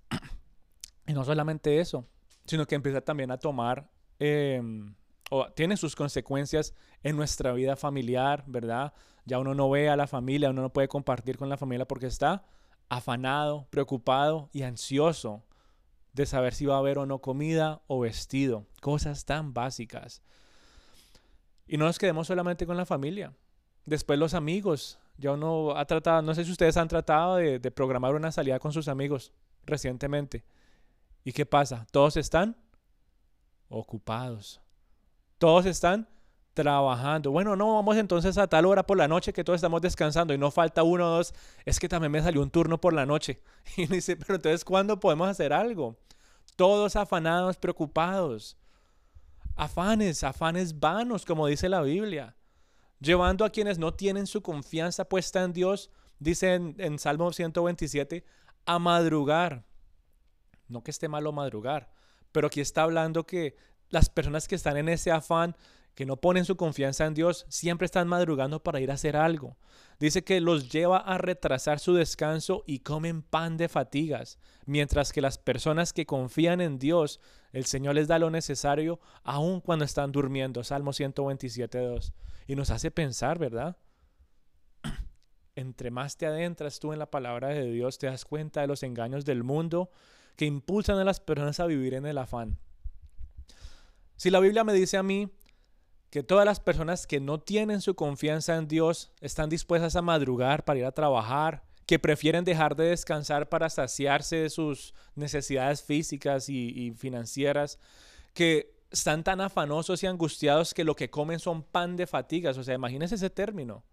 Y 1.07 1.13
no 1.13 1.25
solamente 1.25 1.79
eso, 1.79 2.05
sino 2.45 2.65
que 2.65 2.75
empieza 2.75 3.01
también 3.01 3.31
a 3.31 3.37
tomar 3.37 3.89
em, 4.19 4.95
o 5.33 5.49
tiene 5.49 5.77
sus 5.77 5.95
consecuencias 5.95 6.75
en 7.03 7.15
nuestra 7.15 7.53
vida 7.53 7.77
familiar, 7.77 8.43
¿verdad? 8.47 8.93
Ya 9.23 9.39
uno 9.39 9.55
no 9.55 9.69
ve 9.69 9.89
a 9.89 9.95
la 9.95 10.05
familia, 10.05 10.49
uno 10.49 10.61
no 10.61 10.73
puede 10.73 10.89
compartir 10.89 11.37
con 11.37 11.47
la 11.47 11.55
familia 11.55 11.87
porque 11.87 12.07
está 12.07 12.43
afanado, 12.89 13.65
preocupado 13.69 14.49
y 14.51 14.63
ansioso 14.63 15.41
de 16.11 16.25
saber 16.25 16.53
si 16.53 16.65
va 16.65 16.75
a 16.75 16.79
haber 16.79 16.97
o 16.97 17.05
no 17.05 17.19
comida 17.19 17.81
o 17.87 18.01
vestido, 18.01 18.67
cosas 18.81 19.23
tan 19.23 19.53
básicas. 19.53 20.21
Y 21.65 21.77
no 21.77 21.85
nos 21.85 21.97
quedemos 21.97 22.27
solamente 22.27 22.65
con 22.65 22.75
la 22.75 22.85
familia. 22.85 23.33
Después 23.85 24.19
los 24.19 24.33
amigos. 24.33 24.99
Ya 25.17 25.31
uno 25.31 25.77
ha 25.77 25.85
tratado, 25.85 26.21
no 26.23 26.33
sé 26.33 26.43
si 26.43 26.51
ustedes 26.51 26.75
han 26.75 26.87
tratado 26.87 27.37
de, 27.37 27.59
de 27.59 27.71
programar 27.71 28.15
una 28.15 28.31
salida 28.31 28.59
con 28.59 28.73
sus 28.73 28.89
amigos 28.89 29.31
recientemente. 29.65 30.43
¿Y 31.23 31.31
qué 31.31 31.45
pasa? 31.45 31.85
Todos 31.91 32.17
están 32.17 32.57
ocupados. 33.69 34.60
Todos 35.41 35.65
están 35.65 36.07
trabajando. 36.53 37.31
Bueno, 37.31 37.55
no, 37.55 37.73
vamos 37.73 37.97
entonces 37.97 38.37
a 38.37 38.45
tal 38.45 38.67
hora 38.67 38.85
por 38.85 38.95
la 38.95 39.07
noche 39.07 39.33
que 39.33 39.43
todos 39.43 39.57
estamos 39.57 39.81
descansando 39.81 40.35
y 40.35 40.37
no 40.37 40.51
falta 40.51 40.83
uno 40.83 41.07
o 41.07 41.17
dos. 41.17 41.33
Es 41.65 41.79
que 41.79 41.89
también 41.89 42.11
me 42.11 42.21
salió 42.21 42.43
un 42.43 42.51
turno 42.51 42.79
por 42.79 42.93
la 42.93 43.07
noche. 43.07 43.41
Y 43.75 43.87
dice, 43.87 44.15
pero 44.17 44.35
entonces, 44.35 44.63
¿cuándo 44.63 44.99
podemos 44.99 45.27
hacer 45.27 45.51
algo? 45.51 45.97
Todos 46.55 46.95
afanados, 46.95 47.57
preocupados. 47.57 48.55
Afanes, 49.55 50.23
afanes 50.23 50.79
vanos, 50.79 51.25
como 51.25 51.47
dice 51.47 51.69
la 51.69 51.81
Biblia. 51.81 52.35
llevando 52.99 53.43
a 53.43 53.49
quienes 53.49 53.79
no 53.79 53.95
tienen 53.95 54.27
su 54.27 54.43
confianza 54.43 55.05
puesta 55.05 55.41
en 55.41 55.53
Dios, 55.53 55.89
dice 56.19 56.53
en, 56.53 56.75
en 56.77 56.99
Salmo 56.99 57.33
127, 57.33 58.23
a 58.67 58.77
madrugar. 58.77 59.65
No 60.67 60.83
que 60.83 60.91
esté 60.91 61.07
malo 61.07 61.31
madrugar, 61.31 61.91
pero 62.31 62.45
aquí 62.45 62.61
está 62.61 62.83
hablando 62.83 63.25
que 63.25 63.55
las 63.91 64.09
personas 64.09 64.47
que 64.47 64.55
están 64.55 64.77
en 64.77 64.89
ese 64.89 65.11
afán, 65.11 65.55
que 65.93 66.05
no 66.05 66.17
ponen 66.17 66.45
su 66.45 66.55
confianza 66.55 67.05
en 67.05 67.13
Dios, 67.13 67.45
siempre 67.49 67.85
están 67.85 68.07
madrugando 68.07 68.63
para 68.63 68.79
ir 68.79 68.89
a 68.89 68.95
hacer 68.95 69.17
algo. 69.17 69.57
Dice 69.99 70.23
que 70.23 70.41
los 70.41 70.71
lleva 70.71 70.97
a 70.97 71.17
retrasar 71.17 71.79
su 71.79 71.93
descanso 71.93 72.63
y 72.65 72.79
comen 72.79 73.21
pan 73.21 73.57
de 73.57 73.69
fatigas, 73.69 74.39
mientras 74.65 75.11
que 75.11 75.21
las 75.21 75.37
personas 75.37 75.93
que 75.93 76.05
confían 76.05 76.61
en 76.61 76.79
Dios, 76.79 77.19
el 77.51 77.65
Señor 77.65 77.95
les 77.95 78.07
da 78.07 78.17
lo 78.17 78.31
necesario 78.31 78.99
aun 79.23 79.59
cuando 79.59 79.85
están 79.85 80.11
durmiendo. 80.11 80.63
Salmo 80.63 80.91
127.2. 80.91 82.13
Y 82.47 82.55
nos 82.55 82.71
hace 82.71 82.89
pensar, 82.89 83.37
¿verdad? 83.37 83.77
Entre 85.55 85.91
más 85.91 86.17
te 86.17 86.25
adentras 86.25 86.79
tú 86.79 86.93
en 86.93 86.99
la 86.99 87.11
palabra 87.11 87.49
de 87.49 87.69
Dios, 87.69 87.97
te 87.97 88.07
das 88.07 88.25
cuenta 88.25 88.61
de 88.61 88.67
los 88.67 88.83
engaños 88.83 89.25
del 89.25 89.43
mundo 89.43 89.91
que 90.37 90.45
impulsan 90.45 90.97
a 90.97 91.03
las 91.03 91.19
personas 91.19 91.59
a 91.59 91.67
vivir 91.67 91.93
en 91.93 92.05
el 92.05 92.17
afán. 92.17 92.57
Si 94.21 94.29
la 94.29 94.39
Biblia 94.39 94.63
me 94.63 94.73
dice 94.73 94.97
a 94.97 95.01
mí 95.01 95.31
que 96.11 96.21
todas 96.21 96.45
las 96.45 96.59
personas 96.59 97.07
que 97.07 97.19
no 97.19 97.39
tienen 97.39 97.81
su 97.81 97.95
confianza 97.95 98.55
en 98.55 98.67
Dios 98.67 99.11
están 99.19 99.49
dispuestas 99.49 99.95
a 99.95 100.03
madrugar 100.03 100.63
para 100.63 100.79
ir 100.79 100.85
a 100.85 100.91
trabajar, 100.91 101.63
que 101.87 101.97
prefieren 101.97 102.43
dejar 102.43 102.75
de 102.75 102.83
descansar 102.83 103.49
para 103.49 103.67
saciarse 103.71 104.35
de 104.35 104.51
sus 104.51 104.93
necesidades 105.15 105.81
físicas 105.81 106.49
y, 106.49 106.93
financieras, 106.95 107.79
que 108.35 108.75
están 108.91 109.23
tan 109.23 109.41
afanosos 109.41 110.03
y 110.03 110.05
angustiados 110.05 110.75
que 110.75 110.83
lo 110.83 110.95
que 110.95 111.09
comen 111.09 111.39
son 111.39 111.63
pan 111.63 111.97
de 111.97 112.05
fatigas. 112.05 112.59
O 112.59 112.63
sea, 112.63 112.75
imagínese 112.75 113.15
ese 113.15 113.31
término. 113.31 113.83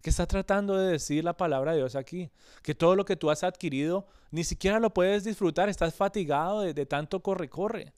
¿Qué 0.00 0.10
está 0.10 0.26
tratando 0.26 0.76
de 0.76 0.92
decir 0.92 1.24
la 1.24 1.36
palabra 1.36 1.72
de 1.72 1.78
Dios 1.78 1.96
aquí? 1.96 2.30
Que 2.62 2.76
todo 2.76 2.94
lo 2.94 3.04
que 3.04 3.16
tú 3.16 3.32
has 3.32 3.42
adquirido 3.42 4.06
ni 4.30 4.44
siquiera 4.44 4.78
lo 4.78 4.94
puedes 4.94 5.24
disfrutar, 5.24 5.68
estás 5.68 5.92
fatigado 5.92 6.60
de, 6.60 6.72
de 6.72 6.86
tanto 6.86 7.20
corre-corre. 7.20 7.92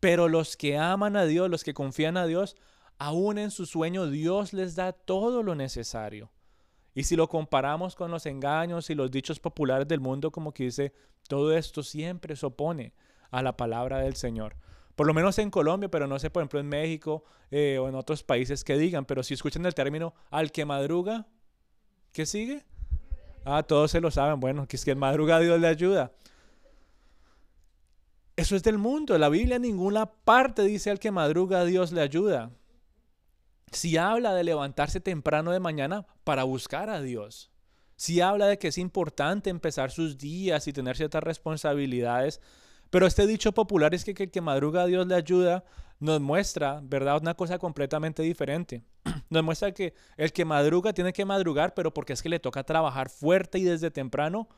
Pero 0.00 0.28
los 0.28 0.56
que 0.56 0.78
aman 0.78 1.16
a 1.16 1.24
Dios, 1.24 1.50
los 1.50 1.62
que 1.62 1.74
confían 1.74 2.16
a 2.16 2.26
Dios, 2.26 2.56
aún 2.98 3.38
en 3.38 3.50
su 3.50 3.66
sueño 3.66 4.08
Dios 4.08 4.52
les 4.52 4.74
da 4.74 4.92
todo 4.92 5.42
lo 5.42 5.54
necesario. 5.54 6.30
Y 6.94 7.04
si 7.04 7.16
lo 7.16 7.28
comparamos 7.28 7.94
con 7.94 8.10
los 8.10 8.26
engaños 8.26 8.90
y 8.90 8.94
los 8.94 9.10
dichos 9.10 9.38
populares 9.38 9.86
del 9.86 10.00
mundo, 10.00 10.30
como 10.30 10.52
que 10.52 10.64
dice, 10.64 10.92
todo 11.28 11.52
esto 11.56 11.82
siempre 11.82 12.34
se 12.34 12.46
opone 12.46 12.94
a 13.30 13.42
la 13.42 13.56
palabra 13.56 13.98
del 13.98 14.16
Señor. 14.16 14.56
Por 14.96 15.06
lo 15.06 15.14
menos 15.14 15.38
en 15.38 15.50
Colombia, 15.50 15.88
pero 15.88 16.06
no 16.06 16.18
sé, 16.18 16.30
por 16.30 16.42
ejemplo, 16.42 16.60
en 16.60 16.68
México 16.68 17.24
eh, 17.50 17.78
o 17.78 17.88
en 17.88 17.94
otros 17.94 18.22
países 18.22 18.64
que 18.64 18.76
digan, 18.76 19.04
pero 19.04 19.22
si 19.22 19.34
escuchan 19.34 19.64
el 19.64 19.74
término 19.74 20.14
al 20.30 20.50
que 20.50 20.64
madruga, 20.64 21.26
¿qué 22.12 22.26
sigue? 22.26 22.64
Ah, 23.44 23.62
todos 23.62 23.92
se 23.92 24.00
lo 24.00 24.10
saben. 24.10 24.40
Bueno, 24.40 24.66
que 24.66 24.76
es 24.76 24.84
que 24.84 24.90
el 24.90 24.96
madruga 24.96 25.38
Dios 25.38 25.60
le 25.60 25.68
ayuda. 25.68 26.12
Eso 28.36 28.56
es 28.56 28.62
del 28.62 28.78
mundo. 28.78 29.16
La 29.18 29.28
Biblia 29.28 29.56
en 29.56 29.62
ninguna 29.62 30.06
parte 30.06 30.62
dice 30.62 30.90
al 30.90 30.98
que 30.98 31.10
madruga 31.10 31.64
Dios 31.64 31.92
le 31.92 32.00
ayuda. 32.00 32.50
Si 33.72 33.96
habla 33.96 34.34
de 34.34 34.44
levantarse 34.44 35.00
temprano 35.00 35.52
de 35.52 35.60
mañana 35.60 36.06
para 36.24 36.44
buscar 36.44 36.90
a 36.90 37.00
Dios. 37.00 37.50
Si 37.96 38.20
habla 38.20 38.46
de 38.46 38.58
que 38.58 38.68
es 38.68 38.78
importante 38.78 39.50
empezar 39.50 39.90
sus 39.90 40.16
días 40.16 40.66
y 40.66 40.72
tener 40.72 40.96
ciertas 40.96 41.22
responsabilidades. 41.22 42.40
Pero 42.88 43.06
este 43.06 43.26
dicho 43.26 43.52
popular 43.52 43.94
es 43.94 44.04
que, 44.04 44.10
el 44.10 44.30
que 44.30 44.40
madruga 44.40 44.82
a 44.82 44.86
Dios 44.86 45.06
le 45.06 45.14
ayuda 45.14 45.64
nos 46.00 46.20
muestra, 46.20 46.80
¿verdad? 46.82 47.20
Una 47.20 47.34
cosa 47.34 47.58
completamente 47.58 48.22
diferente. 48.22 48.82
Nos 49.28 49.44
muestra 49.44 49.72
que 49.72 49.94
el 50.16 50.32
que 50.32 50.46
madruga 50.46 50.94
tiene 50.94 51.12
que 51.12 51.26
madrugar, 51.26 51.74
pero 51.74 51.92
porque 51.92 52.14
es 52.14 52.22
que 52.22 52.30
le 52.30 52.40
toca 52.40 52.64
trabajar 52.64 53.10
fuerte 53.10 53.58
y 53.58 53.64
desde 53.64 53.90
temprano 53.90 54.48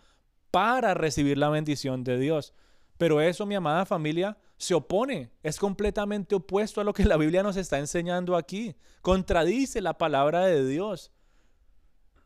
para 0.52 0.94
recibir 0.94 1.36
la 1.36 1.48
bendición 1.48 2.04
de 2.04 2.18
Dios. 2.18 2.54
Pero 3.02 3.20
eso, 3.20 3.46
mi 3.46 3.56
amada 3.56 3.84
familia, 3.84 4.38
se 4.56 4.74
opone, 4.74 5.32
es 5.42 5.58
completamente 5.58 6.36
opuesto 6.36 6.80
a 6.80 6.84
lo 6.84 6.92
que 6.92 7.04
la 7.04 7.16
Biblia 7.16 7.42
nos 7.42 7.56
está 7.56 7.80
enseñando 7.80 8.36
aquí. 8.36 8.76
Contradice 9.00 9.80
la 9.80 9.98
palabra 9.98 10.46
de 10.46 10.64
Dios. 10.64 11.10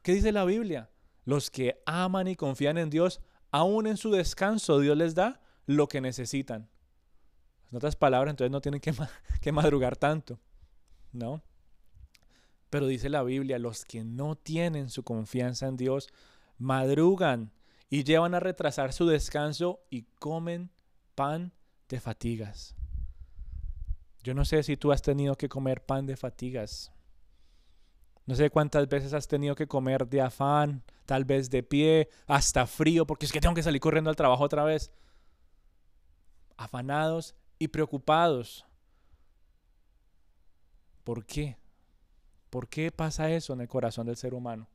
¿Qué 0.02 0.12
dice 0.12 0.32
la 0.32 0.44
Biblia? 0.44 0.90
Los 1.24 1.50
que 1.50 1.82
aman 1.86 2.28
y 2.28 2.36
confían 2.36 2.76
en 2.76 2.90
Dios, 2.90 3.22
aún 3.50 3.86
en 3.86 3.96
su 3.96 4.10
descanso, 4.10 4.78
Dios 4.78 4.98
les 4.98 5.14
da 5.14 5.40
lo 5.64 5.88
que 5.88 6.02
necesitan. 6.02 6.68
En 7.70 7.78
otras 7.78 7.96
palabras, 7.96 8.32
entonces 8.32 8.52
no 8.52 8.60
tienen 8.60 8.82
que, 8.82 8.92
que 9.40 9.52
madrugar 9.52 9.96
tanto. 9.96 10.38
¿No? 11.10 11.42
Pero 12.68 12.86
dice 12.86 13.08
la 13.08 13.22
Biblia, 13.22 13.58
los 13.58 13.86
que 13.86 14.04
no 14.04 14.36
tienen 14.36 14.90
su 14.90 15.04
confianza 15.04 15.68
en 15.68 15.78
Dios, 15.78 16.10
madrugan 16.58 17.50
y 17.88 18.04
llevan 18.04 18.34
a 18.34 18.40
retrasar 18.40 18.92
su 18.92 19.06
descanso 19.06 19.80
y 19.90 20.02
comen 20.18 20.70
pan 21.14 21.52
de 21.88 22.00
fatigas. 22.00 22.74
Yo 24.22 24.34
no 24.34 24.44
sé 24.44 24.62
si 24.62 24.76
tú 24.76 24.90
has 24.90 25.02
tenido 25.02 25.36
que 25.36 25.48
comer 25.48 25.84
pan 25.84 26.06
de 26.06 26.16
fatigas. 26.16 26.92
No 28.26 28.34
sé 28.34 28.50
cuántas 28.50 28.88
veces 28.88 29.12
has 29.12 29.28
tenido 29.28 29.54
que 29.54 29.68
comer 29.68 30.08
de 30.08 30.20
afán, 30.20 30.82
tal 31.04 31.24
vez 31.24 31.48
de 31.48 31.62
pie, 31.62 32.08
hasta 32.26 32.66
frío, 32.66 33.06
porque 33.06 33.24
es 33.24 33.32
que 33.32 33.40
tengo 33.40 33.54
que 33.54 33.62
salir 33.62 33.80
corriendo 33.80 34.10
al 34.10 34.16
trabajo 34.16 34.42
otra 34.42 34.64
vez. 34.64 34.90
Afanados 36.56 37.36
y 37.60 37.68
preocupados. 37.68 38.66
¿Por 41.04 41.24
qué? 41.24 41.56
¿Por 42.50 42.68
qué 42.68 42.90
pasa 42.90 43.30
eso 43.30 43.52
en 43.52 43.60
el 43.60 43.68
corazón 43.68 44.06
del 44.06 44.16
ser 44.16 44.34
humano? 44.34 44.68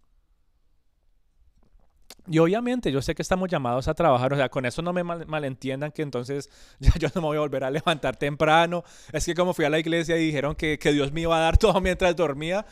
Y 2.31 2.39
obviamente 2.39 2.93
yo 2.93 3.01
sé 3.01 3.13
que 3.13 3.21
estamos 3.21 3.49
llamados 3.49 3.89
a 3.89 3.93
trabajar, 3.93 4.31
o 4.31 4.37
sea, 4.37 4.47
con 4.47 4.65
eso 4.65 4.81
no 4.81 4.93
me 4.93 5.03
malentiendan 5.03 5.91
que 5.91 6.01
entonces 6.01 6.49
ya 6.79 6.93
yo 6.97 7.09
no 7.13 7.19
me 7.19 7.27
voy 7.27 7.35
a 7.35 7.41
volver 7.41 7.65
a 7.65 7.69
levantar 7.69 8.15
temprano. 8.15 8.85
Es 9.11 9.25
que 9.25 9.35
como 9.35 9.53
fui 9.53 9.65
a 9.65 9.69
la 9.69 9.79
iglesia 9.79 10.15
y 10.15 10.27
dijeron 10.27 10.55
que, 10.55 10.77
Dios 10.77 11.11
me 11.11 11.21
iba 11.21 11.35
a 11.35 11.41
dar 11.41 11.57
todo 11.59 11.81
mientras 11.81 12.15
dormía, 12.15 12.65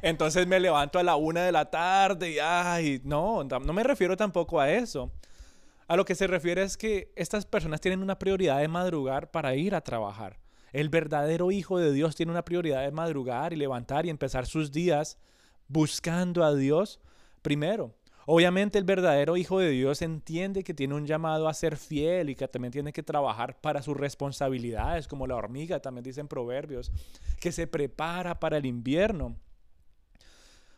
entonces 0.00 0.46
me 0.46 0.58
levanto 0.58 0.98
a 0.98 1.02
la 1.02 1.16
una 1.16 1.44
de 1.44 1.52
la 1.52 1.66
tarde 1.66 2.30
y 2.30 2.38
ay, 2.38 3.02
no, 3.04 3.44
no 3.44 3.72
me 3.74 3.82
refiero 3.82 4.16
tampoco 4.16 4.58
a 4.58 4.70
eso. 4.70 5.12
A 5.86 5.96
lo 5.96 6.06
que 6.06 6.14
se 6.14 6.26
refiere 6.26 6.62
es 6.62 6.78
que 6.78 7.12
estas 7.16 7.44
personas 7.44 7.82
tienen 7.82 8.00
una 8.00 8.18
prioridad 8.18 8.60
de 8.60 8.68
madrugar 8.68 9.30
para 9.30 9.56
ir 9.56 9.74
a 9.74 9.82
trabajar. 9.82 10.38
El 10.72 10.88
verdadero 10.88 11.50
Hijo 11.50 11.78
de 11.78 11.92
Dios 11.92 12.16
tiene 12.16 12.32
una 12.32 12.46
prioridad 12.46 12.80
de 12.80 12.92
madrugar 12.92 13.52
y 13.52 13.56
levantar 13.56 14.06
y 14.06 14.08
empezar 14.08 14.46
sus 14.46 14.72
días 14.72 15.18
buscando 15.68 16.44
a 16.44 16.54
Dios 16.54 16.98
primero. 17.42 17.94
Obviamente 18.32 18.78
el 18.78 18.84
verdadero 18.84 19.36
Hijo 19.36 19.58
de 19.58 19.70
Dios 19.70 20.02
entiende 20.02 20.62
que 20.62 20.72
tiene 20.72 20.94
un 20.94 21.04
llamado 21.04 21.48
a 21.48 21.52
ser 21.52 21.76
fiel 21.76 22.30
y 22.30 22.36
que 22.36 22.46
también 22.46 22.70
tiene 22.70 22.92
que 22.92 23.02
trabajar 23.02 23.60
para 23.60 23.82
sus 23.82 23.96
responsabilidades, 23.96 25.08
como 25.08 25.26
la 25.26 25.34
hormiga, 25.34 25.80
también 25.80 26.04
dicen 26.04 26.28
proverbios, 26.28 26.92
que 27.40 27.50
se 27.50 27.66
prepara 27.66 28.38
para 28.38 28.58
el 28.58 28.66
invierno. 28.66 29.34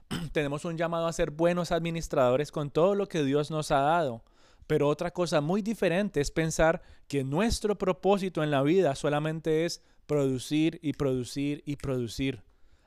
Tenemos 0.32 0.64
un 0.64 0.78
llamado 0.78 1.06
a 1.06 1.12
ser 1.12 1.30
buenos 1.30 1.72
administradores 1.72 2.50
con 2.50 2.70
todo 2.70 2.94
lo 2.94 3.06
que 3.06 3.22
Dios 3.22 3.50
nos 3.50 3.70
ha 3.70 3.80
dado. 3.80 4.24
Pero 4.66 4.88
otra 4.88 5.10
cosa 5.10 5.42
muy 5.42 5.60
diferente 5.60 6.22
es 6.22 6.30
pensar 6.30 6.80
que 7.06 7.22
nuestro 7.22 7.76
propósito 7.76 8.42
en 8.42 8.50
la 8.50 8.62
vida 8.62 8.94
solamente 8.94 9.66
es 9.66 9.82
producir 10.06 10.78
y 10.80 10.94
producir 10.94 11.62
y 11.66 11.76
producir, 11.76 12.42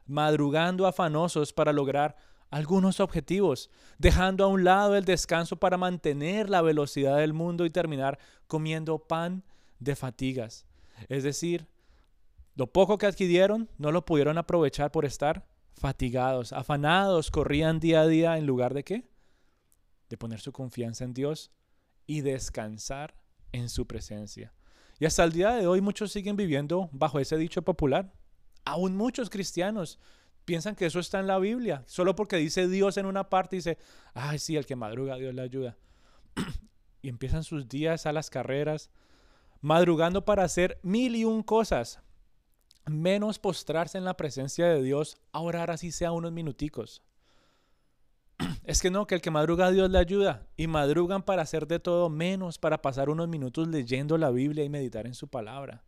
madrugando 0.08 0.88
afanosos 0.88 1.54
para 1.54 1.72
lograr 1.72 2.16
algunos 2.56 3.02
objetivos, 3.02 3.70
dejando 3.98 4.46
a 4.46 4.48
un 4.48 4.64
lado 4.64 4.96
el 4.96 5.04
descanso 5.04 5.58
para 5.58 5.76
mantener 5.76 6.50
la 6.50 6.62
velocidad 6.62 7.18
del 7.18 7.34
mundo 7.34 7.66
y 7.66 7.70
terminar 7.70 8.18
comiendo 8.48 8.98
pan 8.98 9.44
de 9.80 9.94
fatigas. 9.94 10.66
Es 11.10 11.26
decir, 11.26 11.68
lo 12.56 12.72
poco 12.72 12.98
que 12.98 13.08
adquirieron 13.08 13.70
no 13.78 13.92
lo 13.92 14.06
pudieron 14.06 14.38
aprovechar 14.38 14.90
por 14.90 15.04
estar 15.04 15.46
fatigados, 15.74 16.54
afanados, 16.54 17.30
corrían 17.30 17.82
día 17.82 18.00
a 18.00 18.08
día 18.08 18.38
en 18.38 18.46
lugar 18.46 18.74
de 18.74 18.86
qué? 18.86 19.10
De 20.08 20.16
poner 20.16 20.40
su 20.40 20.54
confianza 20.54 21.04
en 21.04 21.14
Dios 21.14 21.52
y 22.06 22.22
descansar 22.22 23.16
en 23.52 23.68
su 23.68 23.86
presencia. 23.86 24.54
Y 24.98 25.04
hasta 25.04 25.26
el 25.26 25.34
día 25.34 25.52
de 25.56 25.68
hoy 25.68 25.82
muchos 25.82 26.14
siguen 26.14 26.38
viviendo 26.38 26.88
bajo 26.94 27.20
ese 27.20 27.36
dicho 27.36 27.64
popular. 27.64 28.14
Aún 28.64 28.96
muchos 28.96 29.30
cristianos 29.30 30.00
piensan 30.46 30.76
que 30.76 30.86
eso 30.86 31.00
está 31.00 31.20
en 31.20 31.28
la 31.28 31.40
Biblia. 31.40 31.84
Solo 31.88 32.16
porque 32.16 32.38
dice 32.38 32.68
Dios 32.68 32.98
en 32.98 33.06
una 33.06 33.30
parte, 33.30 33.58
dice, 33.58 33.78
ay, 34.14 34.40
sí, 34.40 34.56
el 34.56 34.66
que 34.66 34.76
madruga, 34.76 35.18
Dios 35.18 35.34
le 35.34 35.42
ayuda. 35.42 35.76
y 37.02 37.10
empiezan 37.10 37.44
sus 37.44 37.68
días 37.68 38.06
a 38.06 38.14
las 38.14 38.30
carreras, 38.30 38.90
madrugando 39.62 40.24
para 40.26 40.44
hacer 40.44 40.80
mil 40.84 41.16
y 41.16 41.26
un 41.26 41.44
cosas, 41.44 42.00
menos 42.86 43.40
postrarse 43.40 43.98
en 43.98 44.06
la 44.06 44.18
presencia 44.18 44.68
de 44.68 44.82
Dios, 44.82 45.18
a 45.32 45.40
orar 45.40 45.72
así 45.72 45.92
sea 45.92 46.12
unos 46.12 46.32
minuticos. 46.32 47.02
Es 48.64 48.82
que 48.82 48.92
no, 48.92 49.08
que 49.08 49.16
el 49.16 49.22
que 49.22 49.32
madruga 49.32 49.72
Dios 49.72 49.90
le 49.90 49.98
ayuda. 49.98 50.48
Y 50.58 50.68
madrugan 50.68 51.24
para 51.24 51.44
hacer 51.44 51.68
de 51.68 51.80
todo 51.80 52.10
menos 52.10 52.58
para 52.58 52.82
pasar 52.82 53.10
unos 53.10 53.28
minutos 53.28 53.68
leyendo 53.68 54.18
la 54.18 54.32
Biblia 54.32 54.64
y 54.64 54.70
meditar 54.70 55.06
en 55.06 55.14
su 55.14 55.28
palabra. 55.28 55.84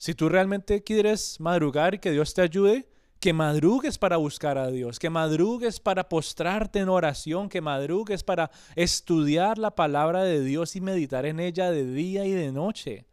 Si 0.00 0.14
tú 0.14 0.30
realmente 0.30 0.82
quieres 0.82 1.38
madrugar 1.40 1.94
y 1.94 1.98
que 1.98 2.10
Dios 2.10 2.32
te 2.32 2.40
ayude, 2.40 2.88
que 3.18 3.34
madrugues 3.34 3.98
para 3.98 4.16
buscar 4.16 4.56
a 4.56 4.70
Dios, 4.70 4.98
que 4.98 5.10
madrugues 5.10 5.78
para 5.78 6.08
postrarte 6.08 6.78
en 6.78 6.88
oración, 6.88 7.50
que 7.50 7.60
madrugues 7.60 8.24
para 8.24 8.50
estudiar 8.76 9.58
la 9.58 9.74
palabra 9.74 10.22
de 10.22 10.40
Dios 10.40 10.74
y 10.74 10.80
meditar 10.80 11.26
en 11.26 11.38
ella 11.38 11.70
de 11.70 11.84
día 11.84 12.24
y 12.24 12.30
de 12.30 12.50
noche. 12.50 13.04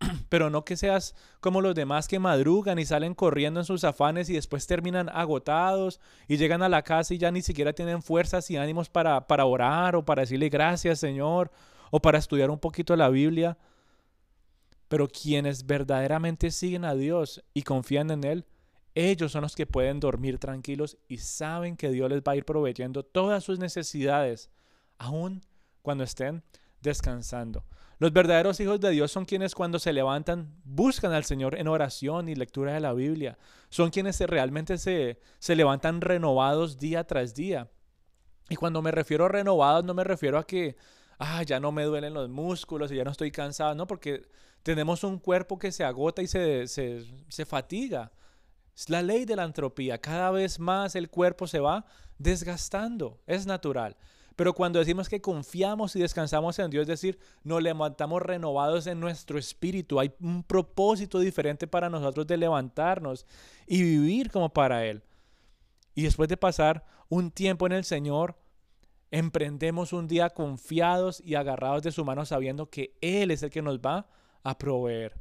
Pero 0.28 0.50
no 0.50 0.64
que 0.64 0.76
seas 0.76 1.14
como 1.38 1.60
los 1.60 1.76
demás 1.76 2.08
que 2.08 2.18
madrugan 2.18 2.80
y 2.80 2.84
salen 2.86 3.14
corriendo 3.14 3.60
en 3.60 3.66
sus 3.66 3.84
afanes 3.84 4.28
y 4.30 4.32
después 4.32 4.66
terminan 4.66 5.08
agotados 5.10 6.00
y 6.26 6.38
llegan 6.38 6.64
a 6.64 6.68
la 6.68 6.82
casa 6.82 7.14
y 7.14 7.18
ya 7.18 7.30
ni 7.30 7.42
siquiera 7.42 7.72
tienen 7.72 8.02
fuerzas 8.02 8.50
y 8.50 8.56
ánimos 8.56 8.88
para, 8.88 9.28
para 9.28 9.44
orar 9.44 9.94
o 9.94 10.04
para 10.04 10.22
decirle 10.22 10.48
gracias 10.48 10.98
Señor 10.98 11.52
o 11.92 12.02
para 12.02 12.18
estudiar 12.18 12.50
un 12.50 12.58
poquito 12.58 12.96
la 12.96 13.10
Biblia. 13.10 13.56
Pero 14.90 15.06
quienes 15.06 15.66
verdaderamente 15.66 16.50
siguen 16.50 16.84
a 16.84 16.96
Dios 16.96 17.44
y 17.54 17.62
confían 17.62 18.10
en 18.10 18.24
Él, 18.24 18.44
ellos 18.96 19.30
son 19.30 19.42
los 19.42 19.54
que 19.54 19.64
pueden 19.64 20.00
dormir 20.00 20.38
tranquilos 20.38 20.98
y 21.06 21.18
saben 21.18 21.76
que 21.76 21.92
Dios 21.92 22.10
les 22.10 22.22
va 22.22 22.32
a 22.32 22.36
ir 22.36 22.44
proveyendo 22.44 23.04
todas 23.04 23.44
sus 23.44 23.60
necesidades, 23.60 24.50
aun 24.98 25.42
cuando 25.82 26.02
estén 26.02 26.42
descansando. 26.80 27.64
Los 28.00 28.12
verdaderos 28.12 28.58
hijos 28.58 28.80
de 28.80 28.90
Dios 28.90 29.12
son 29.12 29.26
quienes 29.26 29.54
cuando 29.54 29.78
se 29.78 29.92
levantan 29.92 30.56
buscan 30.64 31.12
al 31.12 31.22
Señor 31.22 31.56
en 31.56 31.68
oración 31.68 32.28
y 32.28 32.34
lectura 32.34 32.74
de 32.74 32.80
la 32.80 32.92
Biblia. 32.92 33.38
Son 33.68 33.90
quienes 33.90 34.18
realmente 34.18 34.76
se, 34.76 35.20
se 35.38 35.54
levantan 35.54 36.00
renovados 36.00 36.80
día 36.80 37.04
tras 37.04 37.32
día. 37.32 37.70
Y 38.48 38.56
cuando 38.56 38.82
me 38.82 38.90
refiero 38.90 39.26
a 39.26 39.28
renovados 39.28 39.84
no 39.84 39.94
me 39.94 40.02
refiero 40.02 40.36
a 40.36 40.44
que 40.48 40.74
ah, 41.20 41.44
ya 41.44 41.60
no 41.60 41.70
me 41.70 41.84
duelen 41.84 42.12
los 42.12 42.28
músculos 42.28 42.90
y 42.90 42.96
ya 42.96 43.04
no 43.04 43.12
estoy 43.12 43.30
cansado, 43.30 43.76
no, 43.76 43.86
porque 43.86 44.26
tenemos 44.62 45.04
un 45.04 45.18
cuerpo 45.18 45.58
que 45.58 45.72
se 45.72 45.84
agota 45.84 46.22
y 46.22 46.26
se, 46.26 46.66
se, 46.66 47.04
se 47.28 47.44
fatiga. 47.44 48.12
Es 48.76 48.88
la 48.88 49.02
ley 49.02 49.24
de 49.24 49.36
la 49.36 49.44
entropía. 49.44 49.98
Cada 49.98 50.30
vez 50.30 50.58
más 50.58 50.94
el 50.94 51.10
cuerpo 51.10 51.46
se 51.46 51.60
va 51.60 51.84
desgastando. 52.18 53.20
Es 53.26 53.46
natural. 53.46 53.96
Pero 54.40 54.54
cuando 54.54 54.78
decimos 54.78 55.08
que 55.10 55.20
confiamos 55.20 55.94
y 55.96 56.00
descansamos 56.00 56.58
en 56.58 56.70
Dios, 56.70 56.82
es 56.82 56.88
decir, 56.88 57.18
nos 57.42 57.62
levantamos 57.62 58.22
renovados 58.22 58.86
en 58.86 58.98
nuestro 58.98 59.38
espíritu. 59.38 60.00
Hay 60.00 60.12
un 60.18 60.42
propósito 60.42 61.18
diferente 61.18 61.66
para 61.66 61.90
nosotros 61.90 62.26
de 62.26 62.38
levantarnos 62.38 63.26
y 63.66 63.82
vivir 63.82 64.30
como 64.30 64.50
para 64.50 64.86
Él. 64.86 65.02
Y 65.94 66.04
después 66.04 66.28
de 66.30 66.38
pasar 66.38 66.86
un 67.10 67.30
tiempo 67.30 67.66
en 67.66 67.72
el 67.72 67.84
Señor, 67.84 68.36
emprendemos 69.10 69.92
un 69.92 70.08
día 70.08 70.30
confiados 70.30 71.20
y 71.22 71.34
agarrados 71.34 71.82
de 71.82 71.92
su 71.92 72.04
mano 72.04 72.24
sabiendo 72.24 72.70
que 72.70 72.96
Él 73.02 73.32
es 73.32 73.42
el 73.42 73.50
que 73.50 73.60
nos 73.60 73.78
va 73.80 74.08
a 74.42 74.56
proveer. 74.56 75.14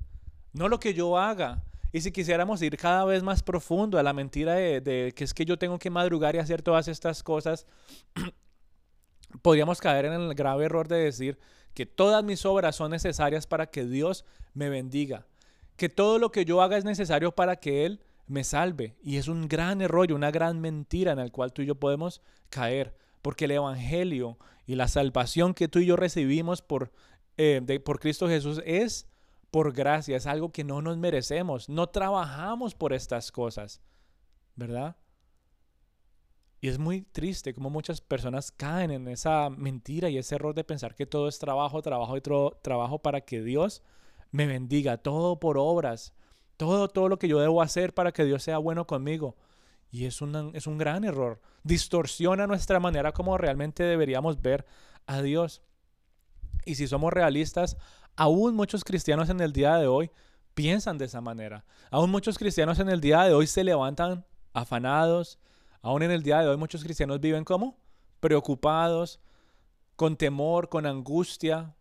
No 0.53 0.67
lo 0.67 0.79
que 0.79 0.93
yo 0.93 1.17
haga, 1.17 1.63
y 1.91 2.01
si 2.01 2.11
quisiéramos 2.11 2.61
ir 2.61 2.77
cada 2.77 3.03
vez 3.05 3.23
más 3.23 3.41
profundo 3.41 3.97
a 3.97 4.03
la 4.03 4.13
mentira 4.13 4.55
de, 4.55 5.13
que 5.15 5.23
es 5.23 5.33
que 5.33 5.45
yo 5.45 5.57
tengo 5.57 5.79
que 5.79 5.89
madrugar 5.89 6.35
y 6.35 6.39
hacer 6.39 6.61
todas 6.61 6.87
estas 6.87 7.23
cosas, 7.23 7.65
podríamos 9.41 9.81
caer 9.81 10.05
en 10.05 10.13
el 10.13 10.35
grave 10.35 10.65
error 10.65 10.87
de 10.87 10.97
decir 10.97 11.39
que 11.73 11.85
todas 11.85 12.23
mis 12.23 12.45
obras 12.45 12.75
son 12.75 12.91
necesarias 12.91 13.47
para 13.47 13.67
que 13.67 13.85
Dios 13.85 14.23
me 14.53 14.69
bendiga, 14.69 15.25
que 15.77 15.89
todo 15.89 16.19
lo 16.19 16.31
que 16.31 16.45
yo 16.45 16.61
haga 16.61 16.77
es 16.77 16.85
necesario 16.85 17.31
para 17.33 17.55
que 17.55 17.85
Él 17.85 18.01
me 18.27 18.43
salve. 18.43 18.95
Y 19.01 19.17
es 19.17 19.27
un 19.27 19.47
gran 19.47 19.81
error 19.81 20.09
y 20.09 20.13
una 20.13 20.29
gran 20.29 20.61
mentira 20.61 21.11
en 21.11 21.19
el 21.19 21.31
cual 21.31 21.53
tú 21.53 21.63
y 21.63 21.65
yo 21.65 21.75
podemos 21.75 22.21
caer, 22.49 22.95
porque 23.21 23.45
el 23.45 23.51
Evangelio 23.51 24.37
y 24.67 24.75
la 24.75 24.87
salvación 24.87 25.55
que 25.55 25.67
tú 25.67 25.79
y 25.79 25.87
yo 25.87 25.95
recibimos 25.95 26.61
por, 26.61 26.91
eh, 27.37 27.81
por 27.83 27.99
Cristo 27.99 28.27
Jesús 28.27 28.61
es 28.63 29.08
por 29.51 29.73
gracia, 29.73 30.17
es 30.17 30.27
algo 30.27 30.51
que 30.51 30.63
no 30.63 30.81
nos 30.81 30.97
merecemos. 30.97 31.69
No 31.69 31.87
trabajamos 31.87 32.75
por 32.75 32.93
estas 32.93 33.31
cosas, 33.31 33.81
¿verdad? 34.55 34.97
Y 36.61 36.67
es 36.67 36.77
muy 36.77 37.01
triste 37.03 37.53
como 37.53 37.69
muchas 37.69 38.01
personas 38.01 38.51
caen 38.51 38.91
en 38.91 39.07
esa 39.07 39.49
mentira 39.49 40.09
y 40.09 40.17
ese 40.17 40.35
error 40.35 40.53
de 40.53 40.65
pensar 40.65 40.93
que 40.93 41.05
todo 41.05 41.27
es 41.27 41.39
trabajo, 41.39 41.81
trabajo 41.81 42.17
y 42.17 42.21
trabajo 42.61 42.99
para 42.99 43.21
que 43.21 43.41
Dios 43.41 43.81
me 44.31 44.45
bendiga, 44.45 44.97
todo 44.97 45.39
por 45.39 45.57
obras, 45.57 46.13
todo, 46.57 46.89
todo 46.89 47.07
lo 47.07 47.17
que 47.17 47.29
yo 47.29 47.39
debo 47.39 47.61
hacer 47.61 47.93
para 47.93 48.11
que 48.11 48.25
Dios 48.25 48.43
sea 48.43 48.57
bueno 48.57 48.85
conmigo. 48.85 49.37
Y 49.89 50.05
es, 50.05 50.19
es 50.53 50.67
un 50.67 50.77
gran 50.77 51.03
error. 51.05 51.41
Distorsiona 51.63 52.45
nuestra 52.45 52.79
manera 52.79 53.13
como 53.13 53.37
realmente 53.37 53.83
deberíamos 53.83 54.41
ver 54.41 54.65
a 55.07 55.21
Dios. 55.21 55.61
Y 56.65 56.75
si 56.75 56.87
somos 56.87 57.13
realistas, 57.13 57.77
aún 58.19 58.53
muchos 58.53 58.83
cristianos 58.83 59.29
en 59.29 59.39
el 59.39 59.53
día 59.53 59.77
de 59.77 59.87
hoy 59.87 60.11
piensan 60.53 60.97
de 60.97 61.05
esa 61.05 61.21
manera. 61.21 61.63
Aún 61.89 62.11
muchos 62.11 62.37
cristianos 62.37 62.77
en 62.79 62.89
el 62.89 62.99
día 62.99 63.23
de 63.23 63.33
hoy 63.33 63.47
se 63.47 63.63
levantan 63.63 64.25
afanados. 64.51 65.39
Aún 65.81 66.03
en 66.03 66.11
el 66.11 66.21
día 66.21 66.39
de 66.39 66.49
hoy 66.49 66.57
muchos 66.57 66.83
cristianos 66.83 67.21
viven 67.21 67.45
como 67.45 67.79
preocupados, 68.19 69.21
con 69.95 70.17
temor, 70.17 70.67
con 70.67 70.85
angustia. 70.85 71.73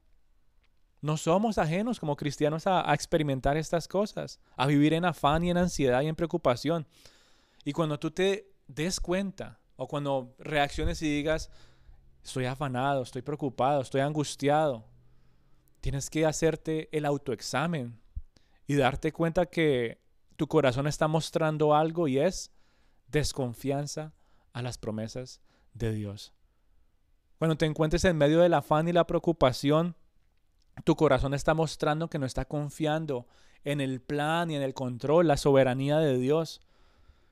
No 1.00 1.16
somos 1.16 1.58
ajenos 1.58 1.98
como 1.98 2.14
cristianos 2.14 2.68
a, 2.68 2.94
experimentar 2.94 3.56
estas 3.56 3.88
cosas, 3.88 4.38
a 4.56 4.68
vivir 4.68 4.94
en 4.94 5.06
afán 5.06 5.42
y 5.42 5.50
en 5.50 5.56
ansiedad 5.56 6.02
y 6.02 6.06
en 6.06 6.14
preocupación. 6.14 6.86
Y 7.64 7.72
cuando 7.72 7.98
tú 7.98 8.12
te 8.12 8.52
des 8.68 9.00
cuenta 9.00 9.58
o 9.74 9.88
cuando 9.88 10.36
reacciones 10.38 11.02
y 11.02 11.16
digas, 11.16 11.50
estoy 12.22 12.44
afanado, 12.44 13.02
estoy 13.02 13.22
preocupado, 13.22 13.80
estoy 13.80 14.02
angustiado, 14.02 14.84
Tienes 15.80 16.10
que 16.10 16.26
hacerte 16.26 16.88
el 16.92 17.04
autoexamen 17.04 18.00
y 18.66 18.74
darte 18.74 19.12
cuenta 19.12 19.46
que 19.46 19.98
tu 20.36 20.46
corazón 20.46 20.86
está 20.86 21.08
mostrando 21.08 21.74
algo 21.74 22.08
y 22.08 22.18
es 22.18 22.52
desconfianza 23.08 24.12
a 24.52 24.62
las 24.62 24.78
promesas 24.78 25.40
de 25.74 25.92
Dios. 25.92 26.32
Cuando 27.38 27.56
te 27.56 27.66
encuentres 27.66 28.04
en 28.04 28.16
medio 28.16 28.40
del 28.40 28.54
afán 28.54 28.88
y 28.88 28.92
la 28.92 29.06
preocupación, 29.06 29.96
tu 30.84 30.96
corazón 30.96 31.34
está 31.34 31.54
mostrando 31.54 32.08
que 32.08 32.18
no 32.18 32.26
está 32.26 32.44
confiando 32.44 33.26
en 33.64 33.80
el 33.80 34.00
plan 34.00 34.50
y 34.50 34.56
en 34.56 34.62
el 34.62 34.74
control, 34.74 35.28
la 35.28 35.36
soberanía 35.36 35.98
de 35.98 36.18
Dios. 36.18 36.60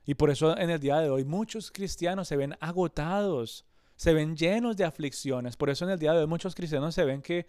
Y 0.04 0.14
por 0.14 0.30
eso 0.30 0.56
en 0.56 0.70
el 0.70 0.80
día 0.80 0.98
de 0.98 1.10
hoy 1.10 1.24
muchos 1.24 1.70
cristianos 1.70 2.28
se 2.28 2.36
ven 2.36 2.56
agotados, 2.60 3.64
se 3.96 4.14
ven 4.14 4.36
llenos 4.36 4.76
de 4.76 4.84
aflicciones. 4.84 5.56
Por 5.56 5.70
eso 5.70 5.84
en 5.84 5.90
el 5.90 5.98
día 5.98 6.12
de 6.12 6.20
hoy 6.20 6.26
muchos 6.26 6.54
cristianos 6.54 6.94
se 6.94 7.04
ven 7.04 7.22
que 7.22 7.46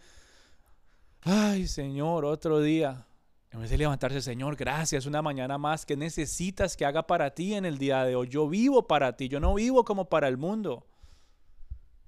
Ay, 1.22 1.68
Señor, 1.68 2.26
otro 2.26 2.62
día. 2.62 3.06
En 3.52 3.62
vez 3.62 3.70
de 3.70 3.78
levantarse, 3.78 4.22
Señor, 4.22 4.56
gracias, 4.56 5.06
una 5.06 5.22
mañana 5.22 5.58
más. 5.58 5.86
¿Qué 5.86 5.98
necesitas 5.98 6.78
que 6.78 6.86
haga 6.86 7.08
para 7.08 7.32
ti 7.32 7.54
en 7.54 7.66
el 7.66 7.78
día 7.78 8.04
de 8.04 8.16
hoy? 8.16 8.28
Yo 8.28 8.48
vivo 8.48 8.88
para 8.88 9.16
ti, 9.16 9.28
yo 9.28 9.40
no 9.40 9.54
vivo 9.56 9.84
como 9.84 10.10
para 10.10 10.28
el 10.28 10.38
mundo. 10.38 10.86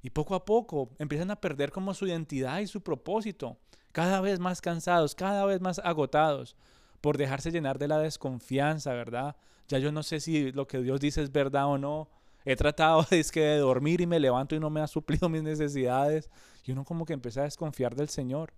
Y 0.01 0.11
poco 0.11 0.35
a 0.35 0.45
poco 0.45 0.91
empiezan 0.99 1.31
a 1.31 1.41
perder 1.41 1.71
como 1.71 1.93
su 1.93 2.07
identidad 2.07 2.59
y 2.59 2.67
su 2.67 2.81
propósito. 2.81 3.57
Cada 3.91 4.21
vez 4.21 4.39
más 4.39 4.61
cansados, 4.61 5.15
cada 5.15 5.45
vez 5.45 5.59
más 5.59 5.79
agotados 5.79 6.55
por 7.01 7.17
dejarse 7.17 7.51
llenar 7.51 7.79
de 7.79 7.87
la 7.87 7.97
desconfianza, 7.97 8.93
¿verdad? 8.93 9.35
Ya 9.67 9.79
yo 9.79 9.91
no 9.91 10.03
sé 10.03 10.19
si 10.19 10.51
lo 10.51 10.67
que 10.67 10.79
Dios 10.79 10.99
dice 10.99 11.21
es 11.21 11.31
verdad 11.31 11.67
o 11.67 11.77
no. 11.77 12.09
He 12.45 12.55
tratado 12.55 13.05
es 13.11 13.31
que 13.31 13.41
de 13.41 13.57
dormir 13.57 14.01
y 14.01 14.07
me 14.07 14.19
levanto 14.19 14.55
y 14.55 14.59
no 14.59 14.69
me 14.69 14.81
ha 14.81 14.87
suplido 14.87 15.27
mis 15.29 15.43
necesidades. 15.43 16.29
Y 16.63 16.71
uno 16.71 16.85
como 16.85 17.05
que 17.05 17.13
empieza 17.13 17.41
a 17.41 17.45
desconfiar 17.45 17.95
del 17.95 18.09
Señor 18.09 18.53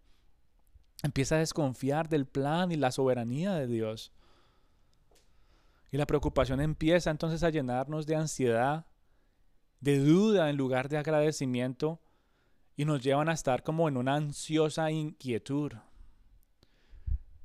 empieza 1.03 1.35
a 1.35 1.39
desconfiar 1.39 2.09
del 2.09 2.25
plan 2.25 2.71
y 2.71 2.75
la 2.75 2.91
soberanía 2.91 3.53
de 3.53 3.67
Dios. 3.67 4.11
Y 5.91 5.97
la 5.97 6.05
preocupación 6.05 6.61
empieza 6.61 7.11
entonces 7.11 7.43
a 7.43 7.49
llenarnos 7.49 8.05
de 8.05 8.15
ansiedad, 8.15 8.85
de 9.81 9.99
duda 9.99 10.49
en 10.49 10.57
lugar 10.57 10.87
de 10.89 10.97
agradecimiento 10.97 11.99
y 12.77 12.85
nos 12.85 13.01
llevan 13.01 13.29
a 13.29 13.33
estar 13.33 13.63
como 13.63 13.87
en 13.89 13.97
una 13.97 14.15
ansiosa 14.15 14.89
inquietud. 14.91 15.73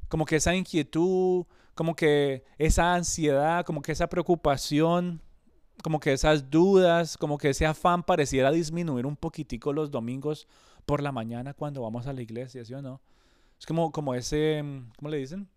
Como 0.09 0.25
que 0.25 0.37
esa 0.37 0.55
inquietud, 0.55 1.47
como 1.75 1.97
que 1.97 2.45
esa 2.59 2.95
ansiedad, 2.95 3.65
como 3.65 3.83
que 3.83 3.93
esa 3.93 4.09
preocupación, 4.09 5.21
como 5.83 5.99
que 5.99 6.13
esas 6.13 6.49
dudas, 6.51 7.19
como 7.19 7.39
que 7.39 7.51
ese 7.51 7.67
afán 7.67 8.03
pareciera 8.03 8.51
disminuir 8.53 9.07
un 9.07 9.17
poquitico 9.17 9.73
los 9.73 9.91
domingos 9.91 10.47
por 10.85 11.03
la 11.03 11.11
mañana 11.11 11.53
cuando 11.53 11.83
vamos 11.83 12.07
a 12.07 12.13
la 12.13 12.23
iglesia, 12.23 12.65
¿sí 12.65 12.73
o 12.75 12.81
no? 12.81 13.01
Es 13.59 13.67
como, 13.67 13.91
como 13.93 14.15
ese, 14.15 14.63
mm, 14.63 14.93
¿cómo 14.97 15.09
le 15.11 15.19
dicen? 15.19 15.49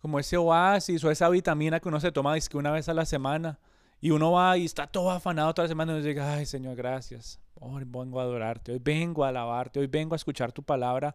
Como 0.00 0.18
ese 0.18 0.36
oasis 0.36 1.04
o 1.04 1.10
esa 1.10 1.28
vitamina 1.28 1.80
que 1.80 1.88
uno 1.88 2.00
se 2.00 2.10
toma 2.10 2.38
que 2.38 2.56
una 2.56 2.70
vez 2.70 2.88
a 2.88 2.94
la 2.94 3.04
semana. 3.04 3.58
Y 4.00 4.10
uno 4.10 4.32
va 4.32 4.56
y 4.56 4.64
está 4.64 4.86
todo 4.86 5.10
afanado 5.10 5.52
toda 5.52 5.64
la 5.64 5.68
semana 5.68 5.92
y 5.92 5.96
uno 5.96 6.04
dice, 6.04 6.20
ay 6.20 6.46
Señor, 6.46 6.74
gracias. 6.74 7.38
Hoy 7.56 7.84
vengo 7.84 8.18
a 8.18 8.22
adorarte, 8.22 8.72
hoy 8.72 8.78
vengo 8.82 9.24
a 9.24 9.28
alabarte, 9.28 9.78
hoy 9.78 9.86
vengo 9.86 10.14
a 10.14 10.16
escuchar 10.16 10.52
tu 10.52 10.62
palabra. 10.62 11.14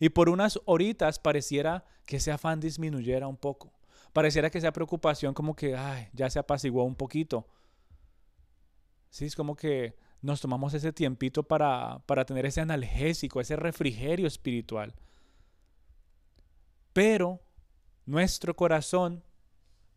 Y 0.00 0.08
por 0.08 0.30
unas 0.30 0.58
horitas 0.64 1.18
pareciera 1.18 1.84
que 2.06 2.16
ese 2.16 2.32
afán 2.32 2.58
disminuyera 2.58 3.28
un 3.28 3.36
poco. 3.36 3.70
Pareciera 4.14 4.50
que 4.50 4.58
esa 4.58 4.72
preocupación 4.72 5.34
como 5.34 5.54
que, 5.54 5.76
ay, 5.76 6.08
ya 6.12 6.28
se 6.30 6.38
apaciguó 6.38 6.84
un 6.84 6.94
poquito. 6.94 7.46
Sí, 9.10 9.26
es 9.26 9.36
como 9.36 9.54
que 9.54 9.94
nos 10.22 10.40
tomamos 10.40 10.72
ese 10.74 10.92
tiempito 10.92 11.42
para, 11.42 12.00
para 12.06 12.24
tener 12.24 12.46
ese 12.46 12.60
analgésico, 12.60 13.40
ese 13.40 13.56
refrigerio 13.56 14.26
espiritual. 14.26 14.94
Pero 16.92 17.40
nuestro 18.06 18.56
corazón 18.56 19.22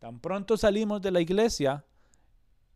Tan 0.06 0.20
pronto 0.20 0.56
salimos 0.56 1.02
de 1.02 1.10
la 1.10 1.20
iglesia, 1.20 1.84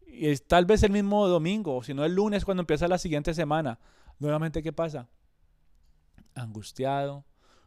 y 0.08 0.30
es 0.30 0.48
tal 0.48 0.66
vez 0.66 0.82
el 0.82 0.92
mismo 0.92 1.28
domingo, 1.28 1.84
si 1.84 1.94
no 1.94 2.04
el 2.04 2.16
lunes 2.16 2.44
cuando 2.44 2.62
empieza 2.62 2.88
la 2.88 2.98
siguiente 2.98 3.36
semana, 3.36 3.78
nuevamente 4.18 4.64
¿qué 4.64 4.74
pasa? 4.74 5.08
Angustiado, 6.34 7.26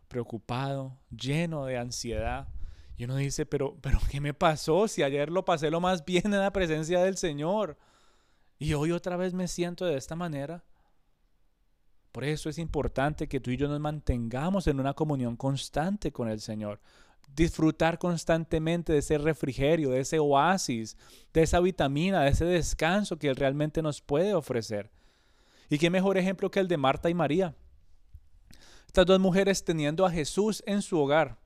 preocupado, 0.09 0.99
lleno 1.16 1.64
de 1.66 1.79
ansiedad. 1.79 2.49
Y 2.97 3.05
uno 3.05 3.14
dice, 3.14 3.47
pero, 3.47 3.77
pero 3.81 4.01
¿qué 4.11 4.21
me 4.21 4.35
pasó 4.35 4.88
si 4.88 5.05
ayer 5.05 5.31
lo 5.31 5.45
pasé 5.45 5.71
lo 5.71 5.81
más 5.81 6.05
bien 6.05 6.25
en 6.25 6.40
la 6.40 6.53
presencia 6.53 7.01
del 7.01 7.16
Señor? 7.16 7.79
Y 8.62 8.75
hoy 8.75 8.92
otra 8.92 9.16
vez 9.16 9.35
me 9.35 9.48
siento 9.48 9.87
de 9.87 9.96
esta 9.96 10.14
manera. 10.14 10.62
Por 12.12 12.22
eso 12.22 12.48
es 12.48 12.59
importante 12.59 13.27
que 13.27 13.40
tú 13.40 13.51
y 13.51 13.57
yo 13.57 13.66
nos 13.66 13.81
mantengamos 13.81 14.68
en 14.68 14.79
una 14.79 14.94
comunión 14.94 15.37
constante 15.37 16.12
con 16.12 16.29
el 16.29 16.40
Señor. 16.40 16.79
Disfrutar 17.35 17.98
constantemente 17.98 18.92
de 18.92 19.01
ese 19.01 19.18
refrigerio, 19.18 19.90
de 19.90 19.98
ese 19.98 20.20
oasis, 20.20 20.96
de 21.33 21.42
esa 21.42 21.59
vitamina, 21.59 22.22
de 22.22 22.31
ese 22.31 22.44
descanso 22.44 23.18
que 23.18 23.27
Él 23.27 23.35
realmente 23.35 23.83
nos 23.83 24.01
puede 24.01 24.33
ofrecer. 24.33 24.92
Y 25.68 25.77
qué 25.79 25.90
mejor 25.90 26.16
ejemplo 26.16 26.48
que 26.48 26.61
el 26.61 26.68
de 26.68 26.77
Marta 26.77 27.11
y 27.11 27.14
María. 27.14 27.57
Estas 28.87 29.07
dos 29.07 29.18
mujeres 29.18 29.64
teniendo 29.64 30.07
a 30.07 30.11
Jesús 30.12 30.62
en 30.68 30.83
su 30.83 31.01
hogar. 31.01 31.37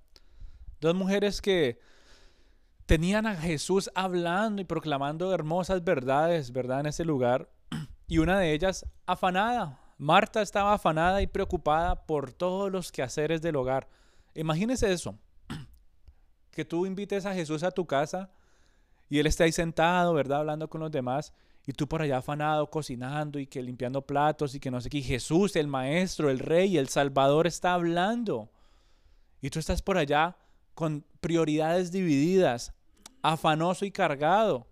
Dos 0.82 0.94
mujeres 0.94 1.40
que 1.40 1.78
tenían 2.86 3.26
a 3.26 3.36
Jesús 3.36 3.90
hablando 3.94 4.62
y 4.62 4.64
proclamando 4.64 5.34
hermosas 5.34 5.84
verdades, 5.84 6.52
¿verdad? 6.52 6.80
En 6.80 6.86
ese 6.86 7.04
lugar. 7.04 7.48
Y 8.08 8.18
una 8.18 8.38
de 8.38 8.52
ellas 8.52 8.86
afanada. 9.04 9.80
Marta 9.98 10.40
estaba 10.40 10.74
afanada 10.74 11.20
y 11.22 11.26
preocupada 11.26 12.06
por 12.06 12.32
todos 12.32 12.70
los 12.70 12.92
quehaceres 12.92 13.42
del 13.42 13.56
hogar. 13.56 13.88
Imagínese 14.34 14.92
eso. 14.92 15.18
Que 16.52 16.64
tú 16.64 16.86
invites 16.86 17.26
a 17.26 17.34
Jesús 17.34 17.62
a 17.64 17.72
tu 17.72 17.84
casa 17.84 18.30
y 19.10 19.18
él 19.18 19.26
está 19.26 19.44
ahí 19.44 19.52
sentado, 19.52 20.14
¿verdad? 20.14 20.40
Hablando 20.40 20.68
con 20.70 20.80
los 20.80 20.90
demás 20.90 21.32
y 21.66 21.72
tú 21.72 21.88
por 21.88 22.00
allá 22.00 22.18
afanado, 22.18 22.70
cocinando 22.70 23.40
y 23.40 23.46
que 23.46 23.60
limpiando 23.60 24.02
platos 24.02 24.54
y 24.54 24.60
que 24.60 24.70
no 24.70 24.80
sé 24.80 24.88
qué. 24.88 25.02
Jesús, 25.02 25.56
el 25.56 25.66
Maestro, 25.66 26.30
el 26.30 26.38
Rey, 26.38 26.78
el 26.78 26.88
Salvador 26.88 27.48
está 27.48 27.74
hablando. 27.74 28.48
Y 29.42 29.50
tú 29.50 29.58
estás 29.58 29.82
por 29.82 29.98
allá 29.98 30.36
con 30.74 31.04
prioridades 31.20 31.90
divididas, 31.90 32.72
afanoso 33.32 33.84
y 33.84 33.90
cargado. 33.90 34.66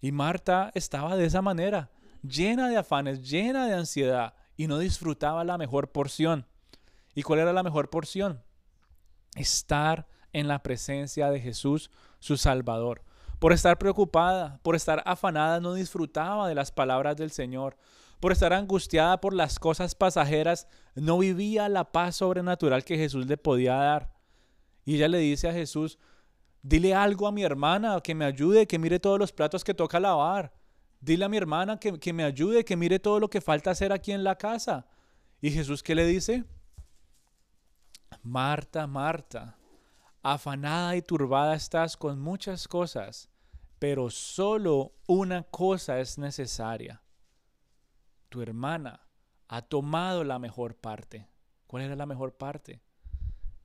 Y 0.00 0.12
Marta 0.12 0.70
estaba 0.74 1.16
de 1.16 1.26
esa 1.26 1.42
manera, 1.42 1.90
llena 2.22 2.68
de 2.68 2.76
afanes, 2.76 3.28
llena 3.28 3.66
de 3.66 3.74
ansiedad 3.74 4.34
y 4.56 4.66
no 4.66 4.78
disfrutaba 4.78 5.44
la 5.44 5.58
mejor 5.58 5.92
porción. 5.92 6.46
¿Y 7.14 7.22
cuál 7.22 7.40
era 7.40 7.52
la 7.52 7.62
mejor 7.62 7.90
porción? 7.90 8.42
Estar 9.36 10.06
en 10.32 10.48
la 10.48 10.62
presencia 10.62 11.30
de 11.30 11.40
Jesús, 11.40 11.90
su 12.18 12.36
Salvador. 12.36 13.02
Por 13.38 13.52
estar 13.52 13.78
preocupada, 13.78 14.60
por 14.62 14.74
estar 14.74 15.02
afanada, 15.04 15.60
no 15.60 15.74
disfrutaba 15.74 16.48
de 16.48 16.54
las 16.54 16.72
palabras 16.72 17.16
del 17.16 17.30
Señor. 17.30 17.76
Por 18.18 18.32
estar 18.32 18.52
angustiada 18.52 19.20
por 19.20 19.34
las 19.34 19.58
cosas 19.58 19.94
pasajeras, 19.94 20.68
no 20.94 21.18
vivía 21.18 21.68
la 21.68 21.90
paz 21.90 22.16
sobrenatural 22.16 22.84
que 22.84 22.96
Jesús 22.96 23.26
le 23.26 23.36
podía 23.36 23.74
dar. 23.74 24.14
Y 24.84 24.96
ella 24.96 25.08
le 25.08 25.18
dice 25.18 25.48
a 25.48 25.52
Jesús, 25.52 25.98
dile 26.62 26.94
algo 26.94 27.26
a 27.26 27.32
mi 27.32 27.42
hermana, 27.42 28.00
que 28.00 28.14
me 28.14 28.24
ayude, 28.24 28.66
que 28.66 28.78
mire 28.78 29.00
todos 29.00 29.18
los 29.18 29.32
platos 29.32 29.64
que 29.64 29.74
toca 29.74 30.00
lavar. 30.00 30.52
Dile 31.00 31.24
a 31.24 31.28
mi 31.28 31.36
hermana 31.36 31.78
que, 31.78 31.98
que 31.98 32.12
me 32.12 32.24
ayude, 32.24 32.64
que 32.64 32.76
mire 32.76 32.98
todo 32.98 33.18
lo 33.18 33.28
que 33.28 33.40
falta 33.40 33.72
hacer 33.72 33.92
aquí 33.92 34.12
en 34.12 34.22
la 34.24 34.36
casa. 34.36 34.86
¿Y 35.40 35.50
Jesús 35.50 35.82
qué 35.82 35.94
le 35.94 36.06
dice? 36.06 36.44
Marta, 38.22 38.86
Marta, 38.86 39.58
afanada 40.22 40.94
y 40.94 41.02
turbada 41.02 41.56
estás 41.56 41.96
con 41.96 42.20
muchas 42.20 42.68
cosas, 42.68 43.28
pero 43.80 44.10
solo 44.10 44.92
una 45.08 45.42
cosa 45.42 45.98
es 45.98 46.18
necesaria. 46.18 47.02
Tu 48.28 48.40
hermana 48.40 49.08
ha 49.48 49.62
tomado 49.62 50.22
la 50.22 50.38
mejor 50.38 50.76
parte. 50.76 51.28
¿Cuál 51.66 51.82
era 51.82 51.96
la 51.96 52.06
mejor 52.06 52.36
parte? 52.36 52.80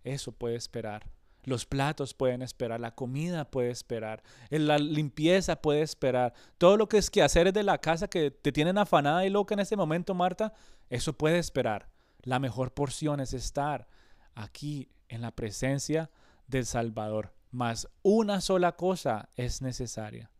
Eso 0.04 0.32
puede 0.32 0.56
esperar. 0.56 1.17
Los 1.44 1.66
platos 1.66 2.14
pueden 2.14 2.42
esperar, 2.42 2.80
la 2.80 2.94
comida 2.94 3.50
puede 3.50 3.70
esperar, 3.70 4.22
la 4.50 4.78
limpieza 4.78 5.62
puede 5.62 5.82
esperar. 5.82 6.34
Todo 6.58 6.76
lo 6.76 6.90
que 6.90 6.98
es 6.98 7.10
que 7.10 7.24
hacer 7.24 7.54
de 7.54 7.64
la 7.64 7.78
casa 7.78 8.10
que 8.10 8.32
te 8.32 8.52
tienen 8.52 8.78
afanada 8.78 9.26
y 9.26 9.30
loca 9.30 9.54
en 9.54 9.62
este 9.62 9.78
momento, 9.78 10.14
Marta, 10.14 10.54
eso 10.90 11.14
puede 11.14 11.40
esperar. 11.40 11.90
La 12.24 12.40
mejor 12.40 12.74
porción 12.74 13.22
es 13.22 13.34
estar 13.34 13.88
aquí 14.36 14.90
en 15.08 15.22
la 15.22 15.32
presencia 15.32 16.10
del 16.48 16.66
Salvador 16.66 17.38
mas 17.52 17.88
una 18.04 18.42
sola 18.42 18.76
cosa 18.76 19.30
es 19.36 19.62
necesaria. 19.62 20.32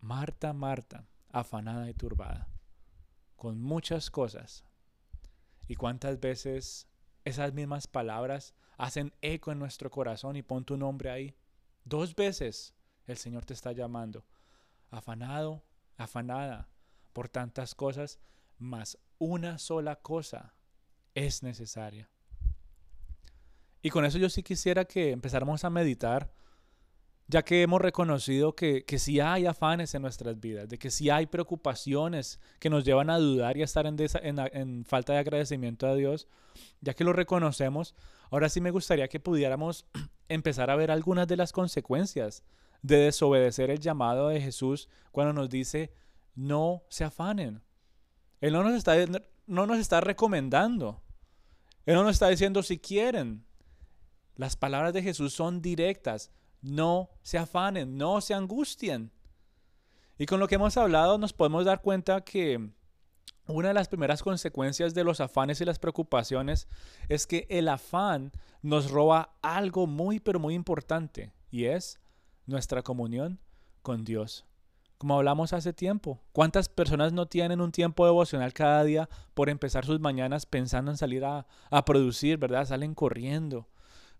Marta, 0.00 0.52
Marta, 0.52 1.08
afanada 1.30 1.88
y 1.90 1.94
turbada, 1.94 2.48
con 3.36 3.60
muchas 3.60 4.10
cosas. 4.10 4.64
¿Y 5.66 5.74
cuántas 5.74 6.20
veces 6.20 6.86
esas 7.26 7.52
mismas 7.52 7.88
palabras 7.88 8.54
hacen 8.78 9.12
eco 9.20 9.50
en 9.50 9.58
nuestro 9.58 9.90
corazón 9.90 10.36
y 10.36 10.42
pon 10.42 10.64
tu 10.64 10.76
nombre 10.76 11.10
ahí? 11.10 11.36
Dos 11.84 12.14
veces 12.14 12.72
el 13.06 13.16
Señor 13.16 13.44
te 13.44 13.52
está 13.52 13.72
llamando. 13.72 14.24
Afanado, 14.90 15.64
afanada 15.96 16.68
por 17.12 17.28
tantas 17.28 17.74
cosas, 17.74 18.20
mas 18.58 18.96
una 19.18 19.58
sola 19.58 19.96
cosa 19.96 20.54
es 21.14 21.42
necesaria. 21.42 22.08
Y 23.82 23.90
con 23.90 24.04
eso 24.04 24.18
yo 24.18 24.30
sí 24.30 24.44
quisiera 24.44 24.84
que 24.84 25.10
empezáramos 25.10 25.64
a 25.64 25.70
meditar, 25.70 26.32
ya 27.28 27.42
que 27.42 27.62
hemos 27.62 27.80
reconocido 27.80 28.54
que, 28.54 28.84
que 28.84 28.98
sí 28.98 29.20
hay 29.20 29.46
afanes 29.46 29.94
en 29.94 30.02
nuestras 30.02 30.38
vidas, 30.38 30.68
de 30.68 30.78
que 30.78 30.90
sí 30.90 31.10
hay 31.10 31.26
preocupaciones 31.26 32.38
que 32.60 32.70
nos 32.70 32.84
llevan 32.84 33.10
a 33.10 33.18
dudar 33.18 33.56
y 33.56 33.62
a 33.62 33.64
estar 33.64 33.86
en, 33.86 34.84
falta 34.84 35.12
de 35.12 35.18
agradecimiento 35.18 35.86
a 35.86 35.94
Dios, 35.94 36.28
ya 36.80 36.94
que 36.94 37.04
lo 37.04 37.12
reconocemos, 37.12 37.94
ahora 38.30 38.48
sí 38.48 38.60
me 38.60 38.70
gustaría 38.70 39.08
que 39.08 39.20
pudiéramos 39.20 39.86
empezar 40.28 40.70
a 40.70 40.76
ver 40.76 40.90
algunas 40.90 41.26
de 41.26 41.36
las 41.36 41.52
consecuencias 41.52 42.44
de 42.82 42.98
desobedecer 42.98 43.70
el 43.70 43.80
llamado 43.80 44.28
de 44.28 44.40
Jesús 44.40 44.88
cuando 45.10 45.32
nos 45.32 45.50
dice, 45.50 45.92
no 46.36 46.84
se 46.88 47.04
afanen. 47.04 47.62
Él 48.40 48.52
no 48.52 48.62
nos 48.62 48.74
está, 48.74 48.94
no 49.46 49.66
nos 49.66 49.78
está 49.78 50.00
recomendando. 50.00 51.02
Él 51.86 51.94
no 51.94 52.04
nos 52.04 52.12
está 52.12 52.28
diciendo 52.28 52.62
si 52.62 52.78
quieren, 52.78 53.44
las 54.36 54.54
palabras 54.54 54.92
de 54.92 55.02
Jesús 55.02 55.32
son 55.32 55.62
directas. 55.62 56.30
No 56.62 57.10
se 57.22 57.38
afanen, 57.38 57.96
no 57.96 58.20
se 58.20 58.34
angustien. 58.34 59.12
Y 60.18 60.26
con 60.26 60.40
lo 60.40 60.48
que 60.48 60.54
hemos 60.54 60.76
hablado 60.76 61.18
nos 61.18 61.32
podemos 61.32 61.64
dar 61.64 61.82
cuenta 61.82 62.22
que 62.22 62.70
una 63.48 63.68
de 63.68 63.74
las 63.74 63.88
primeras 63.88 64.22
consecuencias 64.22 64.94
de 64.94 65.04
los 65.04 65.20
afanes 65.20 65.60
y 65.60 65.64
las 65.64 65.78
preocupaciones 65.78 66.66
es 67.08 67.26
que 67.26 67.46
el 67.48 67.68
afán 67.68 68.32
nos 68.62 68.90
roba 68.90 69.36
algo 69.42 69.86
muy 69.86 70.18
pero 70.18 70.40
muy 70.40 70.54
importante 70.54 71.32
y 71.50 71.66
es 71.66 72.00
nuestra 72.46 72.82
comunión 72.82 73.38
con 73.82 74.04
Dios. 74.04 74.44
Como 74.98 75.14
hablamos 75.14 75.52
hace 75.52 75.72
tiempo, 75.72 76.20
¿cuántas 76.32 76.68
personas 76.68 77.12
no 77.12 77.26
tienen 77.26 77.60
un 77.60 77.70
tiempo 77.70 78.06
devocional 78.06 78.52
cada 78.52 78.82
día 78.82 79.08
por 79.34 79.50
empezar 79.50 79.84
sus 79.84 80.00
mañanas 80.00 80.46
pensando 80.46 80.90
en 80.90 80.96
salir 80.96 81.24
a, 81.24 81.46
a 81.70 81.84
producir, 81.84 82.38
¿verdad? 82.38 82.66
Salen 82.66 82.94
corriendo, 82.94 83.68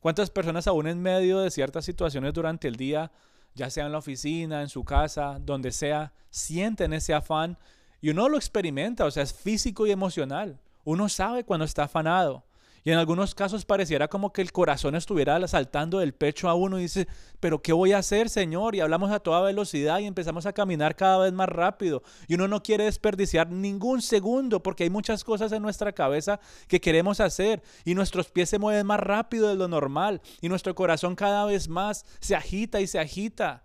¿Cuántas 0.06 0.30
personas 0.30 0.68
aún 0.68 0.86
en 0.86 1.02
medio 1.02 1.40
de 1.40 1.50
ciertas 1.50 1.84
situaciones 1.84 2.32
durante 2.32 2.68
el 2.68 2.76
día, 2.76 3.10
ya 3.56 3.70
sea 3.70 3.86
en 3.86 3.90
la 3.90 3.98
oficina, 3.98 4.62
en 4.62 4.68
su 4.68 4.84
casa, 4.84 5.40
donde 5.40 5.72
sea, 5.72 6.12
sienten 6.30 6.92
ese 6.92 7.12
afán 7.12 7.58
y 8.00 8.10
uno 8.10 8.28
lo 8.28 8.36
experimenta, 8.36 9.04
o 9.04 9.10
sea, 9.10 9.24
es 9.24 9.34
físico 9.34 9.84
y 9.84 9.90
emocional. 9.90 10.60
Uno 10.84 11.08
sabe 11.08 11.42
cuando 11.42 11.64
está 11.64 11.82
afanado. 11.82 12.44
Y 12.86 12.92
en 12.92 12.98
algunos 12.98 13.34
casos 13.34 13.64
pareciera 13.64 14.06
como 14.06 14.32
que 14.32 14.40
el 14.40 14.52
corazón 14.52 14.94
estuviera 14.94 15.44
saltando 15.48 15.98
del 15.98 16.14
pecho 16.14 16.48
a 16.48 16.54
uno 16.54 16.78
y 16.78 16.82
dice, 16.82 17.08
pero 17.40 17.60
¿qué 17.60 17.72
voy 17.72 17.90
a 17.90 17.98
hacer, 17.98 18.28
Señor? 18.28 18.76
Y 18.76 18.80
hablamos 18.80 19.10
a 19.10 19.18
toda 19.18 19.40
velocidad 19.40 19.98
y 19.98 20.06
empezamos 20.06 20.46
a 20.46 20.52
caminar 20.52 20.94
cada 20.94 21.18
vez 21.18 21.32
más 21.32 21.48
rápido. 21.48 22.04
Y 22.28 22.34
uno 22.34 22.46
no 22.46 22.62
quiere 22.62 22.84
desperdiciar 22.84 23.50
ningún 23.50 24.02
segundo 24.02 24.62
porque 24.62 24.84
hay 24.84 24.90
muchas 24.90 25.24
cosas 25.24 25.50
en 25.50 25.62
nuestra 25.62 25.90
cabeza 25.90 26.38
que 26.68 26.80
queremos 26.80 27.18
hacer 27.18 27.60
y 27.84 27.96
nuestros 27.96 28.30
pies 28.30 28.50
se 28.50 28.60
mueven 28.60 28.86
más 28.86 29.00
rápido 29.00 29.48
de 29.48 29.56
lo 29.56 29.66
normal 29.66 30.22
y 30.40 30.48
nuestro 30.48 30.76
corazón 30.76 31.16
cada 31.16 31.44
vez 31.44 31.68
más 31.68 32.06
se 32.20 32.36
agita 32.36 32.80
y 32.80 32.86
se 32.86 33.00
agita. 33.00 33.64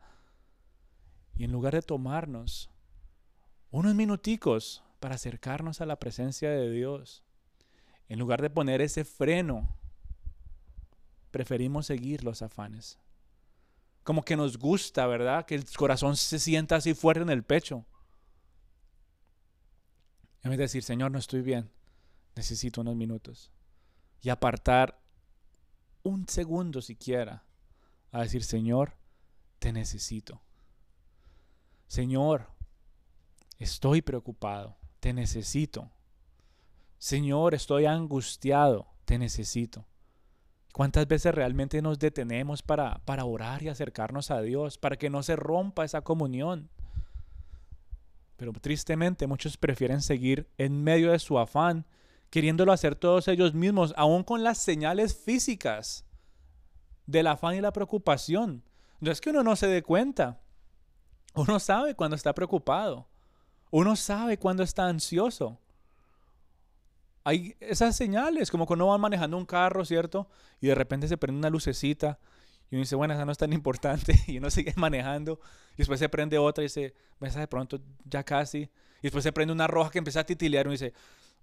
Y 1.37 1.43
en 1.43 1.51
lugar 1.51 1.75
de 1.75 1.83
tomarnos 1.83 2.71
unos 3.69 3.93
minuticos 3.93 4.83
para 4.99 5.13
acercarnos 5.13 5.79
a 5.79 5.85
la 5.85 5.99
presencia 5.99 6.49
de 6.49 6.71
Dios, 6.71 7.21
en 8.11 8.19
lugar 8.19 8.41
de 8.41 8.49
poner 8.49 8.81
ese 8.81 9.05
freno, 9.05 9.73
preferimos 11.31 11.85
seguir 11.85 12.25
los 12.25 12.41
afanes. 12.41 12.99
Como 14.03 14.25
que 14.25 14.35
nos 14.35 14.57
gusta, 14.57 15.07
¿verdad? 15.07 15.45
Que 15.45 15.55
el 15.55 15.63
corazón 15.77 16.17
se 16.17 16.37
sienta 16.37 16.75
así 16.75 16.93
fuerte 16.93 17.21
en 17.21 17.29
el 17.29 17.45
pecho. 17.45 17.85
En 20.43 20.49
vez 20.49 20.57
de 20.57 20.63
decir, 20.63 20.83
Señor, 20.83 21.09
no 21.09 21.19
estoy 21.19 21.41
bien, 21.41 21.71
necesito 22.35 22.81
unos 22.81 22.97
minutos. 22.97 23.49
Y 24.21 24.27
apartar 24.27 24.99
un 26.03 26.27
segundo 26.27 26.81
siquiera 26.81 27.45
a 28.11 28.23
decir, 28.23 28.43
Señor, 28.43 28.97
te 29.59 29.71
necesito. 29.71 30.41
Señor, 31.87 32.49
estoy 33.57 34.01
preocupado, 34.01 34.75
te 34.99 35.13
necesito. 35.13 35.89
Señor, 37.01 37.55
estoy 37.55 37.87
angustiado, 37.87 38.85
te 39.05 39.17
necesito. 39.17 39.87
¿Cuántas 40.71 41.07
veces 41.07 41.33
realmente 41.33 41.81
nos 41.81 41.97
detenemos 41.97 42.61
para, 42.61 43.03
para 43.05 43.25
orar 43.25 43.63
y 43.63 43.69
acercarnos 43.69 44.29
a 44.29 44.39
Dios, 44.43 44.77
para 44.77 44.97
que 44.97 45.09
no 45.09 45.23
se 45.23 45.35
rompa 45.35 45.83
esa 45.83 46.01
comunión? 46.01 46.69
Pero 48.37 48.53
tristemente 48.53 49.25
muchos 49.25 49.57
prefieren 49.57 50.03
seguir 50.03 50.47
en 50.59 50.83
medio 50.83 51.11
de 51.11 51.17
su 51.17 51.39
afán, 51.39 51.87
queriéndolo 52.29 52.71
hacer 52.71 52.93
todos 52.93 53.27
ellos 53.27 53.55
mismos, 53.55 53.95
aún 53.97 54.23
con 54.23 54.43
las 54.43 54.59
señales 54.59 55.15
físicas 55.15 56.05
del 57.07 57.25
afán 57.25 57.55
y 57.55 57.61
la 57.61 57.73
preocupación. 57.73 58.63
No 58.99 59.09
es 59.09 59.21
que 59.21 59.31
uno 59.31 59.41
no 59.41 59.55
se 59.55 59.65
dé 59.65 59.81
cuenta. 59.81 60.39
Uno 61.33 61.59
sabe 61.59 61.95
cuando 61.95 62.15
está 62.15 62.35
preocupado. 62.35 63.07
Uno 63.71 63.95
sabe 63.95 64.37
cuando 64.37 64.61
está 64.61 64.85
ansioso 64.85 65.60
hay 67.23 67.55
esas 67.59 67.95
señales, 67.95 68.49
como 68.49 68.65
cuando 68.65 68.85
uno 68.85 68.91
va 68.91 68.97
manejando 68.97 69.37
un 69.37 69.45
carro, 69.45 69.85
¿cierto? 69.85 70.27
Y 70.59 70.67
de 70.67 70.75
repente 70.75 71.07
se 71.07 71.17
prende 71.17 71.39
una 71.39 71.49
lucecita 71.49 72.19
y 72.71 72.75
uno 72.75 72.81
dice, 72.81 72.95
bueno, 72.95 73.13
esa 73.13 73.25
no 73.25 73.31
es 73.31 73.37
tan 73.37 73.53
importante, 73.53 74.17
y 74.27 74.37
uno 74.37 74.49
sigue 74.49 74.73
manejando, 74.77 75.39
y 75.73 75.77
después 75.77 75.99
se 75.99 76.09
prende 76.09 76.37
otra 76.37 76.63
y 76.63 76.65
dice, 76.65 76.95
esa 77.19 77.39
de 77.39 77.47
pronto 77.47 77.79
ya 78.05 78.23
casi, 78.23 78.59
y 78.59 79.03
después 79.03 79.23
se 79.23 79.33
prende 79.33 79.51
una 79.51 79.67
roja 79.67 79.91
que 79.91 79.97
empieza 79.97 80.21
a 80.21 80.23
titilear 80.23 80.65
y 80.65 80.67
uno 80.67 80.71
dice, 80.71 80.93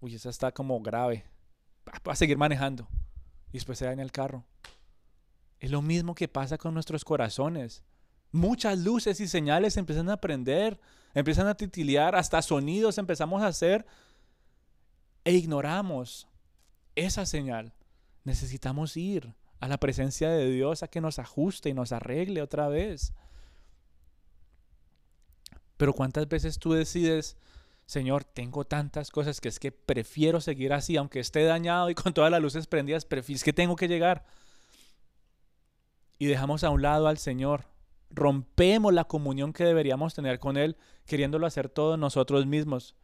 uy, 0.01 0.14
esa 0.14 0.31
está 0.31 0.53
como 0.53 0.81
grave, 0.81 1.24
va 2.07 2.12
a 2.12 2.16
seguir 2.16 2.39
manejando, 2.39 2.89
y 3.51 3.59
después 3.59 3.79
se 3.79 3.85
daña 3.85 4.03
el 4.03 4.11
carro. 4.11 4.45
Es 5.61 5.70
lo 5.70 5.83
mismo 5.83 6.14
que 6.14 6.29
pasa 6.29 6.57
con 6.57 6.72
nuestros 6.72 7.05
corazones. 7.05 7.83
Muchas 8.31 8.79
luces 8.79 9.18
y 9.20 9.26
señales 9.26 9.76
empiezan 9.76 10.09
a 10.09 10.18
prender, 10.18 10.79
empiezan 11.14 11.49
a 11.49 11.57
titilear, 11.57 12.14
hasta 12.14 12.41
sonidos 12.43 12.97
empezamos 12.97 13.43
a 13.43 13.49
hacer 13.49 13.85
e 15.29 15.35
ignoramos 15.35 16.26
esa 16.95 17.26
señal, 17.26 17.74
necesitamos 18.24 18.97
ir 18.97 19.35
a 19.61 19.68
la 19.68 19.76
presencia 19.76 20.31
de 20.31 20.51
Dios 20.51 20.83
a 20.83 20.89
que 20.89 21.03
nos 21.03 21.18
ajuste 21.18 21.68
y 21.68 21.74
nos 21.74 21.93
arregle 21.93 22.41
otra 22.41 22.68
vez. 22.68 23.12
Pero 25.76 25.93
cuántas 25.93 26.26
veces 26.31 26.59
tú 26.59 26.72
decides, 26.72 27.37
Señor, 27.85 28.24
tengo 28.24 28.64
tantas 28.64 29.11
cosas 29.11 29.43
que 29.43 29.51
es 29.51 29.61
que 29.61 29.70
prefiero 29.70 30.41
seguir 30.41 30.72
así, 30.72 30.97
aunque 30.97 31.20
esté 31.20 31.45
dañado 31.45 31.91
y 31.91 31.95
con 31.95 32.14
todas 32.14 32.31
las 32.31 32.41
luces 32.41 32.66
prendidas, 32.66 33.07
es 33.11 33.45
que 33.45 33.53
tengo 33.53 33.76
que 33.76 33.87
llegar. 33.87 34.24
Y 36.18 36.24
dejamos 36.24 36.64
a 36.64 36.70
un 36.70 36.81
lado 36.81 37.07
al 37.07 37.18
Señor. 37.18 37.66
Rompemos 38.09 38.95
la 38.95 39.05
comunión 39.05 39.53
que 39.53 39.64
deberíamos 39.64 40.14
tener 40.14 40.39
con 40.39 40.57
Él, 40.57 40.79
queriéndolo 41.05 41.47
hacer 41.47 41.68
todo 41.68 41.99
nosotros 41.99 42.47
mismos 42.47 42.97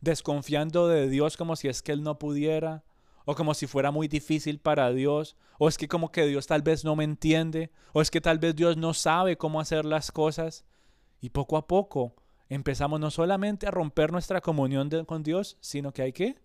desconfiando 0.00 0.88
de 0.88 1.08
Dios 1.08 1.36
como 1.36 1.56
si 1.56 1.68
es 1.68 1.82
que 1.82 1.92
Él 1.92 2.02
no 2.02 2.18
pudiera, 2.18 2.84
o 3.24 3.34
como 3.34 3.54
si 3.54 3.66
fuera 3.66 3.90
muy 3.90 4.06
difícil 4.08 4.60
para 4.60 4.90
Dios, 4.92 5.36
o 5.58 5.68
es 5.68 5.76
que 5.76 5.88
como 5.88 6.12
que 6.12 6.26
Dios 6.26 6.46
tal 6.46 6.62
vez 6.62 6.84
no 6.84 6.94
me 6.94 7.04
entiende, 7.04 7.72
o 7.92 8.00
es 8.00 8.10
que 8.10 8.20
tal 8.20 8.38
vez 8.38 8.54
Dios 8.54 8.76
no 8.76 8.94
sabe 8.94 9.36
cómo 9.36 9.60
hacer 9.60 9.84
las 9.84 10.12
cosas. 10.12 10.64
Y 11.20 11.30
poco 11.30 11.56
a 11.56 11.66
poco 11.66 12.14
empezamos 12.48 13.00
no 13.00 13.10
solamente 13.10 13.66
a 13.66 13.72
romper 13.72 14.12
nuestra 14.12 14.40
comunión 14.40 14.88
con 15.06 15.24
Dios, 15.24 15.56
sino 15.60 15.92
que 15.92 16.02
hay 16.02 16.12
que 16.12 16.36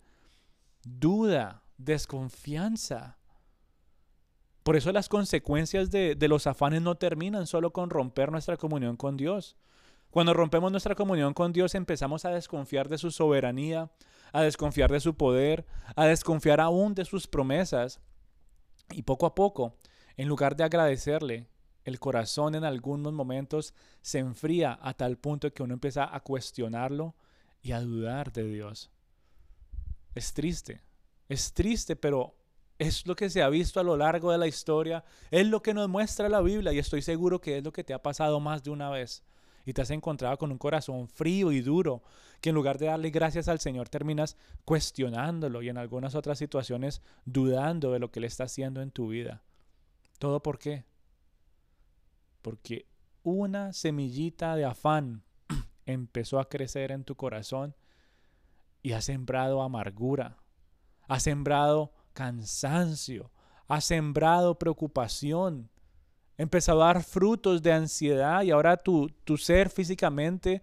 duda, 0.82 1.62
desconfianza. 1.78 3.16
Por 4.64 4.74
eso 4.74 4.90
las 4.90 5.08
consecuencias 5.08 5.90
de, 5.92 6.16
de 6.16 6.28
los 6.28 6.48
afanes 6.48 6.82
no 6.82 6.96
terminan 6.96 7.46
solo 7.46 7.72
con 7.72 7.90
romper 7.90 8.32
nuestra 8.32 8.56
comunión 8.56 8.96
con 8.96 9.16
Dios. 9.16 9.56
Cuando 10.12 10.34
rompemos 10.34 10.70
nuestra 10.70 10.94
comunión 10.94 11.32
con 11.32 11.54
Dios 11.54 11.74
empezamos 11.74 12.26
a 12.26 12.30
desconfiar 12.32 12.90
de 12.90 12.98
su 12.98 13.10
soberanía, 13.10 13.90
a 14.30 14.42
desconfiar 14.42 14.92
de 14.92 15.00
su 15.00 15.16
poder, 15.16 15.64
a 15.96 16.04
desconfiar 16.04 16.60
aún 16.60 16.94
de 16.94 17.06
sus 17.06 17.26
promesas. 17.26 17.98
Y 18.90 19.04
poco 19.04 19.24
a 19.24 19.34
poco, 19.34 19.78
en 20.18 20.28
lugar 20.28 20.54
de 20.54 20.64
agradecerle, 20.64 21.48
el 21.84 21.98
corazón 21.98 22.54
en 22.54 22.64
algunos 22.64 23.14
momentos 23.14 23.72
se 24.02 24.18
enfría 24.18 24.78
a 24.82 24.92
tal 24.92 25.16
punto 25.16 25.50
que 25.50 25.62
uno 25.62 25.72
empieza 25.72 26.14
a 26.14 26.20
cuestionarlo 26.20 27.14
y 27.62 27.72
a 27.72 27.80
dudar 27.80 28.32
de 28.32 28.44
Dios. 28.44 28.90
Es 30.14 30.34
triste, 30.34 30.82
es 31.30 31.54
triste, 31.54 31.96
pero 31.96 32.36
es 32.78 33.06
lo 33.06 33.16
que 33.16 33.30
se 33.30 33.42
ha 33.42 33.48
visto 33.48 33.80
a 33.80 33.82
lo 33.82 33.96
largo 33.96 34.30
de 34.30 34.36
la 34.36 34.46
historia, 34.46 35.04
es 35.30 35.46
lo 35.46 35.62
que 35.62 35.72
nos 35.72 35.88
muestra 35.88 36.28
la 36.28 36.42
Biblia 36.42 36.74
y 36.74 36.78
estoy 36.78 37.00
seguro 37.00 37.40
que 37.40 37.56
es 37.56 37.64
lo 37.64 37.72
que 37.72 37.82
te 37.82 37.94
ha 37.94 38.02
pasado 38.02 38.40
más 38.40 38.62
de 38.62 38.68
una 38.68 38.90
vez 38.90 39.24
y 39.64 39.72
te 39.72 39.82
has 39.82 39.90
encontrado 39.90 40.36
con 40.38 40.50
un 40.50 40.58
corazón 40.58 41.08
frío 41.08 41.52
y 41.52 41.60
duro, 41.60 42.02
que 42.40 42.50
en 42.50 42.54
lugar 42.54 42.78
de 42.78 42.86
darle 42.86 43.10
gracias 43.10 43.48
al 43.48 43.60
Señor 43.60 43.88
terminas 43.88 44.36
cuestionándolo 44.64 45.62
y 45.62 45.68
en 45.68 45.78
algunas 45.78 46.14
otras 46.14 46.38
situaciones 46.38 47.02
dudando 47.24 47.92
de 47.92 47.98
lo 47.98 48.10
que 48.10 48.20
Él 48.20 48.24
está 48.24 48.44
haciendo 48.44 48.82
en 48.82 48.90
tu 48.90 49.08
vida. 49.08 49.42
¿Todo 50.18 50.42
por 50.42 50.58
qué? 50.58 50.84
Porque 52.42 52.86
una 53.22 53.72
semillita 53.72 54.56
de 54.56 54.64
afán 54.64 55.24
empezó 55.86 56.40
a 56.40 56.48
crecer 56.48 56.90
en 56.90 57.04
tu 57.04 57.14
corazón 57.14 57.74
y 58.82 58.92
ha 58.92 59.00
sembrado 59.00 59.62
amargura, 59.62 60.38
ha 61.08 61.20
sembrado 61.20 61.92
cansancio, 62.12 63.30
ha 63.68 63.80
sembrado 63.80 64.58
preocupación, 64.58 65.70
empezado 66.42 66.82
a 66.82 66.86
dar 66.86 67.02
frutos 67.02 67.62
de 67.62 67.72
ansiedad 67.72 68.42
y 68.42 68.50
ahora 68.50 68.76
tu, 68.76 69.08
tu 69.24 69.36
ser 69.36 69.70
físicamente 69.70 70.62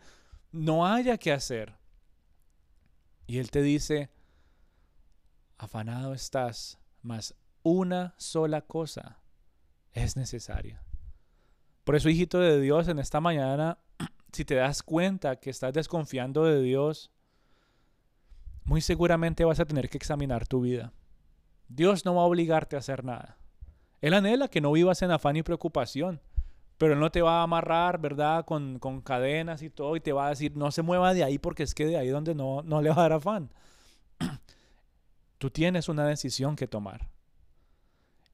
no 0.51 0.85
haya 0.85 1.17
que 1.17 1.31
hacer. 1.31 1.75
Y 3.27 3.37
Él 3.39 3.51
te 3.51 3.61
dice, 3.61 4.09
afanado 5.57 6.13
estás, 6.13 6.79
mas 7.01 7.35
una 7.63 8.13
sola 8.17 8.61
cosa 8.61 9.19
es 9.93 10.15
necesaria. 10.15 10.83
Por 11.83 11.95
eso, 11.95 12.09
hijito 12.09 12.39
de 12.39 12.59
Dios, 12.59 12.87
en 12.87 12.99
esta 12.99 13.19
mañana, 13.19 13.79
si 14.31 14.45
te 14.45 14.55
das 14.55 14.83
cuenta 14.83 15.37
que 15.37 15.49
estás 15.49 15.73
desconfiando 15.73 16.43
de 16.43 16.61
Dios, 16.61 17.11
muy 18.63 18.81
seguramente 18.81 19.45
vas 19.45 19.59
a 19.59 19.65
tener 19.65 19.89
que 19.89 19.97
examinar 19.97 20.47
tu 20.47 20.61
vida. 20.61 20.93
Dios 21.67 22.05
no 22.05 22.15
va 22.15 22.21
a 22.21 22.25
obligarte 22.25 22.75
a 22.75 22.79
hacer 22.79 23.03
nada. 23.03 23.38
Él 24.01 24.13
anhela 24.13 24.47
que 24.47 24.61
no 24.61 24.71
vivas 24.71 25.01
en 25.01 25.11
afán 25.11 25.35
y 25.35 25.43
preocupación, 25.43 26.21
pero 26.77 26.93
Él 26.93 26.99
no 26.99 27.11
te 27.11 27.21
va 27.21 27.39
a 27.39 27.43
amarrar, 27.43 27.99
¿verdad? 27.99 28.45
Con, 28.45 28.79
con, 28.79 29.01
cadenas 29.01 29.61
y 29.61 29.69
todo 29.69 29.95
y 29.95 29.99
te 29.99 30.13
va 30.13 30.27
a 30.27 30.29
decir, 30.29 30.55
no 30.55 30.71
se 30.71 30.81
mueva 30.81 31.13
de 31.13 31.23
ahí 31.23 31.37
porque 31.37 31.63
es 31.63 31.75
que 31.75 31.85
de 31.85 31.97
ahí 31.97 32.07
donde 32.07 32.33
no, 32.33 32.61
no 32.61 32.81
le 32.81 32.89
va 32.89 32.95
a 32.95 33.01
dar 33.01 33.13
afán. 33.13 33.51
Tú 35.37 35.49
tienes 35.49 35.89
una 35.89 36.05
decisión 36.05 36.55
que 36.55 36.67
tomar. 36.67 37.09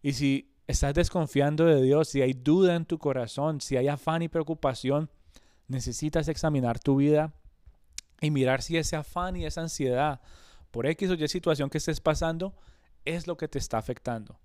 Y 0.04 0.14
si 0.14 0.54
estás 0.68 0.94
desconfiando 0.94 1.66
de 1.66 1.82
Dios, 1.82 2.10
si 2.10 2.22
hay 2.22 2.34
duda 2.34 2.76
en 2.76 2.86
tu 2.86 3.00
corazón, 3.00 3.62
si 3.62 3.78
hay 3.78 3.88
afán 3.88 4.22
y 4.22 4.28
preocupación, 4.28 5.10
necesitas 5.68 6.28
examinar 6.28 6.80
tu 6.80 6.98
vida 6.98 7.34
y 8.22 8.30
mirar 8.30 8.62
si 8.62 8.78
ese 8.78 8.96
afán 8.96 9.36
y 9.36 9.46
esa 9.46 9.62
ansiedad 9.62 10.22
por 10.70 10.86
X 10.86 11.10
o 11.10 11.14
Y 11.16 11.28
situación 11.28 11.72
que 11.72 11.80
estés 11.80 12.00
pasando 12.02 12.54
es 13.06 13.26
lo 13.26 13.38
que 13.38 13.48
te 13.48 13.58
está 13.58 13.80
afectando 13.80 14.38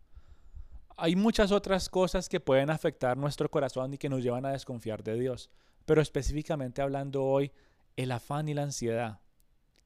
hay 1.00 1.16
muchas 1.16 1.50
otras 1.50 1.88
cosas 1.88 2.28
que 2.28 2.40
pueden 2.40 2.70
afectar 2.70 3.16
nuestro 3.16 3.50
corazón 3.50 3.94
y 3.94 3.98
que 3.98 4.08
nos 4.08 4.22
llevan 4.22 4.44
a 4.44 4.52
desconfiar 4.52 5.02
de 5.02 5.18
Dios. 5.18 5.50
Pero 5.86 6.02
específicamente 6.02 6.82
hablando 6.82 7.24
hoy, 7.24 7.52
el 7.96 8.12
afán 8.12 8.48
y 8.48 8.54
la 8.54 8.62
ansiedad. 8.62 9.20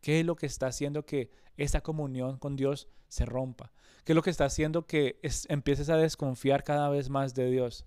¿Qué 0.00 0.20
es 0.20 0.26
lo 0.26 0.36
que 0.36 0.46
está 0.46 0.66
haciendo 0.66 1.06
que 1.06 1.30
esa 1.56 1.80
comunión 1.80 2.36
con 2.38 2.56
Dios 2.56 2.88
se 3.08 3.24
rompa? 3.24 3.72
¿Qué 4.04 4.12
es 4.12 4.16
lo 4.16 4.22
que 4.22 4.30
está 4.30 4.44
haciendo 4.44 4.86
que 4.86 5.20
empieces 5.48 5.88
a 5.88 5.96
desconfiar 5.96 6.64
cada 6.64 6.88
vez 6.88 7.08
más 7.08 7.34
de 7.34 7.50
Dios? 7.50 7.84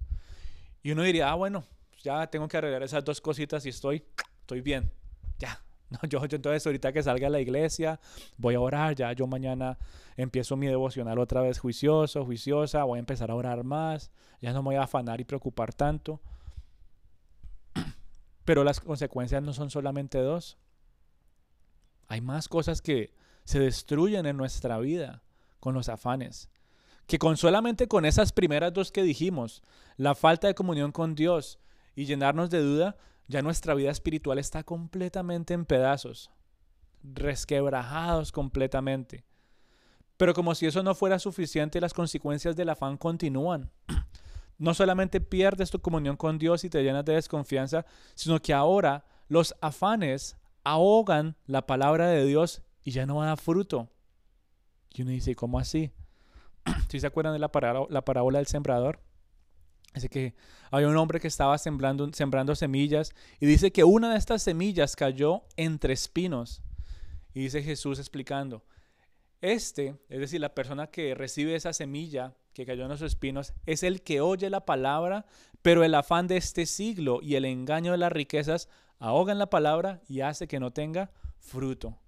Y 0.82 0.91
uno 0.91 1.03
diría, 1.03 1.30
ah, 1.30 1.36
bueno, 1.36 1.65
ya 2.01 2.28
tengo 2.28 2.47
que 2.47 2.57
arreglar 2.57 2.82
esas 2.82 3.03
dos 3.03 3.21
cositas 3.21 3.65
y 3.65 3.69
estoy, 3.69 4.03
estoy 4.39 4.61
bien. 4.61 4.91
Ya, 5.38 5.61
Yo, 6.10 6.26
yo, 6.26 6.36
entonces 6.36 6.66
ahorita 6.66 6.92
que 6.92 7.02
salga 7.02 7.28
a 7.28 7.30
la 7.30 7.40
iglesia, 7.40 8.00
voy 8.38 8.56
a 8.56 8.60
orar, 8.60 8.94
ya 8.94 9.14
yo 9.14 9.26
mañana 9.26 9.78
empiezo 10.18 10.58
mi 10.58 10.68
devocional 10.68 11.18
otra 11.18 11.42
vez 11.42 11.60
juicioso, 11.60 12.26
juiciosa, 12.26 12.84
voy 12.84 12.98
a 12.98 13.00
empezar 13.00 13.32
a 13.32 13.36
orar 13.36 13.64
más, 13.64 14.12
ya 14.42 14.52
no 14.52 14.62
me 14.62 14.70
voy 14.70 14.76
a 14.76 14.84
afanar 14.84 15.22
y 15.22 15.24
preocupar 15.24 15.74
tanto. 15.74 16.20
Pero 18.46 18.64
las 18.64 18.82
consecuencias 18.82 19.42
no 19.42 19.54
son 19.54 19.70
solamente 19.70 20.20
dos. 20.20 20.58
Hay 22.08 22.22
más 22.22 22.48
cosas 22.48 22.82
que 22.82 23.14
se 23.46 23.60
destruyen 23.60 24.26
en 24.26 24.36
nuestra 24.36 24.80
vida 24.80 25.24
con 25.60 25.74
los 25.74 25.90
afanes. 25.90 26.50
Que 27.06 27.18
con 27.18 27.38
solamente 27.38 27.88
con 27.88 28.06
esas 28.06 28.34
primeras 28.34 28.74
dos 28.74 28.92
que 28.92 29.04
dijimos, 29.04 29.64
la 29.96 30.16
falta 30.16 30.48
de 30.48 30.56
comunión 30.56 30.92
con 30.92 31.16
Dios 31.16 31.60
y 31.96 32.06
llenarnos 32.06 32.50
de 32.50 32.60
duda, 32.60 32.98
ya 33.28 33.41
nuestra 33.41 33.73
vida 33.73 33.91
espiritual 33.91 34.39
está 34.39 34.63
completamente 34.63 35.53
en 35.53 35.65
pedazos, 35.65 36.32
resquebrajados 37.03 38.32
completamente. 38.32 39.25
Pero 40.17 40.34
como 40.34 40.55
si 40.55 40.65
eso 40.65 40.82
no 40.82 40.95
fuera 40.95 41.19
suficiente, 41.19 41.80
las 41.80 41.93
consecuencias 41.93 42.55
del 42.55 42.69
afán 42.69 42.97
continúan. 42.97 43.69
no 44.57 44.73
solamente 44.73 45.21
pierdes 45.21 45.69
tu 45.69 45.80
comunión 45.80 46.17
con 46.17 46.38
Dios 46.39 46.63
y 46.63 46.69
te 46.69 46.82
llenas 46.84 47.05
de 47.05 47.13
desconfianza, 47.13 47.86
sino 48.15 48.41
que 48.41 48.53
ahora 48.53 49.05
los 49.28 49.55
afanes 49.61 50.38
ahogan 50.63 51.36
la 51.45 51.65
palabra 51.67 52.07
de 52.07 52.25
Dios 52.25 52.63
y 52.84 52.91
ya 52.91 53.05
no 53.05 53.21
da 53.21 53.38
fruto. 53.38 53.89
Y 54.93 55.03
uno 55.03 55.11
dice, 55.11 55.36
¿cómo 55.36 55.59
así? 55.59 55.91
¿Sí 56.89 56.99
se 56.99 57.07
acuerdan 57.07 57.34
de 57.34 57.39
la 57.39 57.51
parábola, 57.51 57.88
la 57.89 58.03
parábola 58.03 58.39
del 58.39 58.47
sembrador? 58.47 58.99
Dice 59.94 60.10
que 60.10 60.36
había 60.70 60.88
un 60.88 60.98
hombre 60.98 61.20
que 61.20 61.28
estaba 61.28 61.58
sembrando, 61.58 62.10
sembrando 62.14 62.56
semillas 62.56 63.14
y 63.40 63.46
dice 63.46 63.72
que 63.72 63.84
una 63.84 64.12
de 64.12 64.18
estas 64.18 64.44
semillas 64.44 64.96
cayó 64.96 65.44
entre 65.56 65.94
espinos. 65.94 66.62
Y 67.34 67.42
dice 67.42 67.64
Jesús 67.64 68.00
explicando, 68.00 68.64
este, 69.42 69.96
es 70.10 70.20
decir, 70.20 70.42
la 70.42 70.56
persona 70.56 70.88
que 70.88 71.14
recibe 71.14 71.56
esa 71.56 71.74
semilla 71.74 72.34
que 72.54 72.66
cayó 72.66 72.84
en 72.84 72.90
los 72.90 73.04
espinos, 73.04 73.54
es 73.68 73.84
el 73.84 74.02
que 74.02 74.20
oye 74.20 74.50
la 74.50 74.66
palabra, 74.66 75.28
pero 75.62 75.84
el 75.84 75.94
afán 75.94 76.28
de 76.28 76.38
este 76.38 76.66
siglo 76.66 77.20
y 77.22 77.36
el 77.36 77.46
engaño 77.46 77.92
de 77.92 78.00
las 78.00 78.12
riquezas 78.12 78.68
ahogan 78.98 79.38
la 79.38 79.52
palabra 79.52 80.02
y 80.08 80.22
hace 80.22 80.48
que 80.48 80.60
no 80.60 80.72
tenga 80.72 81.12
fruto. 81.40 82.00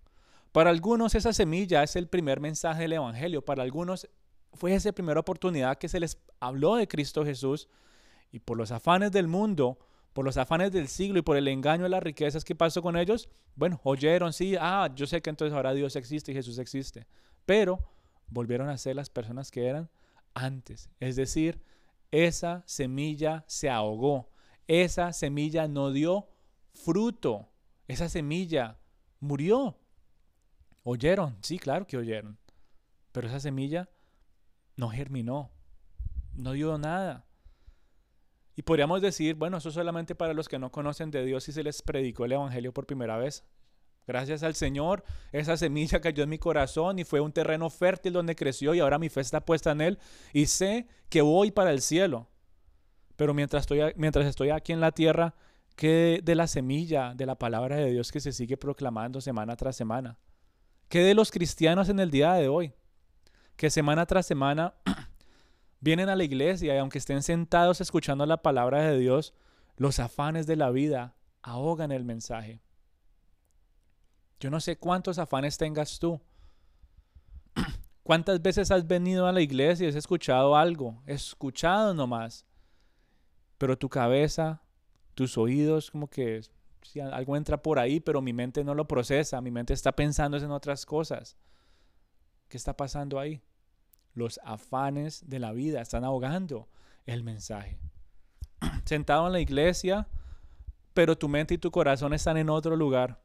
Para 0.51 0.71
algunos 0.71 1.13
esa 1.13 1.33
semilla 1.33 1.83
es 1.83 1.95
el 1.95 2.07
primer 2.07 2.39
mensaje 2.39 2.81
del 2.81 2.93
Evangelio, 2.93 3.45
para 3.45 3.61
algunos 3.61 4.09
fue 4.53 4.73
esa 4.73 4.91
primera 4.91 5.19
oportunidad 5.19 5.77
que 5.77 5.89
se 5.89 5.99
les 5.99 6.17
habló 6.39 6.75
de 6.75 6.87
Cristo 6.87 7.23
Jesús 7.23 7.69
y 8.31 8.39
por 8.39 8.57
los 8.57 8.71
afanes 8.71 9.11
del 9.11 9.27
mundo, 9.27 9.79
por 10.13 10.25
los 10.25 10.37
afanes 10.37 10.71
del 10.71 10.87
siglo 10.87 11.19
y 11.19 11.21
por 11.21 11.37
el 11.37 11.47
engaño 11.47 11.83
de 11.83 11.89
las 11.89 12.03
riquezas 12.03 12.43
que 12.43 12.55
pasó 12.55 12.81
con 12.81 12.97
ellos, 12.97 13.29
bueno, 13.55 13.79
oyeron, 13.83 14.33
sí, 14.33 14.55
ah, 14.59 14.89
yo 14.95 15.07
sé 15.07 15.21
que 15.21 15.29
entonces 15.29 15.55
ahora 15.55 15.73
Dios 15.73 15.95
existe 15.95 16.31
y 16.31 16.35
Jesús 16.35 16.57
existe, 16.57 17.07
pero 17.45 17.79
volvieron 18.27 18.69
a 18.69 18.77
ser 18.77 18.95
las 18.95 19.09
personas 19.09 19.51
que 19.51 19.67
eran 19.67 19.89
antes. 20.33 20.89
Es 20.99 21.15
decir, 21.15 21.61
esa 22.11 22.63
semilla 22.65 23.43
se 23.47 23.69
ahogó, 23.69 24.29
esa 24.67 25.13
semilla 25.13 25.67
no 25.67 25.91
dio 25.91 26.29
fruto, 26.73 27.49
esa 27.87 28.09
semilla 28.09 28.79
murió. 29.19 29.77
¿Oyeron? 30.83 31.37
Sí, 31.41 31.59
claro 31.59 31.85
que 31.85 31.97
oyeron, 31.97 32.39
pero 33.11 33.27
esa 33.27 33.39
semilla 33.39 33.89
no 34.79 34.89
germinó, 34.89 35.51
no 36.33 36.53
dio 36.53 36.77
nada. 36.77 37.25
Y 38.55 38.61
podríamos 38.61 39.01
decir, 39.01 39.35
bueno, 39.35 39.57
eso 39.57 39.71
solamente 39.71 40.15
para 40.15 40.33
los 40.33 40.47
que 40.47 40.57
no 40.57 40.71
conocen 40.71 41.11
de 41.11 41.25
Dios 41.25 41.49
y 41.49 41.51
se 41.51 41.63
les 41.63 41.81
predicó 41.81 42.23
el 42.23 42.31
Evangelio 42.31 42.73
por 42.73 42.85
primera 42.85 43.17
vez. 43.17 43.43
Gracias 44.07 44.41
al 44.41 44.55
Señor, 44.55 45.03
esa 45.33 45.57
semilla 45.57 45.99
cayó 45.99 46.23
en 46.23 46.29
mi 46.29 46.39
corazón 46.39 46.97
y 46.97 47.03
fue 47.03 47.19
un 47.19 47.33
terreno 47.33 47.69
fértil 47.69 48.13
donde 48.13 48.35
creció 48.35 48.73
y 48.73 48.79
ahora 48.79 48.97
mi 48.97 49.09
fe 49.09 49.19
está 49.19 49.41
puesta 49.41 49.71
en 49.71 49.81
Él 49.81 49.99
y 50.31 50.45
sé 50.45 50.87
que 51.09 51.21
voy 51.21 51.51
para 51.51 51.71
el 51.71 51.81
cielo. 51.81 52.29
Pero 53.17 53.33
mientras 53.33 53.63
estoy, 53.63 53.81
mientras 53.97 54.25
estoy 54.25 54.49
aquí 54.49 54.71
en 54.71 54.79
la 54.79 54.93
tierra, 54.93 55.35
¿qué 55.75 56.21
de 56.23 56.35
la 56.35 56.47
semilla 56.47 57.13
de 57.13 57.25
la 57.25 57.35
palabra 57.35 57.75
de 57.75 57.91
Dios 57.91 58.13
que 58.13 58.21
se 58.21 58.31
sigue 58.31 58.55
proclamando 58.55 59.19
semana 59.19 59.57
tras 59.57 59.75
semana? 59.75 60.17
¿Qué 60.87 61.03
de 61.03 61.13
los 61.13 61.31
cristianos 61.31 61.89
en 61.89 61.99
el 61.99 62.11
día 62.11 62.33
de 62.33 62.47
hoy? 62.47 62.73
Que 63.59 63.69
semana 63.69 64.05
tras 64.05 64.25
semana 64.25 64.73
vienen 65.81 66.07
a 66.07 66.15
la 66.15 66.23
iglesia 66.23 66.73
y 66.73 66.77
aunque 66.77 66.97
estén 66.97 67.21
sentados 67.21 67.81
escuchando 67.81 68.25
la 68.25 68.41
palabra 68.41 68.83
de 68.83 68.97
Dios, 68.97 69.33
los 69.75 69.99
afanes 69.99 70.47
de 70.47 70.55
la 70.55 70.69
vida 70.69 71.17
ahogan 71.41 71.91
el 71.91 72.05
mensaje. 72.05 72.61
Yo 74.39 74.49
no 74.49 74.61
sé 74.61 74.77
cuántos 74.77 75.19
afanes 75.19 75.57
tengas 75.57 75.99
tú. 75.99 76.21
¿Cuántas 78.03 78.41
veces 78.41 78.71
has 78.71 78.87
venido 78.87 79.27
a 79.27 79.33
la 79.33 79.41
iglesia 79.41 79.87
y 79.87 79.89
has 79.89 79.95
escuchado 79.95 80.55
algo? 80.55 81.03
Escuchado 81.05 81.93
nomás. 81.93 82.45
Pero 83.57 83.77
tu 83.77 83.89
cabeza, 83.89 84.61
tus 85.15 85.37
oídos, 85.37 85.91
como 85.91 86.09
que 86.09 86.43
si 86.81 87.01
algo 87.01 87.35
entra 87.35 87.61
por 87.61 87.77
ahí, 87.77 87.99
pero 87.99 88.21
mi 88.21 88.31
mente 88.31 88.63
no 88.63 88.73
lo 88.73 88.87
procesa, 88.87 89.41
mi 89.41 89.51
mente 89.51 89.73
está 89.73 89.91
pensando 89.91 90.37
en 90.37 90.49
otras 90.49 90.85
cosas. 90.85 91.35
¿Qué 92.49 92.57
está 92.57 92.75
pasando 92.75 93.19
ahí? 93.19 93.41
Los 94.13 94.39
afanes 94.43 95.29
de 95.29 95.39
la 95.39 95.51
vida 95.51 95.81
están 95.81 96.03
ahogando 96.03 96.67
el 97.05 97.23
mensaje. 97.23 97.79
Sentado 98.85 99.27
en 99.27 99.33
la 99.33 99.39
iglesia, 99.39 100.07
pero 100.93 101.17
tu 101.17 101.29
mente 101.29 101.53
y 101.53 101.57
tu 101.59 101.69
corazón 101.69 102.13
están 102.13 102.37
en 102.37 102.49
otro 102.49 102.75
lugar. 102.75 103.21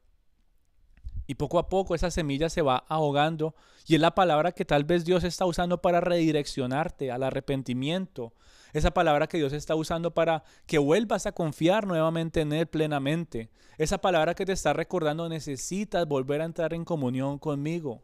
Y 1.27 1.37
poco 1.37 1.59
a 1.59 1.71
poco 1.71 1.95
esa 1.95 2.11
semilla 2.11 2.51
se 2.51 2.61
va 2.61 2.85
ahogando 2.87 3.55
y 3.87 3.95
es 3.95 4.01
la 4.01 4.15
palabra 4.15 4.53
que 4.53 4.67
tal 4.67 4.85
vez 4.85 5.07
Dios 5.07 5.25
está 5.25 5.47
usando 5.47 5.81
para 5.81 6.03
redireccionarte 6.03 7.11
al 7.11 7.23
arrepentimiento. 7.23 8.35
Esa 8.75 8.91
palabra 8.93 9.27
que 9.27 9.39
Dios 9.39 9.55
está 9.55 9.75
usando 9.75 10.13
para 10.13 10.45
que 10.67 10.77
vuelvas 10.77 11.25
a 11.25 11.33
confiar 11.33 11.87
nuevamente 11.87 12.43
en 12.43 12.53
Él 12.53 12.67
plenamente. 12.67 13.49
Esa 13.79 13.99
palabra 13.99 14.35
que 14.35 14.45
te 14.45 14.53
está 14.53 14.75
recordando 14.75 15.31
necesitas 15.31 16.07
volver 16.07 16.43
a 16.43 16.45
entrar 16.45 16.75
en 16.75 16.85
comunión 16.85 17.39
conmigo. 17.39 18.03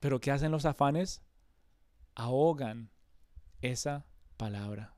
Pero 0.00 0.20
¿qué 0.20 0.30
hacen 0.30 0.52
los 0.52 0.64
afanes? 0.64 1.22
Ahogan 2.14 2.90
esa 3.60 4.06
palabra. 4.36 4.94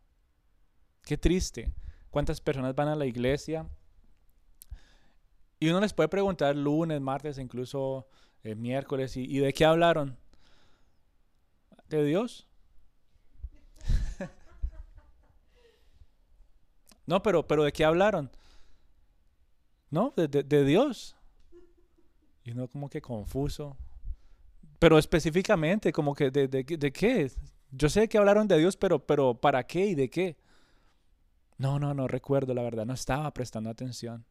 Qué 1.03 1.17
triste. 1.17 1.73
¿Cuántas 2.11 2.41
personas 2.41 2.75
van 2.75 2.89
a 2.89 2.97
la 2.97 3.07
iglesia? 3.07 3.69
Y 5.61 5.69
uno 5.69 5.81
les 5.81 5.93
puede 5.93 6.09
preguntar 6.09 6.55
lunes, 6.57 7.01
martes, 7.01 7.39
incluso 7.39 8.09
eh, 8.43 8.55
miércoles, 8.55 9.17
y, 9.17 9.25
¿y 9.25 9.39
de 9.39 9.53
qué 9.53 9.65
hablaron? 9.65 10.17
¿De 11.89 12.05
Dios? 12.05 12.47
no, 17.07 17.23
pero, 17.23 17.47
pero 17.47 17.65
¿de 17.65 17.73
qué 17.73 17.85
hablaron? 17.85 18.31
No, 19.91 20.13
de, 20.17 20.29
de 20.29 20.65
Dios. 20.65 21.17
Y 22.45 22.53
uno 22.53 22.69
como 22.69 22.89
que 22.89 23.01
confuso. 23.01 23.77
Pero 24.79 24.99
específicamente, 24.99 25.93
como 25.93 26.14
que 26.14 26.31
de, 26.31 26.49
de, 26.49 26.62
de, 26.62 26.93
qué? 26.93 27.31
Yo 27.70 27.89
sé 27.89 28.09
que 28.09 28.18
hablaron 28.18 28.47
de 28.47 28.59
Dios, 28.59 28.76
pero, 28.76 29.05
pero 29.05 29.35
¿para 29.35 29.66
qué 29.66 29.87
y 29.87 29.95
de 29.95 30.09
qué? 30.09 30.37
No, 31.57 31.79
no, 31.79 31.95
no 31.95 32.07
recuerdo, 32.07 32.55
la 32.55 32.62
verdad, 32.62 32.87
no 32.87 32.95
estaba 32.95 33.33
prestando 33.35 33.70
atención. 33.70 34.24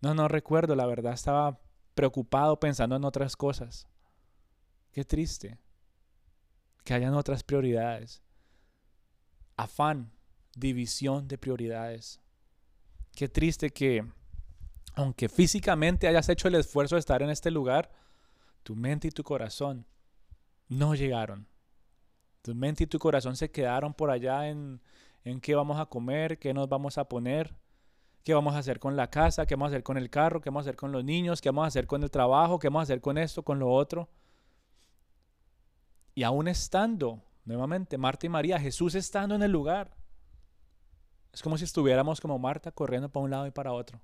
No, 0.00 0.14
no 0.14 0.28
recuerdo, 0.28 0.76
la 0.76 0.86
verdad, 0.86 1.12
estaba 1.12 1.60
preocupado 1.94 2.60
pensando 2.60 2.94
en 2.94 3.04
otras 3.04 3.36
cosas. 3.36 3.88
Qué 4.92 5.04
triste 5.04 5.58
que 6.84 6.94
hayan 6.94 7.14
otras 7.14 7.42
prioridades. 7.42 8.22
Afán, 9.56 10.12
división 10.54 11.26
de 11.26 11.38
prioridades. 11.38 12.20
Qué 13.16 13.28
triste 13.28 13.70
que, 13.70 14.04
aunque 14.94 15.28
físicamente 15.28 16.06
hayas 16.06 16.28
hecho 16.28 16.46
el 16.46 16.54
esfuerzo 16.54 16.94
de 16.94 17.00
estar 17.00 17.20
en 17.22 17.30
este 17.30 17.50
lugar, 17.50 17.90
tu 18.68 18.76
mente 18.76 19.08
y 19.08 19.10
tu 19.10 19.24
corazón 19.24 19.86
no 20.68 20.94
llegaron. 20.94 21.48
Tu 22.42 22.54
mente 22.54 22.84
y 22.84 22.86
tu 22.86 22.98
corazón 22.98 23.34
se 23.34 23.50
quedaron 23.50 23.94
por 23.94 24.10
allá 24.10 24.46
en, 24.46 24.82
en 25.24 25.40
qué 25.40 25.54
vamos 25.54 25.80
a 25.80 25.86
comer, 25.86 26.38
qué 26.38 26.52
nos 26.52 26.68
vamos 26.68 26.98
a 26.98 27.08
poner, 27.08 27.56
qué 28.24 28.34
vamos 28.34 28.54
a 28.54 28.58
hacer 28.58 28.78
con 28.78 28.94
la 28.94 29.08
casa, 29.08 29.46
qué 29.46 29.54
vamos 29.54 29.68
a 29.68 29.70
hacer 29.70 29.82
con 29.82 29.96
el 29.96 30.10
carro, 30.10 30.42
qué 30.42 30.50
vamos 30.50 30.66
a 30.66 30.68
hacer 30.68 30.76
con 30.76 30.92
los 30.92 31.02
niños, 31.02 31.40
qué 31.40 31.48
vamos 31.48 31.64
a 31.64 31.68
hacer 31.68 31.86
con 31.86 32.02
el 32.02 32.10
trabajo, 32.10 32.58
qué 32.58 32.68
vamos 32.68 32.80
a 32.80 32.82
hacer 32.82 33.00
con 33.00 33.16
esto, 33.16 33.42
con 33.42 33.58
lo 33.58 33.70
otro. 33.70 34.10
Y 36.14 36.22
aún 36.22 36.46
estando, 36.46 37.22
nuevamente, 37.46 37.96
Marta 37.96 38.26
y 38.26 38.28
María, 38.28 38.60
Jesús 38.60 38.94
estando 38.94 39.34
en 39.34 39.42
el 39.44 39.50
lugar, 39.50 39.96
es 41.32 41.40
como 41.40 41.56
si 41.56 41.64
estuviéramos 41.64 42.20
como 42.20 42.38
Marta 42.38 42.70
corriendo 42.70 43.08
para 43.08 43.24
un 43.24 43.30
lado 43.30 43.46
y 43.46 43.50
para 43.50 43.72
otro, 43.72 43.98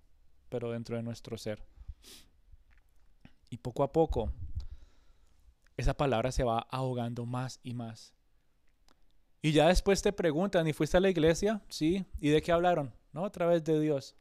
pero 0.48 0.70
dentro 0.70 0.96
de 0.96 1.02
nuestro 1.02 1.36
ser. 1.36 1.62
Y 3.50 3.58
poco 3.58 3.82
a 3.82 3.92
poco 3.92 4.32
esa 5.76 5.94
palabra 5.94 6.32
se 6.32 6.44
va 6.44 6.66
ahogando 6.70 7.26
más 7.26 7.60
y 7.62 7.74
más. 7.74 8.14
Y 9.42 9.52
ya 9.52 9.68
después 9.68 10.00
te 10.00 10.12
preguntan, 10.12 10.66
¿y 10.66 10.72
fuiste 10.72 10.96
a 10.96 11.00
la 11.00 11.10
iglesia? 11.10 11.60
Sí. 11.68 12.06
¿Y 12.18 12.30
de 12.30 12.40
qué 12.40 12.50
hablaron? 12.50 12.94
No, 13.12 13.24
a 13.24 13.30
través 13.30 13.62
de 13.62 13.78
Dios. 13.78 14.16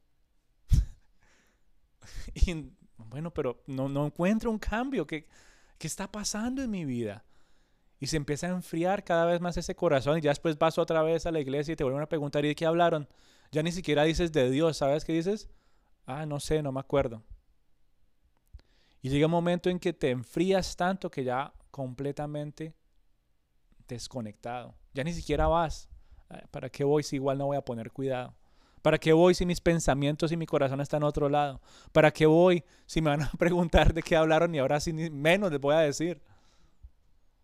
y 2.34 2.72
bueno, 2.98 3.32
pero 3.32 3.62
no, 3.66 3.88
no 3.88 4.06
encuentro 4.06 4.50
un 4.50 4.58
cambio. 4.58 5.06
¿Qué, 5.06 5.26
¿Qué 5.78 5.86
está 5.86 6.10
pasando 6.10 6.62
en 6.62 6.70
mi 6.70 6.84
vida? 6.84 7.24
Y 8.00 8.06
se 8.06 8.16
empieza 8.18 8.48
a 8.48 8.50
enfriar 8.50 9.02
cada 9.02 9.24
vez 9.24 9.40
más 9.40 9.56
ese 9.56 9.74
corazón. 9.74 10.18
Y 10.18 10.20
ya 10.20 10.30
después 10.30 10.58
vas 10.58 10.76
otra 10.76 11.02
vez 11.02 11.24
a 11.24 11.32
la 11.32 11.40
iglesia 11.40 11.72
y 11.72 11.76
te 11.76 11.84
vuelven 11.84 12.02
a 12.02 12.08
preguntar, 12.08 12.44
¿y 12.44 12.48
de 12.48 12.54
qué 12.54 12.66
hablaron? 12.66 13.08
Ya 13.50 13.62
ni 13.62 13.72
siquiera 13.72 14.02
dices 14.04 14.30
de 14.32 14.50
Dios. 14.50 14.76
¿Sabes 14.76 15.04
qué 15.04 15.14
dices? 15.14 15.48
Ah, 16.04 16.26
no 16.26 16.38
sé, 16.38 16.62
no 16.62 16.70
me 16.70 16.80
acuerdo. 16.80 17.22
Y 19.04 19.10
llega 19.10 19.26
un 19.26 19.32
momento 19.32 19.68
en 19.68 19.78
que 19.78 19.92
te 19.92 20.08
enfrías 20.08 20.76
tanto 20.76 21.10
que 21.10 21.24
ya 21.24 21.52
completamente 21.70 22.74
desconectado. 23.86 24.74
Ya 24.94 25.04
ni 25.04 25.12
siquiera 25.12 25.46
vas. 25.46 25.90
¿Para 26.50 26.70
qué 26.70 26.84
voy 26.84 27.02
si 27.02 27.16
igual 27.16 27.36
no 27.36 27.44
voy 27.44 27.58
a 27.58 27.60
poner 27.60 27.92
cuidado? 27.92 28.34
¿Para 28.80 28.96
qué 28.96 29.12
voy 29.12 29.34
si 29.34 29.44
mis 29.44 29.60
pensamientos 29.60 30.32
y 30.32 30.38
mi 30.38 30.46
corazón 30.46 30.80
están 30.80 31.02
en 31.02 31.08
otro 31.08 31.28
lado? 31.28 31.60
¿Para 31.92 32.12
qué 32.12 32.24
voy 32.24 32.64
si 32.86 33.02
me 33.02 33.10
van 33.10 33.24
a 33.24 33.30
preguntar 33.38 33.92
de 33.92 34.02
qué 34.02 34.16
hablaron 34.16 34.54
y 34.54 34.58
ahora 34.58 34.80
sí 34.80 34.94
menos 34.94 35.52
les 35.52 35.60
voy 35.60 35.74
a 35.74 35.80
decir? 35.80 36.22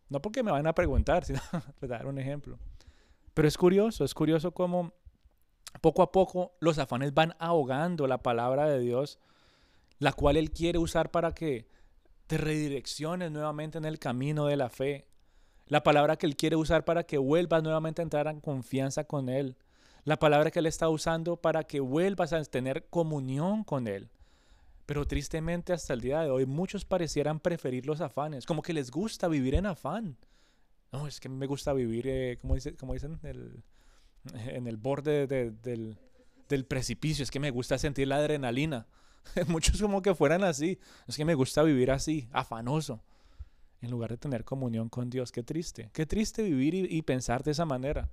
No 0.09 0.23
porque 0.23 0.43
me 0.43 0.53
van 0.53 0.67
a 0.67 0.75
preguntar, 0.75 1.25
sino 1.27 1.41
para 1.79 1.99
dar 1.99 2.07
un 2.07 2.19
ejemplo. 2.19 2.59
Pero 3.35 3.47
es 3.47 3.59
curioso, 3.59 4.03
es 4.07 4.15
curioso 4.15 4.53
cómo 4.53 4.95
poco 5.83 6.01
a 6.01 6.11
poco 6.11 6.55
los 6.59 6.79
afanes 6.79 7.13
van 7.13 7.35
ahogando 7.39 8.07
la 8.07 8.23
palabra 8.23 8.67
de 8.67 8.79
Dios, 8.79 9.19
la 10.01 10.13
cual 10.13 10.37
Él 10.37 10.51
quiere 10.51 10.79
usar 10.79 11.13
para 11.13 11.33
que 11.33 11.69
te 12.27 12.37
redirecciones 12.37 13.31
nuevamente 13.31 13.79
en 13.79 13.85
el 13.85 14.01
camino 14.01 14.47
de 14.47 14.57
la 14.57 14.69
fe. 14.69 15.07
La 15.67 15.85
palabra 15.85 16.17
que 16.17 16.27
Él 16.27 16.37
quiere 16.37 16.57
usar 16.57 16.85
para 16.85 17.05
que 17.05 17.19
vuelvas 17.19 17.63
nuevamente 17.63 18.03
a 18.03 18.05
entrar 18.05 18.27
en 18.27 18.41
confianza 18.41 19.05
con 19.05 19.29
Él. 19.29 19.57
La 20.05 20.19
palabra 20.19 20.51
que 20.51 20.59
Él 20.59 20.67
está 20.67 20.89
usando 20.89 21.37
para 21.37 21.63
que 21.63 21.79
vuelvas 21.79 22.33
a 22.33 22.43
tener 22.45 22.87
comunión 22.89 23.63
con 23.63 23.87
Él. 23.87 24.11
Pero 24.87 25.07
tristemente 25.07 25.73
hasta 25.73 25.93
el 25.93 26.01
día 26.01 26.23
de 26.23 26.31
hoy 26.31 26.47
muchos 26.47 26.85
parecieran 26.85 27.39
preferir 27.39 27.87
los 27.87 28.01
afanes, 28.01 28.45
como 28.45 28.63
que 28.63 28.73
les 28.73 28.91
gusta 28.91 29.29
vivir 29.29 29.55
en 29.55 29.67
afán. 29.67 30.17
No, 30.91 31.07
es 31.07 31.21
que 31.21 31.29
me 31.29 31.47
gusta 31.47 31.73
vivir, 31.73 32.09
eh, 32.09 32.39
como, 32.41 32.57
dice, 32.57 32.75
como 32.75 32.95
dicen, 32.95 33.21
en 33.23 34.67
el 34.67 34.77
borde 34.77 35.27
del, 35.29 36.67
precipicio. 36.67 37.23
Es 37.23 37.31
que 37.31 37.39
me 37.39 37.53
gusta 37.53 37.79
sentir 37.79 38.09
la 38.09 38.17
adrenalina. 38.17 38.89
Muchos 39.49 39.81
como 39.81 40.03
que 40.03 40.15
fueran 40.15 40.45
así. 40.45 40.79
Es 41.07 41.17
que 41.17 41.25
me 41.25 41.35
gusta 41.35 41.63
vivir 41.63 41.91
así, 41.91 42.29
afanoso. 42.33 43.01
En 43.81 43.91
lugar 43.91 44.11
de 44.11 44.19
tener 44.19 44.45
comunión 44.45 44.89
con 44.89 45.09
Dios. 45.09 45.33
Qué 45.33 45.43
triste. 45.43 45.91
Qué 45.93 46.07
triste 46.07 46.43
vivir 46.43 46.75
y, 46.75 47.03
pensar 47.03 47.43
de 47.43 47.53
esa 47.53 47.65
manera. 47.65 48.11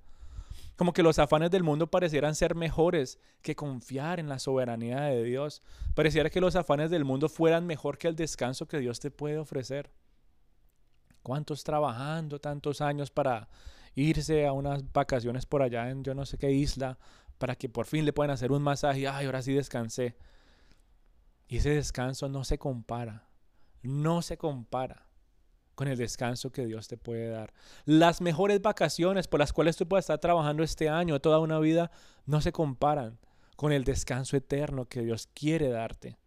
Como 0.76 0.92
que 0.92 1.02
los 1.02 1.18
afanes 1.18 1.50
del 1.50 1.64
mundo 1.64 1.88
parecieran 1.88 2.34
ser 2.34 2.54
mejores 2.54 3.18
que 3.42 3.56
confiar 3.56 4.20
en 4.20 4.28
la 4.28 4.38
soberanía 4.38 5.02
de 5.02 5.24
Dios. 5.24 5.62
Pareciera 5.94 6.30
que 6.30 6.40
los 6.40 6.56
afanes 6.56 6.90
del 6.90 7.04
mundo 7.04 7.28
fueran 7.28 7.66
mejor 7.66 7.98
que 7.98 8.08
el 8.08 8.16
descanso 8.16 8.66
que 8.66 8.78
Dios 8.78 9.00
te 9.00 9.10
puede 9.10 9.38
ofrecer. 9.38 9.90
¿Cuántos 11.22 11.64
trabajando 11.64 12.40
tantos 12.40 12.80
años 12.80 13.10
para 13.10 13.48
irse 13.94 14.46
a 14.46 14.52
unas 14.52 14.90
vacaciones 14.92 15.44
por 15.44 15.62
allá 15.62 15.90
en 15.90 16.04
yo 16.04 16.14
no 16.14 16.24
sé 16.24 16.38
qué 16.38 16.52
isla 16.52 16.96
para 17.38 17.56
que 17.56 17.68
por 17.68 17.86
fin 17.86 18.04
le 18.04 18.12
puedan 18.12 18.30
hacer 18.30 18.52
un 18.52 18.62
masaje? 18.62 19.08
Ay, 19.08 19.26
ahora 19.26 19.42
sí 19.42 19.52
descansé. 19.52 20.16
Y 21.48 21.56
ese 21.56 21.70
descanso 21.70 22.28
no 22.28 22.44
se 22.44 22.58
compara. 22.58 23.26
No 23.82 24.22
se 24.22 24.36
compara 24.36 25.08
con 25.74 25.88
el 25.88 25.96
descanso 25.96 26.50
que 26.50 26.66
Dios 26.66 26.88
te 26.88 26.96
puede 26.96 27.28
dar. 27.28 27.52
Las 27.84 28.20
mejores 28.20 28.60
vacaciones 28.60 29.28
por 29.28 29.40
las 29.40 29.52
cuales 29.52 29.76
tú 29.76 29.86
puedes 29.86 30.04
estar 30.04 30.18
trabajando 30.18 30.62
este 30.62 30.88
año, 30.88 31.20
toda 31.20 31.38
una 31.38 31.60
vida, 31.60 31.90
no 32.26 32.40
se 32.40 32.50
comparan 32.50 33.18
con 33.56 33.72
el 33.72 33.84
descanso 33.84 34.36
eterno 34.36 34.86
que 34.86 35.02
Dios 35.02 35.28
quiere 35.34 35.68
darte 35.68 36.18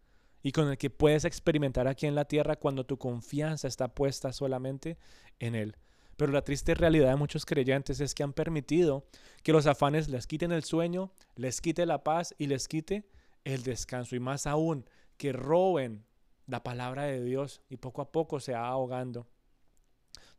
y 0.42 0.52
con 0.52 0.68
el 0.68 0.78
que 0.78 0.90
puedes 0.90 1.24
experimentar 1.24 1.86
aquí 1.86 2.06
en 2.06 2.14
la 2.14 2.24
tierra 2.24 2.56
cuando 2.56 2.84
tu 2.84 2.98
confianza 2.98 3.68
está 3.68 3.88
puesta 3.88 4.32
solamente 4.32 4.98
en 5.38 5.54
Él. 5.54 5.76
Pero 6.16 6.32
la 6.32 6.42
triste 6.42 6.74
realidad 6.74 7.10
de 7.10 7.16
muchos 7.16 7.44
creyentes 7.44 8.00
es 8.00 8.14
que 8.14 8.22
han 8.22 8.32
permitido 8.32 9.04
que 9.42 9.52
los 9.52 9.66
afanes 9.66 10.08
les 10.08 10.26
quiten 10.26 10.52
el 10.52 10.64
sueño, 10.64 11.12
les 11.36 11.60
quite 11.60 11.86
la 11.86 12.02
paz 12.02 12.34
y 12.38 12.46
les 12.46 12.68
quite 12.68 13.04
el 13.44 13.62
descanso. 13.62 14.16
Y 14.16 14.20
más 14.20 14.46
aún, 14.46 14.84
que 15.22 15.32
roben 15.32 16.04
la 16.48 16.64
palabra 16.64 17.04
de 17.04 17.22
Dios 17.22 17.62
y 17.68 17.76
poco 17.76 18.02
a 18.02 18.10
poco 18.10 18.40
se 18.40 18.54
va 18.54 18.66
ahogando. 18.66 19.28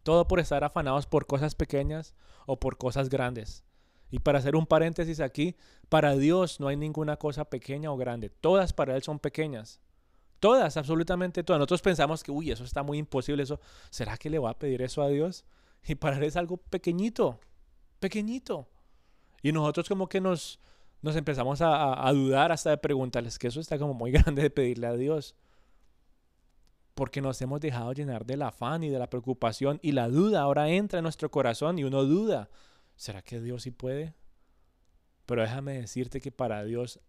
Todo 0.04 0.28
por 0.28 0.42
estar 0.42 0.66
afanados 0.66 1.08
por 1.08 1.26
cosas 1.26 1.56
pequeñas 1.56 2.14
o 2.48 2.60
por 2.60 2.78
cosas 2.78 3.08
grandes. 3.08 3.64
Y 4.12 4.20
para 4.20 4.40
hacer 4.40 4.58
un 4.58 4.68
paréntesis 4.68 5.22
aquí, 5.22 5.56
para 5.88 6.18
Dios 6.18 6.60
no 6.60 6.68
hay 6.68 6.76
ninguna 6.76 7.16
cosa 7.16 7.46
pequeña 7.46 7.94
o 7.94 7.96
grande. 7.96 8.28
Todas 8.28 8.74
para 8.74 8.98
Él 8.98 9.04
son 9.04 9.20
pequeñas. 9.20 9.80
Todas, 10.42 10.76
absolutamente 10.76 11.46
todas. 11.46 11.60
Nosotros 11.60 11.82
pensamos 11.82 12.22
que, 12.22 12.32
uy, 12.32 12.52
eso 12.52 12.66
está 12.66 12.84
muy 12.84 12.98
imposible. 12.98 13.44
Eso, 13.44 13.62
¿Será 13.90 14.18
que 14.18 14.30
le 14.30 14.38
va 14.38 14.50
a 14.50 14.60
pedir 14.60 14.82
eso 14.82 15.02
a 15.02 15.08
Dios? 15.08 15.46
Y 15.88 15.96
para 15.96 16.18
él 16.18 16.24
es 16.24 16.36
algo 16.36 16.58
pequeñito, 16.58 17.40
pequeñito. 18.02 18.68
Y 19.42 19.54
nosotros 19.54 19.88
como 19.88 20.10
que 20.10 20.20
nos, 20.20 20.60
nos 21.04 21.18
empezamos 21.18 21.60
a, 21.62 22.10
dudar 22.14 22.54
hasta 22.54 22.70
de 22.70 22.78
preguntarles 22.78 23.38
que 23.38 23.47
eso 23.47 23.60
está 23.60 23.78
como 23.78 23.93
muy 23.93 24.12
grande 24.14 24.41
de 24.41 24.49
pedirle 24.49 24.88
a 24.88 24.93
Dios. 24.93 25.36
Porque 26.95 27.22
nos 27.22 27.41
hemos 27.41 27.60
dejado 27.60 27.91
llenar 27.91 28.26
del 28.26 28.41
afán 28.41 28.84
y 28.84 28.89
de 28.89 28.99
la 28.99 29.10
preocupación 29.10 29.80
y 29.82 29.91
la 29.91 30.08
duda 30.08 30.41
ahora 30.41 30.70
entra 30.70 30.99
en 30.99 31.04
nuestro 31.04 31.30
corazón 31.30 31.78
y 31.78 31.84
uno 31.84 32.06
duda. 32.06 32.49
¿Será 32.95 33.22
que 33.22 33.41
Dios 33.41 33.64
sí 33.64 33.72
puede? 33.72 34.14
Pero 35.26 35.41
déjame 35.41 35.74
decirte 35.74 36.22
que 36.22 36.32
para 36.32 36.64
Dios 36.64 37.01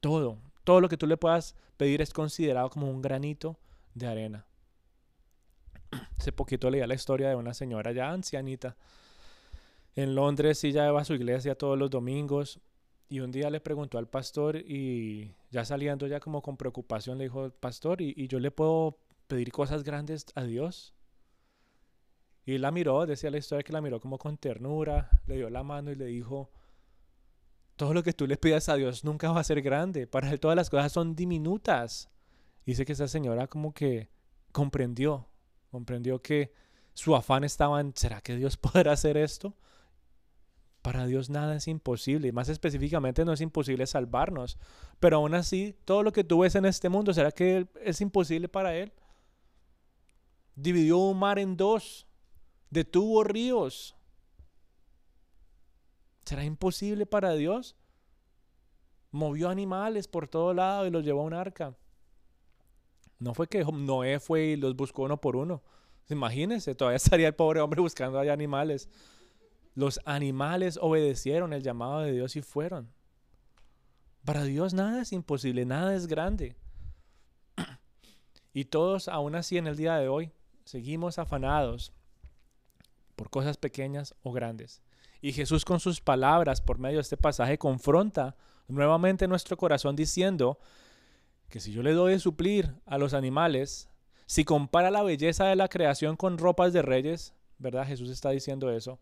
todo, 0.00 0.38
todo 0.64 0.80
lo 0.80 0.88
que 0.88 0.96
tú 0.96 1.06
le 1.06 1.16
puedas 1.16 1.54
pedir 1.76 2.02
es 2.02 2.12
considerado 2.12 2.68
como 2.68 2.90
un 2.90 3.00
granito 3.00 3.60
de 3.94 4.08
arena. 4.08 4.46
Hace 6.18 6.32
poquito 6.32 6.68
leía 6.68 6.88
la 6.88 6.94
historia 6.94 7.28
de 7.28 7.36
una 7.36 7.54
señora 7.54 7.92
ya 7.92 8.10
ancianita. 8.10 8.76
En 9.94 10.16
Londres 10.16 10.64
ella 10.64 10.88
iba 10.88 11.00
a 11.00 11.04
su 11.04 11.14
iglesia 11.14 11.54
todos 11.54 11.78
los 11.78 11.90
domingos 11.90 12.60
y 13.10 13.18
un 13.20 13.32
día 13.32 13.50
le 13.50 13.60
preguntó 13.60 13.98
al 13.98 14.08
pastor 14.08 14.56
y 14.56 15.34
ya 15.50 15.64
saliendo 15.64 16.06
ya 16.06 16.20
como 16.20 16.42
con 16.42 16.56
preocupación 16.56 17.18
le 17.18 17.24
dijo, 17.24 17.50
pastor, 17.50 18.00
¿y, 18.00 18.28
yo 18.28 18.38
le 18.38 18.52
puedo 18.52 19.00
pedir 19.26 19.50
cosas 19.50 19.82
grandes 19.82 20.26
a 20.36 20.44
Dios? 20.44 20.94
Y 22.46 22.58
la 22.58 22.70
miró, 22.70 23.04
decía 23.06 23.32
la 23.32 23.38
historia 23.38 23.64
que 23.64 23.72
la 23.72 23.80
miró 23.80 24.00
como 24.00 24.16
con 24.16 24.38
ternura, 24.38 25.10
le 25.26 25.36
dio 25.36 25.50
la 25.50 25.64
mano 25.64 25.90
y 25.90 25.96
le 25.96 26.04
dijo, 26.06 26.52
todo 27.74 27.94
lo 27.94 28.04
que 28.04 28.12
tú 28.12 28.28
le 28.28 28.36
pidas 28.36 28.68
a 28.68 28.76
Dios 28.76 29.04
nunca 29.04 29.32
va 29.32 29.40
a 29.40 29.44
ser 29.44 29.60
grande. 29.60 30.06
Para 30.06 30.30
él 30.30 30.38
todas 30.38 30.56
las 30.56 30.70
cosas 30.70 30.92
son 30.92 31.16
diminutas. 31.16 32.08
Dice 32.64 32.84
que 32.84 32.92
esa 32.92 33.08
señora 33.08 33.48
como 33.48 33.74
que 33.74 34.08
comprendió, 34.52 35.28
comprendió 35.72 36.22
que 36.22 36.52
su 36.94 37.16
afán 37.16 37.42
estaba 37.42 37.80
en, 37.80 37.92
¿será 37.96 38.20
que 38.20 38.36
Dios 38.36 38.56
podrá 38.56 38.92
hacer 38.92 39.16
esto? 39.16 39.56
Para 40.82 41.06
Dios 41.06 41.28
nada 41.28 41.56
es 41.56 41.68
imposible, 41.68 42.28
y 42.28 42.32
más 42.32 42.48
específicamente 42.48 43.24
no 43.24 43.32
es 43.32 43.40
imposible 43.40 43.86
salvarnos. 43.86 44.58
Pero 44.98 45.18
aún 45.18 45.34
así, 45.34 45.76
todo 45.84 46.02
lo 46.02 46.12
que 46.12 46.24
tú 46.24 46.40
ves 46.40 46.54
en 46.54 46.64
este 46.64 46.88
mundo, 46.88 47.12
¿será 47.12 47.32
que 47.32 47.66
es 47.82 48.00
imposible 48.00 48.48
para 48.48 48.74
Él? 48.74 48.92
Dividió 50.54 50.98
un 50.98 51.18
mar 51.18 51.38
en 51.38 51.56
dos, 51.56 52.06
detuvo 52.70 53.24
ríos, 53.24 53.94
¿Será 56.30 56.44
imposible 56.44 57.06
para 57.06 57.32
Dios? 57.32 57.74
Movió 59.10 59.48
animales 59.48 60.06
por 60.06 60.28
todo 60.28 60.54
lado 60.54 60.86
y 60.86 60.90
los 60.90 61.04
llevó 61.04 61.22
a 61.22 61.24
un 61.24 61.34
arca. 61.34 61.76
No 63.18 63.34
fue 63.34 63.48
que 63.48 63.64
Noé 63.64 64.20
fue 64.20 64.42
y 64.44 64.56
los 64.56 64.76
buscó 64.76 65.02
uno 65.02 65.20
por 65.20 65.34
uno. 65.34 65.60
Imagínense, 66.08 66.76
todavía 66.76 66.96
estaría 66.98 67.26
el 67.26 67.34
pobre 67.34 67.60
hombre 67.60 67.80
buscando 67.80 68.16
allá 68.16 68.32
animales. 68.32 68.88
Los 69.74 70.00
animales 70.04 70.78
obedecieron 70.80 71.52
el 71.52 71.62
llamado 71.62 72.00
de 72.00 72.12
Dios 72.12 72.36
y 72.36 72.42
fueron. 72.42 72.90
Para 74.24 74.44
Dios 74.44 74.74
nada 74.74 75.02
es 75.02 75.12
imposible, 75.12 75.64
nada 75.64 75.94
es 75.94 76.06
grande. 76.06 76.56
Y 78.52 78.64
todos, 78.64 79.08
aún 79.08 79.36
así, 79.36 79.58
en 79.58 79.66
el 79.66 79.76
día 79.76 79.96
de 79.96 80.08
hoy, 80.08 80.32
seguimos 80.64 81.18
afanados 81.18 81.92
por 83.14 83.30
cosas 83.30 83.56
pequeñas 83.56 84.14
o 84.22 84.32
grandes. 84.32 84.82
Y 85.20 85.32
Jesús 85.32 85.64
con 85.64 85.80
sus 85.80 86.00
palabras 86.00 86.60
por 86.60 86.78
medio 86.78 86.96
de 86.96 87.02
este 87.02 87.16
pasaje 87.16 87.58
confronta 87.58 88.36
nuevamente 88.66 89.28
nuestro 89.28 89.56
corazón 89.56 89.94
diciendo 89.94 90.58
que 91.48 91.60
si 91.60 91.72
yo 91.72 91.82
le 91.82 91.92
doy 91.92 92.12
de 92.12 92.18
suplir 92.18 92.74
a 92.86 92.98
los 92.98 93.12
animales, 93.12 93.88
si 94.26 94.44
compara 94.44 94.90
la 94.90 95.02
belleza 95.02 95.46
de 95.46 95.56
la 95.56 95.68
creación 95.68 96.16
con 96.16 96.38
ropas 96.38 96.72
de 96.72 96.82
reyes, 96.82 97.34
¿verdad? 97.58 97.86
Jesús 97.86 98.08
está 98.10 98.30
diciendo 98.30 98.70
eso, 98.70 98.98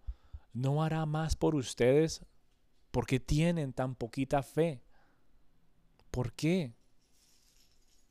no 0.53 0.83
hará 0.83 1.07
más 1.07 1.37
por 1.37 1.55
ustedes 1.55 2.25
porque 2.91 3.21
tienen 3.21 3.73
tan 3.73 3.95
poquita 3.95 4.43
fe. 4.43 4.83
¿Por 6.11 6.33
qué? 6.33 6.75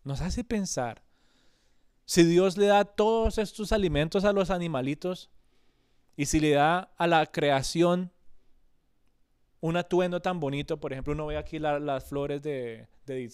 Nos 0.03 0.21
hace 0.21 0.43
pensar, 0.43 1.03
si 2.05 2.23
Dios 2.23 2.57
le 2.57 2.67
da 2.67 2.85
todos 2.85 3.37
estos 3.37 3.71
alimentos 3.71 4.23
a 4.23 4.31
los 4.31 4.49
animalitos, 4.49 5.29
y 6.15 6.25
si 6.25 6.39
le 6.39 6.51
da 6.51 6.91
a 6.97 7.05
la 7.05 7.25
creación 7.27 8.11
un 9.61 9.77
atuendo 9.77 10.21
tan 10.21 10.39
bonito, 10.39 10.79
por 10.79 10.91
ejemplo, 10.91 11.13
uno 11.13 11.27
ve 11.27 11.37
aquí 11.37 11.59
las 11.59 12.05
flores 12.05 12.41
de, 12.41 12.87
de 13.05 13.29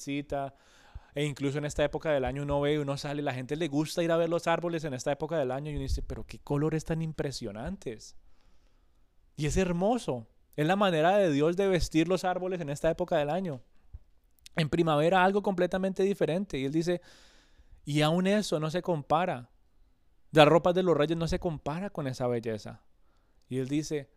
e 1.15 1.25
incluso 1.25 1.59
en 1.59 1.65
esta 1.65 1.83
época 1.83 2.11
del 2.11 2.25
año 2.25 2.43
uno 2.43 2.59
ve, 2.59 2.79
uno 2.79 2.97
sale, 2.97 3.21
la 3.21 3.33
gente 3.33 3.55
le 3.55 3.67
gusta 3.67 4.03
ir 4.03 4.11
a 4.11 4.17
ver 4.17 4.29
los 4.29 4.47
árboles 4.47 4.83
en 4.83 4.93
esta 4.93 5.11
época 5.11 5.37
del 5.37 5.51
año 5.51 5.69
y 5.71 5.75
uno 5.75 5.83
dice, 5.83 6.01
pero 6.01 6.25
qué 6.25 6.39
colores 6.39 6.85
tan 6.85 7.01
impresionantes. 7.01 8.17
Y 9.35 9.45
es 9.47 9.57
hermoso, 9.57 10.27
es 10.55 10.67
la 10.67 10.75
manera 10.75 11.17
de 11.17 11.31
Dios 11.31 11.57
de 11.57 11.67
vestir 11.67 12.07
los 12.07 12.23
árboles 12.23 12.61
en 12.61 12.69
esta 12.69 12.89
época 12.89 13.17
del 13.17 13.29
año. 13.29 13.61
En 14.55 14.69
primavera 14.69 15.23
algo 15.23 15.41
completamente 15.41 16.03
diferente. 16.03 16.59
Y 16.59 16.65
él 16.65 16.71
dice, 16.71 17.01
y 17.85 18.01
aún 18.01 18.27
eso 18.27 18.59
no 18.59 18.69
se 18.69 18.81
compara 18.81 19.49
las 20.33 20.47
ropas 20.47 20.73
de 20.73 20.81
los 20.81 20.97
reyes 20.97 21.15
no 21.15 21.27
se 21.27 21.39
compara 21.39 21.91
con 21.91 22.07
esa 22.07 22.25
belleza. 22.25 22.81
Y 23.47 23.59
él 23.59 23.67
dice, 23.67 24.09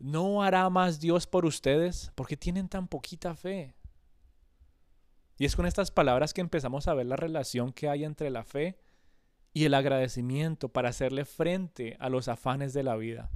¿no 0.00 0.42
hará 0.42 0.68
más 0.68 0.98
Dios 0.98 1.28
por 1.28 1.46
ustedes? 1.46 2.10
porque 2.16 2.36
tienen 2.36 2.68
tan 2.68 2.88
poquita 2.88 3.36
fe? 3.36 3.76
Y 5.38 5.44
es 5.44 5.54
con 5.54 5.66
estas 5.66 5.92
palabras 5.92 6.34
que 6.34 6.40
empezamos 6.40 6.88
a 6.88 6.94
ver 6.94 7.06
la 7.06 7.16
relación 7.16 7.72
que 7.72 7.88
hay 7.88 8.04
entre 8.04 8.30
la 8.30 8.42
fe 8.42 8.80
y 9.52 9.64
el 9.64 9.74
agradecimiento 9.74 10.68
para 10.70 10.88
hacerle 10.88 11.24
frente 11.24 11.96
a 12.00 12.08
los 12.08 12.26
afanes 12.26 12.72
de 12.72 12.82
la 12.82 12.96
vida. 12.96 13.30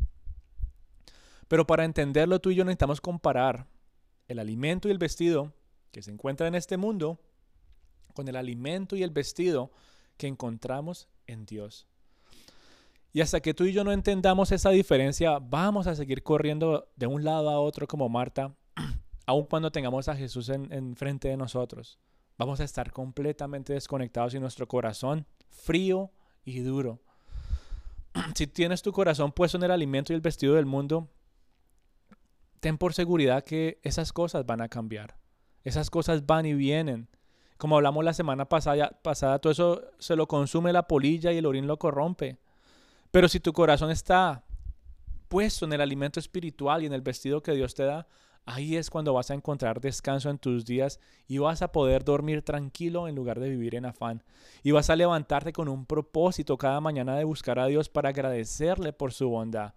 Pero 1.49 1.67
para 1.67 1.85
entenderlo 1.85 2.41
tú 2.41 2.51
y 2.51 2.55
yo 2.55 2.65
necesitamos 2.65 3.01
comparar 3.01 3.67
el 4.29 4.39
alimento 4.39 4.89
y 4.89 4.91
el 4.91 4.99
vestido 4.99 5.53
que 5.91 6.03
se 6.03 6.11
encuentra 6.11 6.47
en 6.47 6.55
este 6.55 6.77
mundo 6.77 7.19
con 8.15 8.29
el 8.29 8.37
alimento 8.37 8.95
y 8.95 9.03
el 9.03 9.11
vestido 9.11 9.73
que 10.17 10.27
encontramos 10.27 11.09
en 11.27 11.47
Dios. 11.47 11.87
Y 13.13 13.23
hasta 13.23 13.41
que 13.41 13.55
tú 13.55 13.65
y 13.65 13.73
yo 13.73 13.85
no 13.85 13.93
entendamos 13.93 14.53
esa 14.53 14.71
diferencia, 14.71 15.39
vamos 15.39 15.87
a 15.87 15.97
seguir 15.97 16.23
corriendo 16.23 16.89
de 16.97 17.07
un 17.07 17.25
lado 17.25 17.49
a 17.49 17.59
otro 17.59 17.87
como 17.87 18.09
Marta, 18.09 18.55
aun 19.27 19.47
cuando 19.47 19.73
tengamos 19.73 20.09
a 20.09 20.17
Jesús 20.17 20.51
en, 20.51 20.71
en 20.73 20.95
frente 20.95 21.29
de 21.29 21.37
nosotros. 21.37 21.99
Vamos 22.37 22.61
a 22.61 22.65
estar 22.65 22.93
completamente 22.93 23.73
desconectados 23.73 24.35
y 24.35 24.41
nuestro 24.41 24.69
corazón 24.69 25.27
frío 25.49 26.13
y 26.45 26.61
duro. 26.61 27.01
Si 28.35 28.47
tienes 28.47 28.83
tu 28.83 28.93
corazón 28.93 29.33
puesto 29.33 29.57
en 29.57 29.65
el 29.65 29.71
alimento 29.71 30.13
y 30.13 30.17
el 30.17 30.21
vestido 30.21 30.55
del 30.55 30.67
mundo, 30.67 31.09
ten 32.61 32.79
por 32.79 32.95
seguridad 32.95 33.45
que 33.45 33.81
esas 33.83 34.13
cosas 34.13 34.47
van 34.47 34.61
a 34.61 34.69
cambiar. 34.69 35.17
Esas 35.65 35.91
cosas 35.91 36.27
van 36.27 36.47
y 36.47 36.55
vienen. 36.55 37.09
Como 37.57 37.77
hablamos 37.77 38.05
la 38.05 38.15
semana 38.15 38.49
pasada, 38.49 38.91
pasada, 39.03 39.39
todo 39.39 39.53
eso 39.53 39.83
se 39.99 40.17
lo 40.17 40.29
consume 40.29 40.73
la 40.73 40.87
polilla 40.87 41.33
y 41.33 41.39
el 41.39 41.47
orín 41.47 41.67
lo 41.67 41.79
corrompe. 41.79 42.39
Pero 43.11 43.29
si 43.29 43.41
tu 43.41 43.53
corazón 43.53 43.91
está 43.91 44.45
puesto 45.29 45.65
en 45.65 45.73
el 45.73 45.81
alimento 45.81 46.21
espiritual 46.21 46.83
y 46.83 46.87
en 46.87 46.93
el 46.93 47.03
vestido 47.03 47.43
que 47.43 47.53
Dios 47.53 47.75
te 47.75 47.85
da, 47.85 48.07
ahí 48.47 48.77
es 48.77 48.91
cuando 48.91 49.13
vas 49.13 49.31
a 49.31 49.35
encontrar 49.35 49.81
descanso 49.81 50.31
en 50.31 50.39
tus 50.39 50.65
días 50.65 51.01
y 51.27 51.39
vas 51.39 51.61
a 51.61 51.73
poder 51.73 52.05
dormir 52.05 52.43
tranquilo 52.43 53.09
en 53.09 53.15
lugar 53.15 53.41
de 53.41 53.51
vivir 53.51 53.75
en 53.75 53.85
afán. 53.85 54.23
Y 54.63 54.71
vas 54.71 54.89
a 54.89 54.97
levantarte 54.97 55.53
con 55.53 55.69
un 55.69 55.85
propósito 55.85 56.57
cada 56.57 56.81
mañana 56.81 57.17
de 57.17 57.25
buscar 57.25 57.59
a 57.59 57.67
Dios 57.67 57.89
para 57.89 58.11
agradecerle 58.11 58.93
por 58.93 59.13
su 59.13 59.29
bondad. 59.29 59.75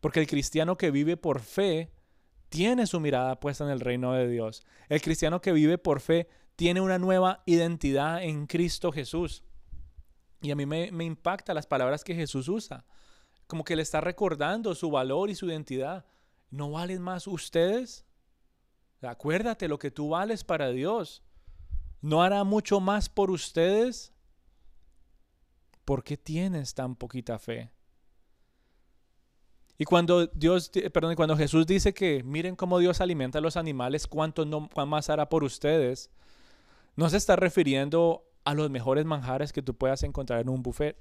Porque 0.00 0.20
el 0.20 0.26
cristiano 0.26 0.76
que 0.76 0.90
vive 0.90 1.16
por 1.16 1.40
fe 1.40 1.92
tiene 2.52 2.86
su 2.86 3.00
mirada 3.00 3.40
puesta 3.40 3.64
en 3.64 3.70
el 3.70 3.80
reino 3.80 4.12
de 4.12 4.28
Dios. 4.28 4.62
El 4.90 5.00
cristiano 5.00 5.40
que 5.40 5.52
vive 5.52 5.78
por 5.78 6.00
fe 6.00 6.28
tiene 6.54 6.82
una 6.82 6.98
nueva 6.98 7.42
identidad 7.46 8.22
en 8.22 8.46
Cristo 8.46 8.92
Jesús. 8.92 9.42
Y 10.42 10.50
a 10.50 10.54
mí 10.54 10.66
me, 10.66 10.88
impacta 11.02 11.54
las 11.54 11.66
palabras 11.66 12.04
que 12.04 12.14
Jesús 12.14 12.48
usa. 12.48 12.84
Como 13.46 13.64
que 13.64 13.74
le 13.74 13.80
está 13.80 14.02
recordando 14.02 14.74
su 14.74 14.90
valor 14.90 15.30
y 15.30 15.34
su 15.34 15.46
identidad. 15.46 16.04
¿No 16.50 16.70
valen 16.72 17.00
más 17.00 17.26
ustedes? 17.26 18.04
Acuérdate 19.00 19.66
lo 19.66 19.78
que 19.78 19.90
tú 19.90 20.10
vales 20.10 20.44
para 20.44 20.68
Dios. 20.72 21.22
¿No 22.02 22.22
hará 22.22 22.44
mucho 22.44 22.80
más 22.80 23.08
por 23.08 23.30
ustedes? 23.30 24.12
¿Por 25.86 26.04
qué 26.04 26.18
tienes 26.18 26.74
tan 26.74 26.96
poquita 26.96 27.38
fe? 27.38 27.72
Y 29.78 29.84
cuando 29.84 30.26
Dios, 30.26 30.70
perdón, 30.92 31.14
cuando 31.14 31.36
Jesús 31.36 31.66
dice 31.66 31.94
que 31.94 32.22
miren 32.22 32.56
cómo 32.56 32.78
Dios 32.78 33.00
alimenta 33.00 33.38
a 33.38 33.42
los 33.42 33.56
animales, 33.56 34.06
¿cuánto 34.06 34.46
más 34.86 35.10
hará 35.10 35.28
por 35.28 35.44
ustedes? 35.44 36.10
No 36.94 37.08
se 37.08 37.16
está 37.16 37.36
refiriendo 37.36 38.24
a 38.44 38.54
los 38.54 38.70
mejores 38.70 39.04
manjares 39.04 39.52
que 39.52 39.62
tú 39.62 39.74
puedas 39.74 40.02
encontrar 40.02 40.40
en 40.40 40.48
un 40.48 40.62
buffet. 40.62 40.96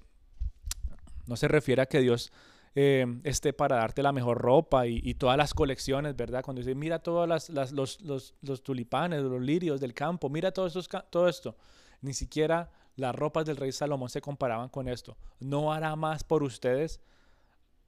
No 1.27 1.35
se 1.35 1.47
refiere 1.47 1.81
a 1.81 1.85
que 1.85 1.99
Dios 1.99 2.31
eh, 2.73 3.05
esté 3.23 3.51
para 3.51 3.77
darte 3.77 4.01
la 4.01 4.13
mejor 4.13 4.37
ropa 4.37 4.87
y, 4.87 5.13
todas 5.15 5.37
las 5.37 5.53
colecciones, 5.53 6.15
¿verdad? 6.15 6.43
Cuando 6.43 6.61
dice, 6.61 6.73
mira 6.73 6.99
todos 6.99 7.27
los, 7.49 8.01
los, 8.41 8.63
tulipanes, 8.63 9.21
los 9.21 9.41
lirios 9.41 9.81
del 9.81 9.93
campo, 9.93 10.29
mira 10.29 10.51
todo, 10.51 10.69
todo 11.09 11.27
esto. 11.27 11.55
Ni 12.01 12.13
siquiera 12.13 12.71
las 12.95 13.13
ropas 13.15 13.45
del 13.45 13.57
rey 13.57 13.71
Salomón 13.71 14.09
se 14.09 14.21
comparaban 14.21 14.69
con 14.69 14.87
esto. 14.87 15.17
No 15.39 15.73
hará 15.73 15.95
más 15.95 16.23
por 16.23 16.43
ustedes 16.43 17.01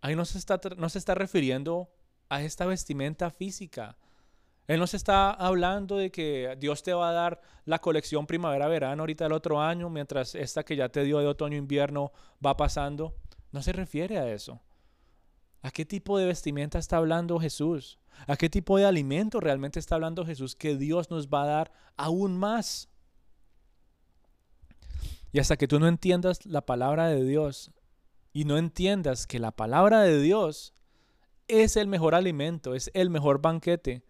Ahí 0.03 0.17
no 0.17 0.25
se 0.25 0.37
está, 0.37 0.59
no 0.75 0.89
se 0.89 0.97
está 0.97 1.15
refiriendo 1.15 1.89
a 2.27 2.41
esta 2.41 2.65
vestimenta 2.65 3.31
física. 3.31 3.97
Él 4.67 4.81
no 4.81 4.85
se 4.85 4.97
está 4.97 5.31
hablando 5.31 5.95
de 5.95 6.11
que 6.11 6.57
Dios 6.59 6.83
te 6.83 6.93
va 6.93 7.09
a 7.09 7.13
dar 7.13 7.39
la 7.63 7.79
colección 7.79 8.27
primavera-verano 8.27 9.03
ahorita 9.03 9.25
el 9.25 9.31
otro 9.31 9.61
año, 9.61 9.89
mientras 9.89 10.35
esta 10.35 10.65
que 10.65 10.75
ya 10.75 10.89
te 10.89 11.05
dio 11.05 11.19
de 11.19 11.27
otoño-invierno 11.27 12.11
va 12.45 12.57
pasando. 12.57 13.15
No 13.53 13.63
se 13.63 13.71
refiere 13.71 14.17
a 14.17 14.29
eso. 14.29 14.59
¿A 15.61 15.71
qué 15.71 15.85
tipo 15.85 16.17
de 16.17 16.25
vestimenta 16.25 16.79
está 16.79 16.97
hablando 16.97 17.39
Jesús? 17.39 17.97
¿A 18.27 18.35
qué 18.35 18.49
tipo 18.49 18.77
de 18.77 18.85
alimento 18.85 19.39
realmente 19.39 19.79
está 19.79 19.95
hablando 19.95 20.25
Jesús 20.25 20.57
que 20.57 20.75
Dios 20.75 21.11
nos 21.11 21.29
va 21.29 21.43
a 21.43 21.47
dar 21.47 21.71
aún 21.95 22.37
más? 22.37 22.89
Y 25.31 25.39
hasta 25.39 25.55
que 25.55 25.69
tú 25.69 25.79
no 25.79 25.87
entiendas 25.87 26.45
la 26.45 26.65
palabra 26.65 27.07
de 27.07 27.23
Dios, 27.23 27.71
y 28.34 28.45
no 28.45 28.57
entiendas 28.57 29.27
que 29.27 29.39
la 29.39 29.51
palabra 29.51 30.01
de 30.01 30.19
Dios 30.19 30.73
es 31.47 31.77
el 31.77 31.88
mejor 31.88 32.15
alimento, 32.15 32.73
es 32.73 32.89
el 32.93 33.09
mejor 33.09 33.41
banquete, 33.41 34.03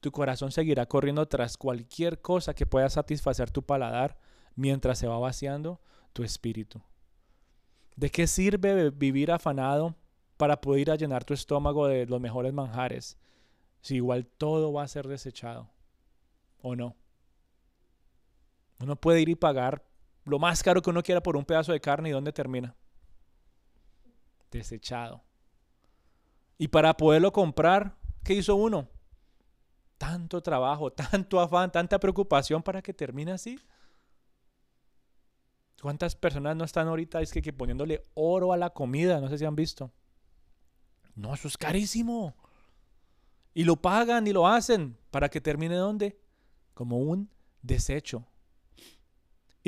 tu 0.00 0.10
corazón 0.12 0.52
seguirá 0.52 0.86
corriendo 0.86 1.26
tras 1.26 1.56
cualquier 1.56 2.20
cosa 2.20 2.54
que 2.54 2.66
pueda 2.66 2.88
satisfacer 2.90 3.50
tu 3.50 3.62
paladar 3.62 4.18
mientras 4.54 4.98
se 4.98 5.06
va 5.06 5.18
vaciando 5.18 5.80
tu 6.12 6.24
espíritu. 6.24 6.82
¿De 7.96 8.10
qué 8.10 8.26
sirve 8.26 8.90
vivir 8.90 9.32
afanado 9.32 9.96
para 10.36 10.60
poder 10.60 10.80
ir 10.80 10.90
llenar 10.98 11.24
tu 11.24 11.34
estómago 11.34 11.88
de 11.88 12.06
los 12.06 12.20
mejores 12.20 12.52
manjares 12.52 13.18
si 13.80 13.96
igual 13.96 14.26
todo 14.26 14.72
va 14.72 14.84
a 14.84 14.88
ser 14.88 15.08
desechado? 15.08 15.68
¿O 16.60 16.76
no? 16.76 16.96
Uno 18.80 18.96
puede 18.96 19.20
ir 19.20 19.28
y 19.28 19.34
pagar 19.34 19.84
lo 20.24 20.38
más 20.38 20.62
caro 20.62 20.82
que 20.82 20.90
uno 20.90 21.02
quiera 21.02 21.22
por 21.22 21.36
un 21.36 21.44
pedazo 21.44 21.72
de 21.72 21.80
carne 21.80 22.10
y 22.10 22.12
¿dónde 22.12 22.32
termina? 22.32 22.76
Desechado. 24.50 25.22
Y 26.58 26.68
para 26.68 26.96
poderlo 26.96 27.32
comprar, 27.32 27.96
¿qué 28.24 28.34
hizo 28.34 28.56
uno? 28.56 28.88
Tanto 29.96 30.42
trabajo, 30.42 30.92
tanto 30.92 31.40
afán, 31.40 31.70
tanta 31.70 31.98
preocupación 31.98 32.62
para 32.62 32.82
que 32.82 32.92
termine 32.92 33.32
así. 33.32 33.58
¿Cuántas 35.80 36.16
personas 36.16 36.56
no 36.56 36.64
están 36.64 36.88
ahorita 36.88 37.20
es 37.20 37.32
que, 37.32 37.40
que 37.40 37.52
poniéndole 37.52 38.04
oro 38.14 38.52
a 38.52 38.56
la 38.56 38.70
comida? 38.70 39.20
No 39.20 39.28
sé 39.28 39.38
si 39.38 39.44
han 39.44 39.54
visto. 39.54 39.92
No, 41.14 41.34
eso 41.34 41.46
es 41.46 41.56
carísimo. 41.56 42.36
Y 43.54 43.64
lo 43.64 43.76
pagan 43.76 44.26
y 44.26 44.32
lo 44.32 44.46
hacen 44.46 44.96
para 45.10 45.28
que 45.28 45.40
termine 45.40 45.76
donde? 45.76 46.20
Como 46.74 46.98
un 46.98 47.30
desecho. 47.62 48.26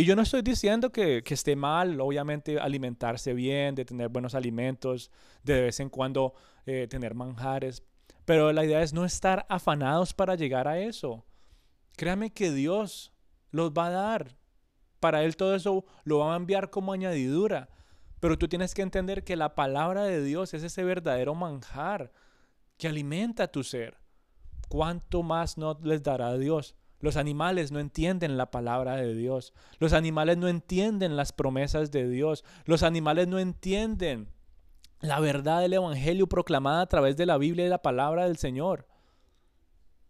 Y 0.00 0.06
yo 0.06 0.16
no 0.16 0.22
estoy 0.22 0.40
diciendo 0.40 0.92
que, 0.92 1.22
esté 1.26 1.56
mal, 1.56 2.00
obviamente, 2.00 2.58
alimentarse 2.58 3.34
bien, 3.34 3.74
de 3.74 3.84
tener 3.84 4.08
buenos 4.08 4.34
alimentos, 4.34 5.10
de 5.42 5.60
vez 5.60 5.78
en 5.78 5.90
cuando 5.90 6.32
eh, 6.64 6.86
tener 6.88 7.14
manjares, 7.14 7.82
pero 8.24 8.50
la 8.50 8.64
idea 8.64 8.80
es 8.80 8.94
no 8.94 9.04
estar 9.04 9.44
afanados 9.50 10.14
para 10.14 10.36
llegar 10.36 10.68
a 10.68 10.78
eso. 10.78 11.26
Créame 11.98 12.32
que 12.32 12.50
Dios 12.50 13.12
los 13.50 13.72
va 13.72 13.88
a 13.88 13.90
dar. 13.90 14.38
Para 15.00 15.22
Él 15.22 15.36
todo 15.36 15.54
eso 15.54 15.84
lo 16.04 16.20
va 16.20 16.32
a 16.32 16.38
enviar 16.38 16.70
como 16.70 16.94
añadidura. 16.94 17.68
Pero 18.20 18.38
tú 18.38 18.48
tienes 18.48 18.72
que 18.72 18.80
entender 18.80 19.22
que 19.22 19.36
la 19.36 19.54
palabra 19.54 20.04
de 20.04 20.24
Dios 20.24 20.54
es 20.54 20.62
ese 20.62 20.82
verdadero 20.82 21.34
manjar 21.34 22.10
que 22.78 22.88
alimenta 22.88 23.48
tu 23.48 23.62
ser. 23.62 23.98
¿Cuánto 24.70 25.22
más 25.22 25.58
no 25.58 25.78
les 25.82 26.02
dará 26.02 26.38
Dios? 26.38 26.74
Los 27.00 27.16
animales 27.16 27.72
no 27.72 27.80
entienden 27.80 28.36
la 28.36 28.50
palabra 28.50 28.96
de 28.96 29.14
Dios. 29.14 29.54
Los 29.78 29.92
animales 29.94 30.36
no 30.36 30.48
entienden 30.48 31.16
las 31.16 31.32
promesas 31.32 31.90
de 31.90 32.08
Dios. 32.08 32.44
Los 32.66 32.82
animales 32.82 33.26
no 33.26 33.38
entienden 33.38 34.28
la 35.00 35.18
verdad 35.18 35.62
del 35.62 35.72
Evangelio 35.72 36.26
proclamada 36.26 36.82
a 36.82 36.88
través 36.88 37.16
de 37.16 37.24
la 37.24 37.38
Biblia 37.38 37.64
y 37.64 37.70
la 37.70 37.80
palabra 37.82 38.26
del 38.26 38.36
Señor. 38.36 38.86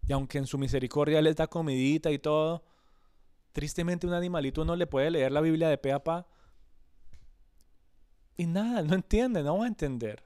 Y 0.06 0.12
aunque 0.12 0.38
en 0.38 0.46
su 0.46 0.58
misericordia 0.58 1.22
les 1.22 1.36
da 1.36 1.46
comidita 1.46 2.10
y 2.10 2.18
todo, 2.18 2.64
tristemente 3.52 4.08
un 4.08 4.14
animalito 4.14 4.64
no 4.64 4.74
le 4.74 4.88
puede 4.88 5.12
leer 5.12 5.30
la 5.30 5.40
Biblia 5.40 5.68
de 5.68 5.78
pe 5.78 5.92
a 5.92 6.02
pa. 6.02 6.26
Y 8.36 8.46
nada, 8.46 8.82
no 8.82 8.94
entiende, 8.94 9.44
no 9.44 9.58
va 9.58 9.64
a 9.66 9.68
entender. 9.68 10.24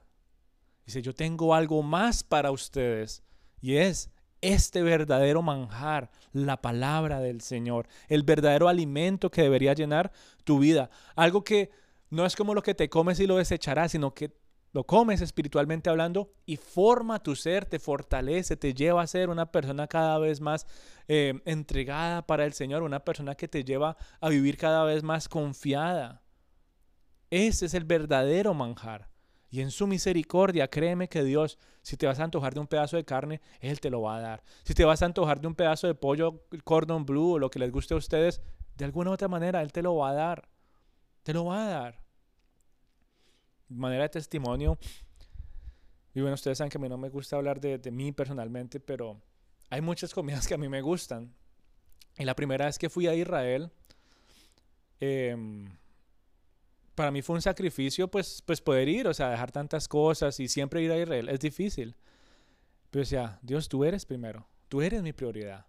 Dice, 0.85 1.03
yo 1.03 1.13
tengo 1.13 1.53
algo 1.53 1.83
más 1.83 2.23
para 2.23 2.49
ustedes. 2.49 3.21
Y 3.61 3.75
es 3.75 4.09
este 4.41 4.83
verdadero 4.83 5.41
manjar, 5.41 6.11
la 6.33 6.61
palabra 6.61 7.19
del 7.19 7.41
Señor, 7.41 7.87
el 8.07 8.23
verdadero 8.23 8.67
alimento 8.67 9.31
que 9.31 9.41
debería 9.41 9.73
llenar 9.73 10.11
tu 10.43 10.59
vida. 10.59 10.89
Algo 11.15 11.43
que 11.43 11.71
no 12.09 12.25
es 12.25 12.35
como 12.35 12.53
lo 12.53 12.61
que 12.61 12.75
te 12.75 12.89
comes 12.89 13.19
y 13.19 13.27
lo 13.27 13.37
desecharás, 13.37 13.91
sino 13.91 14.13
que 14.13 14.31
lo 14.75 14.83
comes 14.85 15.21
espiritualmente 15.21 15.89
hablando 15.89 16.33
y 16.45 16.57
forma 16.57 17.23
tu 17.23 17.35
ser, 17.35 17.65
te 17.65 17.79
fortalece, 17.79 18.57
te 18.57 18.73
lleva 18.73 19.01
a 19.01 19.07
ser 19.07 19.29
una 19.29 19.49
persona 19.49 19.87
cada 19.87 20.19
vez 20.19 20.41
más 20.41 20.67
eh, 21.07 21.41
entregada 21.45 22.27
para 22.27 22.43
el 22.43 22.51
Señor, 22.51 22.83
una 22.83 22.99
persona 22.99 23.35
que 23.35 23.47
te 23.47 23.63
lleva 23.63 23.95
a 24.19 24.27
vivir 24.27 24.57
cada 24.57 24.83
vez 24.83 25.01
más 25.01 25.29
confiada. 25.29 26.21
Ese 27.29 27.67
es 27.67 27.73
el 27.73 27.85
verdadero 27.85 28.53
manjar. 28.53 29.14
Y 29.55 29.61
en 29.61 29.71
su 29.71 29.87
misericordia, 29.87 30.67
créeme 30.67 31.07
que 31.07 31.23
Dios, 31.23 31.57
si 31.81 31.95
te 31.95 32.05
vas 32.05 32.19
a 32.19 32.25
antojar 32.25 32.53
de 32.53 32.59
un 32.59 32.67
pedazo 32.67 32.97
de 32.97 33.05
carne, 33.05 33.39
Él 33.61 33.79
te 33.79 33.89
lo 33.89 34.01
va 34.01 34.17
a 34.17 34.19
dar. 34.19 34.43
Si 34.65 34.73
te 34.73 34.83
vas 34.83 35.01
a 35.01 35.05
antojar 35.05 35.39
de 35.39 35.47
un 35.47 35.55
pedazo 35.55 35.87
de 35.87 35.95
pollo 35.95 36.43
cordon 36.65 37.05
blue 37.05 37.35
o 37.35 37.39
lo 37.39 37.49
que 37.49 37.59
les 37.59 37.71
guste 37.71 37.93
a 37.93 37.97
ustedes, 37.97 38.41
de 38.75 38.83
alguna 38.83 39.11
otra 39.11 39.29
manera 39.29 39.61
Él 39.61 39.71
te 39.71 39.81
lo 39.81 39.95
va 39.95 40.09
a 40.09 40.13
dar. 40.13 40.49
Te 41.23 41.31
lo 41.31 41.45
va 41.45 41.65
a 41.65 41.69
dar. 41.69 42.03
Manera 43.69 44.03
de 44.03 44.09
testimonio, 44.09 44.77
Y 46.13 46.19
bueno, 46.19 46.33
ustedes 46.33 46.57
saben 46.57 46.69
que 46.69 46.77
a 46.77 46.81
mí 46.81 46.89
no 46.89 46.97
me 46.97 47.07
gusta 47.07 47.37
hablar 47.37 47.61
de, 47.61 47.77
de 47.77 47.91
mí 47.91 48.11
personalmente, 48.11 48.81
pero 48.81 49.21
hay 49.69 49.79
muchas 49.79 50.13
comidas 50.13 50.49
que 50.49 50.55
a 50.55 50.57
mí 50.57 50.67
me 50.67 50.81
gustan. 50.81 51.33
Y 52.17 52.25
la 52.25 52.35
primera 52.35 52.65
vez 52.65 52.77
que 52.77 52.89
fui 52.89 53.07
a 53.07 53.15
Israel, 53.15 53.71
em, 54.99 55.77
para 56.95 57.11
mí 57.11 57.21
fue 57.21 57.35
un 57.35 57.41
sacrificio 57.41 58.09
pues, 58.09 58.41
pues 58.45 58.61
poder 58.61 58.87
ir, 58.87 59.07
o 59.07 59.13
sea, 59.13 59.29
dejar 59.29 59.51
tantas 59.51 59.87
cosas 59.87 60.39
y 60.39 60.47
siempre 60.47 60.81
ir 60.81 60.91
a 60.91 60.97
Israel 60.97 61.29
es 61.29 61.39
difícil. 61.39 61.95
Pero 62.89 63.01
decía, 63.01 63.39
Dios, 63.41 63.67
tú 63.67 63.83
eres 63.83 64.05
primero, 64.05 64.47
tú 64.69 64.81
eres 64.81 65.03
mi 65.03 65.13
prioridad. 65.13 65.65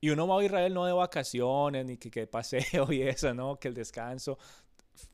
Y 0.00 0.10
uno 0.10 0.28
va 0.28 0.40
a 0.40 0.44
Israel 0.44 0.72
no 0.72 0.86
de 0.86 0.92
vacaciones, 0.92 1.84
ni 1.84 1.96
que, 1.96 2.10
que 2.10 2.26
paseo 2.28 2.92
y 2.92 3.02
eso, 3.02 3.34
¿no? 3.34 3.58
Que 3.58 3.66
el 3.68 3.74
descanso. 3.74 4.38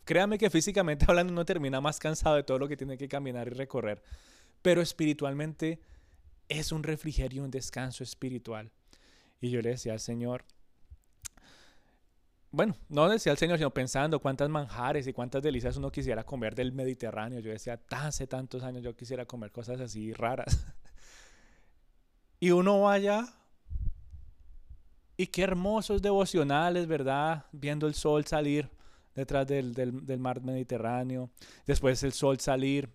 Créame 0.05 0.37
que 0.37 0.51
físicamente 0.51 1.07
hablando 1.09 1.33
uno 1.33 1.45
termina 1.47 1.81
más 1.81 1.99
cansado 1.99 2.37
de 2.37 2.43
todo 2.43 2.59
lo 2.59 2.69
que 2.69 2.77
tiene 2.77 2.99
que 2.99 3.09
caminar 3.09 3.47
y 3.47 3.51
recorrer. 3.51 4.03
Pero 4.61 4.83
espiritualmente 4.83 5.81
es 6.49 6.73
un 6.73 6.83
refrigerio, 6.83 7.43
un 7.43 7.51
descanso 7.51 8.05
espiritual. 8.05 8.71
Y 9.41 9.51
yo 9.51 9.63
le 9.63 9.71
decía 9.71 9.93
al 9.93 10.01
Señor, 10.01 10.45
bueno, 12.55 12.77
no 12.89 13.09
decía 13.09 13.33
al 13.33 13.39
Señor, 13.39 13.59
sino 13.59 13.71
pensando 13.71 14.21
cuántas 14.21 14.49
manjares 14.49 15.07
y 15.07 15.13
cuántas 15.13 15.43
delicias 15.43 15.77
uno 15.77 15.91
quisiera 15.91 16.25
comer 16.25 16.55
del 16.55 16.73
Mediterráneo. 16.73 17.41
Yo 17.41 17.51
decía, 17.51 17.81
hace 17.91 18.27
tantos 18.27 18.63
años 18.63 18.83
yo 18.83 18.95
quisiera 18.95 19.27
comer 19.27 19.51
cosas 19.51 19.81
así 19.81 20.13
raras. 20.13 20.67
y 22.41 22.51
uno 22.51 22.83
vaya 22.83 23.27
y 25.17 25.27
qué 25.27 25.43
hermosos 25.43 26.01
devocionales, 26.01 26.87
¿verdad? 26.87 27.47
Viendo 27.53 27.89
el 27.89 27.95
sol 27.95 28.25
salir 28.25 28.71
detrás 29.15 29.47
del, 29.47 29.75
del, 29.75 30.19
mar 30.19 30.41
Mediterráneo, 30.41 31.31
después 31.67 32.03
el 32.03 32.13
sol 32.13 32.39
salir 32.41 32.89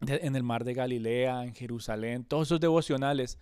en 0.00 0.36
el 0.36 0.42
mar 0.42 0.64
de 0.64 0.74
Galilea, 0.74 1.44
en 1.44 1.54
Jerusalén, 1.54 2.24
todos 2.24 2.48
esos 2.48 2.60
devocionales. 2.60 3.38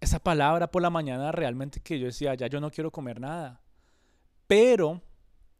Esa 0.00 0.18
palabra 0.18 0.70
por 0.70 0.80
la 0.80 0.88
mañana 0.88 1.30
realmente 1.30 1.80
que 1.80 1.98
yo 1.98 2.06
decía, 2.06 2.34
ya 2.34 2.46
yo 2.46 2.58
no 2.58 2.70
quiero 2.70 2.90
comer 2.90 3.20
nada. 3.20 3.60
Pero 4.50 5.00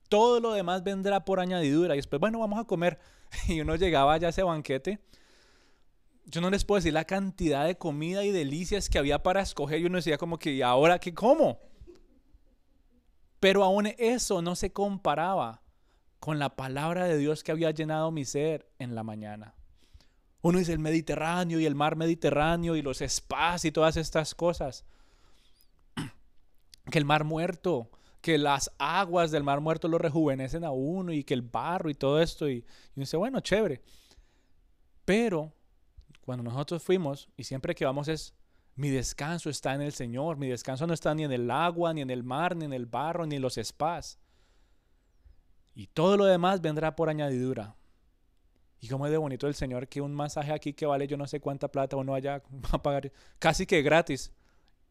todo 0.08 0.40
lo 0.40 0.52
demás 0.52 0.82
vendrá 0.82 1.24
por 1.24 1.38
añadidura. 1.38 1.94
Y 1.94 1.98
después, 1.98 2.18
bueno, 2.18 2.40
vamos 2.40 2.58
a 2.58 2.64
comer. 2.64 2.98
Y 3.46 3.60
uno 3.60 3.76
llegaba 3.76 4.18
ya 4.18 4.26
a 4.26 4.30
ese 4.30 4.42
banquete 4.42 4.98
yo 6.30 6.40
no 6.40 6.50
les 6.50 6.64
puedo 6.64 6.78
decir 6.78 6.92
la 6.92 7.04
cantidad 7.04 7.66
de 7.66 7.76
comida 7.76 8.24
y 8.24 8.30
delicias 8.30 8.88
que 8.88 8.98
había 8.98 9.22
para 9.22 9.40
escoger 9.40 9.80
y 9.80 9.86
uno 9.86 9.96
decía 9.96 10.16
como 10.16 10.38
que, 10.38 10.52
¿y 10.52 10.62
ahora 10.62 10.98
qué 10.98 11.12
como? 11.12 11.58
Pero 13.40 13.64
aún 13.64 13.88
eso 13.98 14.40
no 14.40 14.54
se 14.54 14.72
comparaba 14.72 15.62
con 16.20 16.38
la 16.38 16.54
palabra 16.54 17.06
de 17.06 17.18
Dios 17.18 17.42
que 17.42 17.50
había 17.50 17.70
llenado 17.72 18.10
mi 18.10 18.24
ser 18.24 18.70
en 18.78 18.94
la 18.94 19.02
mañana. 19.02 19.54
Uno 20.42 20.58
dice 20.58 20.72
el 20.72 20.78
Mediterráneo 20.78 21.58
y 21.58 21.66
el 21.66 21.74
mar 21.74 21.96
Mediterráneo 21.96 22.76
y 22.76 22.82
los 22.82 22.98
spas 22.98 23.64
y 23.64 23.72
todas 23.72 23.96
estas 23.96 24.34
cosas. 24.34 24.84
Que 26.90 26.98
el 26.98 27.04
mar 27.04 27.24
muerto, 27.24 27.90
que 28.20 28.38
las 28.38 28.70
aguas 28.78 29.30
del 29.30 29.44
mar 29.44 29.60
muerto 29.60 29.88
lo 29.88 29.98
rejuvenecen 29.98 30.64
a 30.64 30.70
uno 30.70 31.12
y 31.12 31.24
que 31.24 31.34
el 31.34 31.42
barro 31.42 31.90
y 31.90 31.94
todo 31.94 32.20
esto. 32.20 32.48
Y, 32.48 32.54
y 32.54 32.64
uno 32.96 33.02
dice, 33.02 33.16
bueno, 33.16 33.40
chévere. 33.40 33.82
Pero 35.04 35.52
cuando 36.20 36.44
nosotros 36.44 36.82
fuimos, 36.82 37.28
y 37.36 37.44
siempre 37.44 37.74
que 37.74 37.84
vamos 37.84 38.08
es, 38.08 38.34
mi 38.76 38.90
descanso 38.90 39.50
está 39.50 39.74
en 39.74 39.82
el 39.82 39.92
Señor, 39.92 40.36
mi 40.36 40.48
descanso 40.48 40.86
no 40.86 40.94
está 40.94 41.14
ni 41.14 41.24
en 41.24 41.32
el 41.32 41.50
agua, 41.50 41.92
ni 41.92 42.02
en 42.02 42.10
el 42.10 42.22
mar, 42.22 42.56
ni 42.56 42.64
en 42.64 42.72
el 42.72 42.86
barro, 42.86 43.26
ni 43.26 43.36
en 43.36 43.42
los 43.42 43.56
spas. 43.56 44.18
Y 45.74 45.86
todo 45.88 46.16
lo 46.16 46.24
demás 46.24 46.60
vendrá 46.60 46.94
por 46.94 47.08
añadidura. 47.08 47.76
Y 48.80 48.88
como 48.88 49.06
es 49.06 49.12
de 49.12 49.18
bonito 49.18 49.46
el 49.46 49.54
Señor 49.54 49.88
que 49.88 50.00
un 50.00 50.14
masaje 50.14 50.52
aquí 50.52 50.72
que 50.72 50.86
vale 50.86 51.06
yo 51.06 51.16
no 51.16 51.26
sé 51.26 51.40
cuánta 51.40 51.68
plata 51.68 51.96
uno 51.96 52.14
allá 52.14 52.42
va 52.64 52.70
a 52.72 52.82
pagar 52.82 53.12
casi 53.38 53.66
que 53.66 53.82
gratis. 53.82 54.32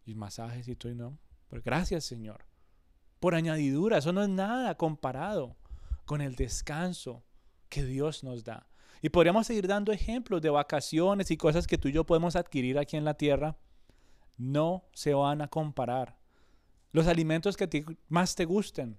Y 0.05 0.15
masajes 0.15 0.67
y 0.67 0.75
todo, 0.75 0.91
y 0.91 0.95
no. 0.95 1.17
Pero 1.49 1.61
gracias 1.63 2.05
Señor. 2.05 2.48
Por 3.19 3.35
añadidura, 3.35 3.97
eso 3.97 4.13
no 4.13 4.23
es 4.23 4.29
nada 4.29 4.75
comparado 4.75 5.55
con 6.05 6.21
el 6.21 6.35
descanso 6.35 7.23
que 7.69 7.83
Dios 7.83 8.23
nos 8.23 8.43
da. 8.43 8.67
Y 9.01 9.09
podríamos 9.09 9.47
seguir 9.47 9.67
dando 9.67 9.91
ejemplos 9.91 10.41
de 10.41 10.49
vacaciones 10.49 11.31
y 11.31 11.37
cosas 11.37 11.67
que 11.67 11.77
tú 11.77 11.87
y 11.87 11.93
yo 11.93 12.05
podemos 12.05 12.35
adquirir 12.35 12.77
aquí 12.77 12.97
en 12.97 13.05
la 13.05 13.13
tierra. 13.13 13.57
No 14.37 14.85
se 14.93 15.13
van 15.13 15.41
a 15.41 15.47
comparar. 15.47 16.17
Los 16.91 17.07
alimentos 17.07 17.55
que 17.55 17.85
más 18.07 18.35
te 18.35 18.45
gusten 18.45 18.97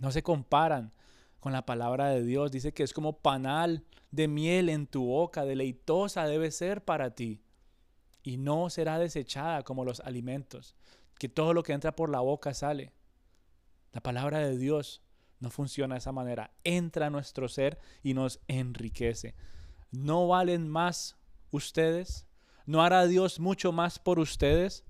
no 0.00 0.10
se 0.10 0.22
comparan 0.22 0.92
con 1.40 1.52
la 1.52 1.64
palabra 1.64 2.08
de 2.08 2.24
Dios. 2.24 2.50
Dice 2.50 2.72
que 2.72 2.82
es 2.82 2.92
como 2.92 3.18
panal 3.18 3.84
de 4.10 4.28
miel 4.28 4.68
en 4.68 4.86
tu 4.86 5.04
boca, 5.04 5.44
deleitosa 5.44 6.26
debe 6.26 6.50
ser 6.50 6.84
para 6.84 7.14
ti. 7.14 7.42
Y 8.22 8.38
no 8.38 8.70
será 8.70 8.98
desechada 8.98 9.62
como 9.62 9.84
los 9.84 10.00
alimentos, 10.00 10.74
que 11.18 11.28
todo 11.28 11.54
lo 11.54 11.62
que 11.62 11.72
entra 11.72 11.94
por 11.94 12.10
la 12.10 12.20
boca 12.20 12.52
sale. 12.52 12.92
La 13.96 14.02
palabra 14.02 14.40
de 14.40 14.58
Dios 14.58 15.00
no 15.40 15.48
funciona 15.48 15.94
de 15.94 16.00
esa 16.00 16.12
manera. 16.12 16.50
Entra 16.64 17.06
a 17.06 17.10
nuestro 17.10 17.48
ser 17.48 17.78
y 18.02 18.12
nos 18.12 18.40
enriquece. 18.46 19.34
¿No 19.90 20.28
valen 20.28 20.68
más 20.68 21.16
ustedes? 21.50 22.26
¿No 22.66 22.82
hará 22.82 23.06
Dios 23.06 23.40
mucho 23.40 23.72
más 23.72 23.98
por 23.98 24.18
ustedes? 24.18 24.84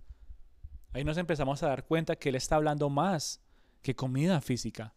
Ahí 0.92 1.04
nos 1.04 1.18
empezamos 1.18 1.62
a 1.62 1.68
dar 1.68 1.84
cuenta 1.84 2.16
que 2.16 2.30
Él 2.30 2.34
está 2.34 2.56
hablando 2.56 2.90
más 2.90 3.40
que 3.80 3.94
comida 3.94 4.40
física. 4.40 4.92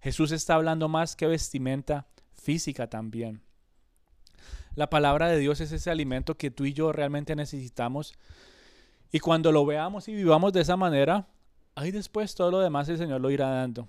Jesús 0.00 0.32
está 0.32 0.56
hablando 0.56 0.86
más 0.88 1.16
que 1.16 1.26
vestimenta 1.26 2.08
física 2.34 2.90
también. 2.90 3.40
La 4.74 4.90
palabra 4.90 5.28
de 5.28 5.38
Dios 5.38 5.62
es 5.62 5.72
ese 5.72 5.90
alimento 5.90 6.36
que 6.36 6.50
tú 6.50 6.66
y 6.66 6.74
yo 6.74 6.92
realmente 6.92 7.34
necesitamos. 7.34 8.12
Y 9.12 9.20
cuando 9.20 9.50
lo 9.50 9.64
veamos 9.64 10.08
y 10.08 10.14
vivamos 10.14 10.52
de 10.52 10.60
esa 10.60 10.76
manera, 10.76 11.26
ahí 11.76 11.92
después 11.92 12.34
todo 12.34 12.50
lo 12.50 12.58
demás 12.58 12.88
el 12.88 12.98
Señor 12.98 13.20
lo 13.20 13.30
irá 13.30 13.48
dando. 13.48 13.88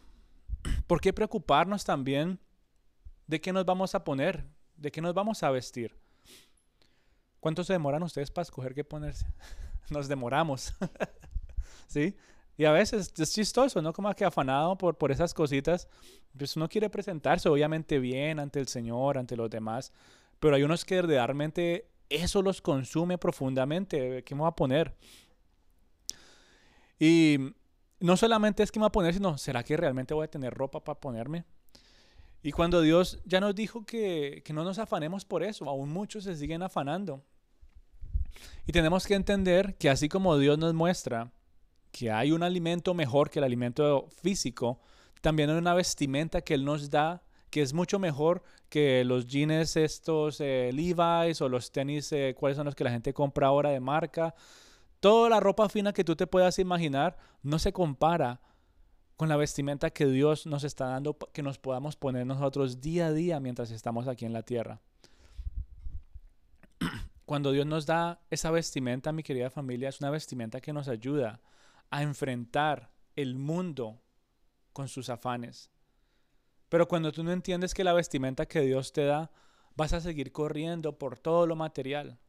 ¿Por 0.87 1.01
qué 1.01 1.11
preocuparnos 1.11 1.83
también 1.83 2.39
de 3.25 3.41
qué 3.41 3.51
nos 3.51 3.65
vamos 3.65 3.95
a 3.95 4.03
poner? 4.03 4.45
¿De 4.75 4.91
qué 4.91 5.01
nos 5.01 5.15
vamos 5.15 5.41
a 5.41 5.49
vestir? 5.49 5.97
¿Cuánto 7.39 7.63
se 7.63 7.73
demoran 7.73 8.03
ustedes 8.03 8.29
para 8.29 8.43
escoger 8.43 8.75
qué 8.75 8.83
ponerse? 8.83 9.25
Nos 9.89 10.07
demoramos. 10.07 10.73
¿Sí? 11.87 12.15
Y 12.57 12.65
a 12.65 12.71
veces 12.71 13.13
es 13.17 13.33
chistoso, 13.33 13.81
¿no? 13.81 13.93
Como 13.93 14.13
que 14.13 14.25
afanado 14.25 14.77
por, 14.77 14.97
por 14.97 15.11
esas 15.11 15.33
cositas. 15.33 15.87
Pues 16.37 16.57
uno 16.57 16.67
quiere 16.67 16.89
presentarse 16.89 17.47
obviamente 17.47 17.99
bien 17.99 18.39
ante 18.39 18.59
el 18.59 18.67
Señor, 18.67 19.17
ante 19.17 19.37
los 19.37 19.49
demás. 19.49 19.93
Pero 20.39 20.55
hay 20.55 20.63
unos 20.63 20.83
que 20.83 21.01
realmente 21.01 21.87
eso 22.09 22.41
los 22.41 22.61
consume 22.61 23.17
profundamente. 23.17 24.23
¿Qué 24.23 24.35
me 24.35 24.41
voy 24.41 24.49
a 24.49 24.55
poner? 24.55 24.93
Y 26.99 27.53
no 27.99 28.17
solamente 28.17 28.63
es 28.63 28.71
que 28.71 28.79
me 28.79 28.83
voy 28.83 28.87
a 28.87 28.91
poner, 28.91 29.13
sino 29.13 29.37
¿será 29.37 29.63
que 29.63 29.77
realmente 29.77 30.13
voy 30.13 30.25
a 30.25 30.29
tener 30.29 30.53
ropa 30.53 30.83
para 30.83 30.99
ponerme? 30.99 31.45
Y 32.43 32.51
cuando 32.51 32.81
Dios 32.81 33.19
ya 33.25 33.39
nos 33.39 33.55
dijo 33.55 33.85
que, 33.85 34.41
que 34.45 34.53
no 34.53 34.63
nos 34.63 34.79
afanemos 34.79 35.25
por 35.25 35.43
eso, 35.43 35.69
aún 35.69 35.91
muchos 35.91 36.23
se 36.23 36.35
siguen 36.35 36.63
afanando. 36.63 37.23
Y 38.65 38.71
tenemos 38.71 39.05
que 39.07 39.15
entender 39.15 39.75
que 39.77 39.89
así 39.89 40.07
como 40.09 40.37
Dios 40.37 40.57
nos 40.57 40.73
muestra 40.73 41.31
que 41.91 42.11
hay 42.11 42.31
un 42.31 42.43
alimento 42.43 42.93
mejor 42.93 43.29
que 43.29 43.39
el 43.39 43.45
alimento 43.45 44.07
físico, 44.21 44.79
también 45.21 45.49
hay 45.49 45.57
una 45.57 45.73
vestimenta 45.73 46.41
que 46.41 46.53
Él 46.53 46.63
nos 46.63 46.89
da 46.89 47.23
que 47.49 47.61
es 47.61 47.73
mucho 47.73 47.97
mejor 47.97 48.43
que 48.69 49.03
los 49.05 49.25
jeans 49.25 49.77
estos 49.77 50.41
eh, 50.41 50.69
Levi's 50.73 51.41
o 51.41 51.49
los 51.49 51.71
tenis, 51.71 52.11
eh, 52.11 52.35
cuáles 52.37 52.57
son 52.57 52.65
los 52.65 52.75
que 52.75 52.83
la 52.83 52.91
gente 52.91 53.13
compra 53.13 53.47
ahora 53.47 53.69
de 53.69 53.79
marca. 53.79 54.35
Toda 54.99 55.29
la 55.29 55.39
ropa 55.39 55.69
fina 55.69 55.93
que 55.93 56.03
tú 56.03 56.15
te 56.15 56.27
puedas 56.27 56.59
imaginar 56.59 57.17
no 57.43 57.59
se 57.59 57.71
compara 57.71 58.41
con 59.15 59.29
la 59.29 59.37
vestimenta 59.37 59.89
que 59.89 60.05
Dios 60.05 60.45
nos 60.45 60.63
está 60.63 60.87
dando 60.87 61.17
que 61.17 61.41
nos 61.41 61.57
podamos 61.57 61.95
poner 61.95 62.25
nosotros 62.25 62.81
día 62.81 63.07
a 63.07 63.13
día 63.13 63.39
mientras 63.39 63.71
estamos 63.71 64.07
aquí 64.07 64.25
en 64.25 64.33
la 64.33 64.43
tierra. 64.43 64.79
Cuando 67.25 67.51
Dios 67.51 67.65
nos 67.65 67.85
da 67.85 68.21
esa 68.29 68.51
vestimenta, 68.51 69.11
mi 69.11 69.23
querida 69.23 69.49
familia, 69.49 69.89
es 69.89 69.99
una 69.99 70.11
vestimenta 70.11 70.61
que 70.61 70.71
nos 70.71 70.87
ayuda 70.87 71.41
a 71.89 72.03
enfrentar 72.03 72.91
el 73.15 73.35
mundo 73.35 74.01
con 74.71 74.87
sus 74.87 75.09
afanes. 75.09 75.71
Pero 76.69 76.87
cuando 76.87 77.11
tú 77.11 77.23
no 77.23 77.31
entiendes 77.31 77.73
que 77.73 77.83
la 77.83 77.93
vestimenta 77.93 78.45
que 78.45 78.61
Dios 78.61 78.91
te 78.91 79.05
da, 79.05 79.31
vas 79.75 79.93
a 79.93 80.01
seguir 80.01 80.31
corriendo 80.31 80.97
por 80.97 81.17
todo 81.17 81.47
lo 81.47 81.55
material, 81.55 82.19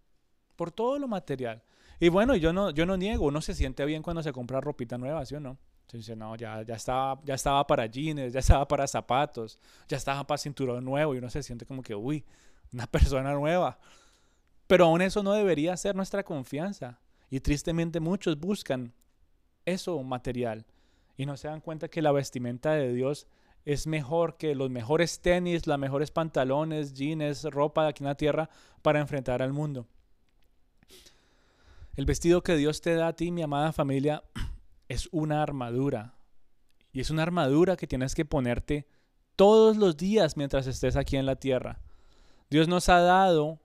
por 0.57 0.71
todo 0.71 0.99
lo 0.99 1.09
material. 1.09 1.63
Y 2.01 2.09
bueno, 2.09 2.37
yo 2.37 2.53
no, 2.53 2.71
yo 2.71 2.87
no 2.87 2.97
niego, 2.97 3.27
uno 3.27 3.41
se 3.41 3.55
siente 3.55 3.85
bien 3.85 4.03
cuando 4.03 4.23
se 4.23 4.33
compra 4.33 4.61
ropita 4.61 4.99
nueva, 4.99 5.25
¿sí 5.27 5.35
o 5.35 5.41
no? 5.41 5.59
Dice, 5.93 6.15
no, 6.15 6.37
ya, 6.37 6.63
ya, 6.63 6.75
estaba, 6.75 7.19
ya 7.25 7.35
estaba 7.35 7.67
para 7.67 7.87
jeans, 7.87 8.33
ya 8.33 8.41
estaba 8.41 8.69
para 8.69 8.87
zapatos, 8.87 9.59
ya 9.89 9.97
estaba 9.97 10.27
para 10.27 10.37
cinturón 10.37 10.85
nuevo 10.85 11.15
y 11.15 11.19
uno 11.19 11.31
se 11.31 11.43
siente 11.43 11.65
como 11.65 11.83
que, 11.83 11.95
uy, 11.95 12.25
una 12.73 12.87
persona 12.91 13.33
nueva. 13.33 13.79
Pero 14.67 14.85
aún 14.85 15.01
eso 15.01 15.23
no 15.23 15.33
debería 15.33 15.77
ser 15.77 15.97
nuestra 15.97 16.23
confianza. 16.23 17.01
Y 17.31 17.41
tristemente 17.41 18.01
muchos 18.01 18.39
buscan 18.39 18.93
eso 19.65 20.03
material 20.03 20.67
y 21.17 21.27
no 21.27 21.37
se 21.37 21.49
dan 21.49 21.61
cuenta 21.61 21.89
que 21.89 22.01
la 22.01 22.13
vestimenta 22.13 22.73
de 22.73 22.93
Dios 22.93 23.27
es 23.65 23.87
mejor 23.87 24.37
que 24.37 24.55
los 24.55 24.71
mejores 24.71 25.21
tenis, 25.21 25.67
los 25.67 25.79
mejores 25.79 26.11
pantalones, 26.11 26.95
jeans, 26.95 27.45
ropa 27.45 27.83
de 27.83 27.89
aquí 27.91 28.03
en 28.03 28.09
la 28.09 28.15
tierra 28.15 28.49
para 28.83 29.01
enfrentar 29.01 29.43
al 29.43 29.53
mundo. 29.53 29.87
El 31.99 32.07
vestido 32.07 32.45
que 32.45 32.57
Dios 32.57 32.81
te 32.81 32.95
da 32.95 33.09
a 33.09 33.13
ti, 33.17 33.33
mi 33.33 33.43
amada 33.43 33.73
familia, 33.73 34.23
es 34.89 35.09
una 35.11 35.43
armadura. 35.43 36.15
Y 36.93 37.01
es 37.01 37.11
una 37.11 37.25
armadura 37.25 37.77
que 37.77 37.89
tienes 37.89 38.15
que 38.15 38.25
ponerte 38.25 38.87
todos 39.35 39.77
los 39.77 39.97
días 39.97 40.37
mientras 40.37 40.69
estés 40.69 40.95
aquí 40.95 41.17
en 41.17 41.27
la 41.27 41.35
tierra. 41.35 41.81
Dios 42.51 42.69
nos 42.69 42.89
ha 42.89 43.01
dado 43.01 43.59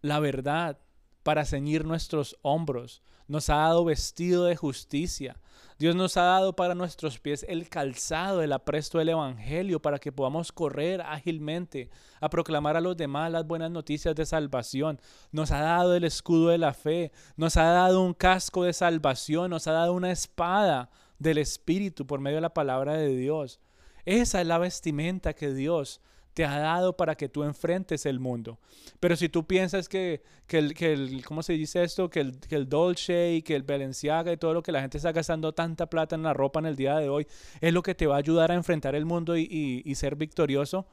la 0.00 0.20
verdad 0.20 0.78
para 1.24 1.44
ceñir 1.44 1.84
nuestros 1.84 2.38
hombros. 2.42 3.02
Nos 3.26 3.50
ha 3.50 3.56
dado 3.56 3.84
vestido 3.84 4.44
de 4.44 4.54
justicia. 4.54 5.40
Dios 5.78 5.94
nos 5.94 6.16
ha 6.16 6.22
dado 6.22 6.56
para 6.56 6.74
nuestros 6.74 7.18
pies 7.18 7.44
el 7.50 7.68
calzado, 7.68 8.40
el 8.40 8.54
apresto 8.54 8.96
del 8.96 9.10
Evangelio, 9.10 9.82
para 9.82 9.98
que 9.98 10.10
podamos 10.10 10.50
correr 10.50 11.02
ágilmente 11.02 11.90
a 12.18 12.30
proclamar 12.30 12.78
a 12.78 12.80
los 12.80 12.96
demás 12.96 13.30
las 13.30 13.46
buenas 13.46 13.70
noticias 13.70 14.14
de 14.14 14.24
salvación. 14.24 14.98
Nos 15.32 15.50
ha 15.50 15.60
dado 15.60 15.94
el 15.94 16.04
escudo 16.04 16.48
de 16.48 16.56
la 16.56 16.72
fe, 16.72 17.12
nos 17.36 17.58
ha 17.58 17.64
dado 17.64 18.02
un 18.02 18.14
casco 18.14 18.64
de 18.64 18.72
salvación, 18.72 19.50
nos 19.50 19.66
ha 19.66 19.72
dado 19.72 19.92
una 19.92 20.10
espada 20.10 20.88
del 21.18 21.36
Espíritu 21.36 22.06
por 22.06 22.20
medio 22.20 22.38
de 22.38 22.42
la 22.42 22.54
palabra 22.54 22.94
de 22.94 23.14
Dios. 23.14 23.60
Esa 24.06 24.40
es 24.40 24.46
la 24.46 24.56
vestimenta 24.56 25.34
que 25.34 25.52
Dios 25.52 26.00
te 26.36 26.44
ha 26.44 26.58
dado 26.58 26.98
para 26.98 27.14
que 27.14 27.30
tú 27.30 27.44
enfrentes 27.44 28.04
el 28.04 28.20
mundo. 28.20 28.58
Pero 29.00 29.16
si 29.16 29.30
tú 29.30 29.46
piensas 29.46 29.88
que, 29.88 30.22
que, 30.46 30.58
el, 30.58 30.74
que 30.74 30.92
el, 30.92 31.24
¿cómo 31.24 31.42
se 31.42 31.54
dice 31.54 31.82
esto? 31.82 32.10
Que 32.10 32.20
el, 32.20 32.38
que 32.38 32.56
el 32.56 32.68
Dolce 32.68 33.32
y 33.32 33.40
que 33.40 33.56
el 33.56 33.62
Balenciaga 33.62 34.30
y 34.30 34.36
todo 34.36 34.52
lo 34.52 34.62
que 34.62 34.70
la 34.70 34.82
gente 34.82 34.98
está 34.98 35.12
gastando 35.12 35.54
tanta 35.54 35.88
plata 35.88 36.14
en 36.14 36.22
la 36.22 36.34
ropa 36.34 36.60
en 36.60 36.66
el 36.66 36.76
día 36.76 36.96
de 36.96 37.08
hoy 37.08 37.26
es 37.62 37.72
lo 37.72 37.82
que 37.82 37.94
te 37.94 38.06
va 38.06 38.16
a 38.16 38.18
ayudar 38.18 38.50
a 38.50 38.54
enfrentar 38.54 38.94
el 38.94 39.06
mundo 39.06 39.34
y, 39.34 39.80
y 39.82 39.94
ser 39.94 40.14
victorioso, 40.14 40.86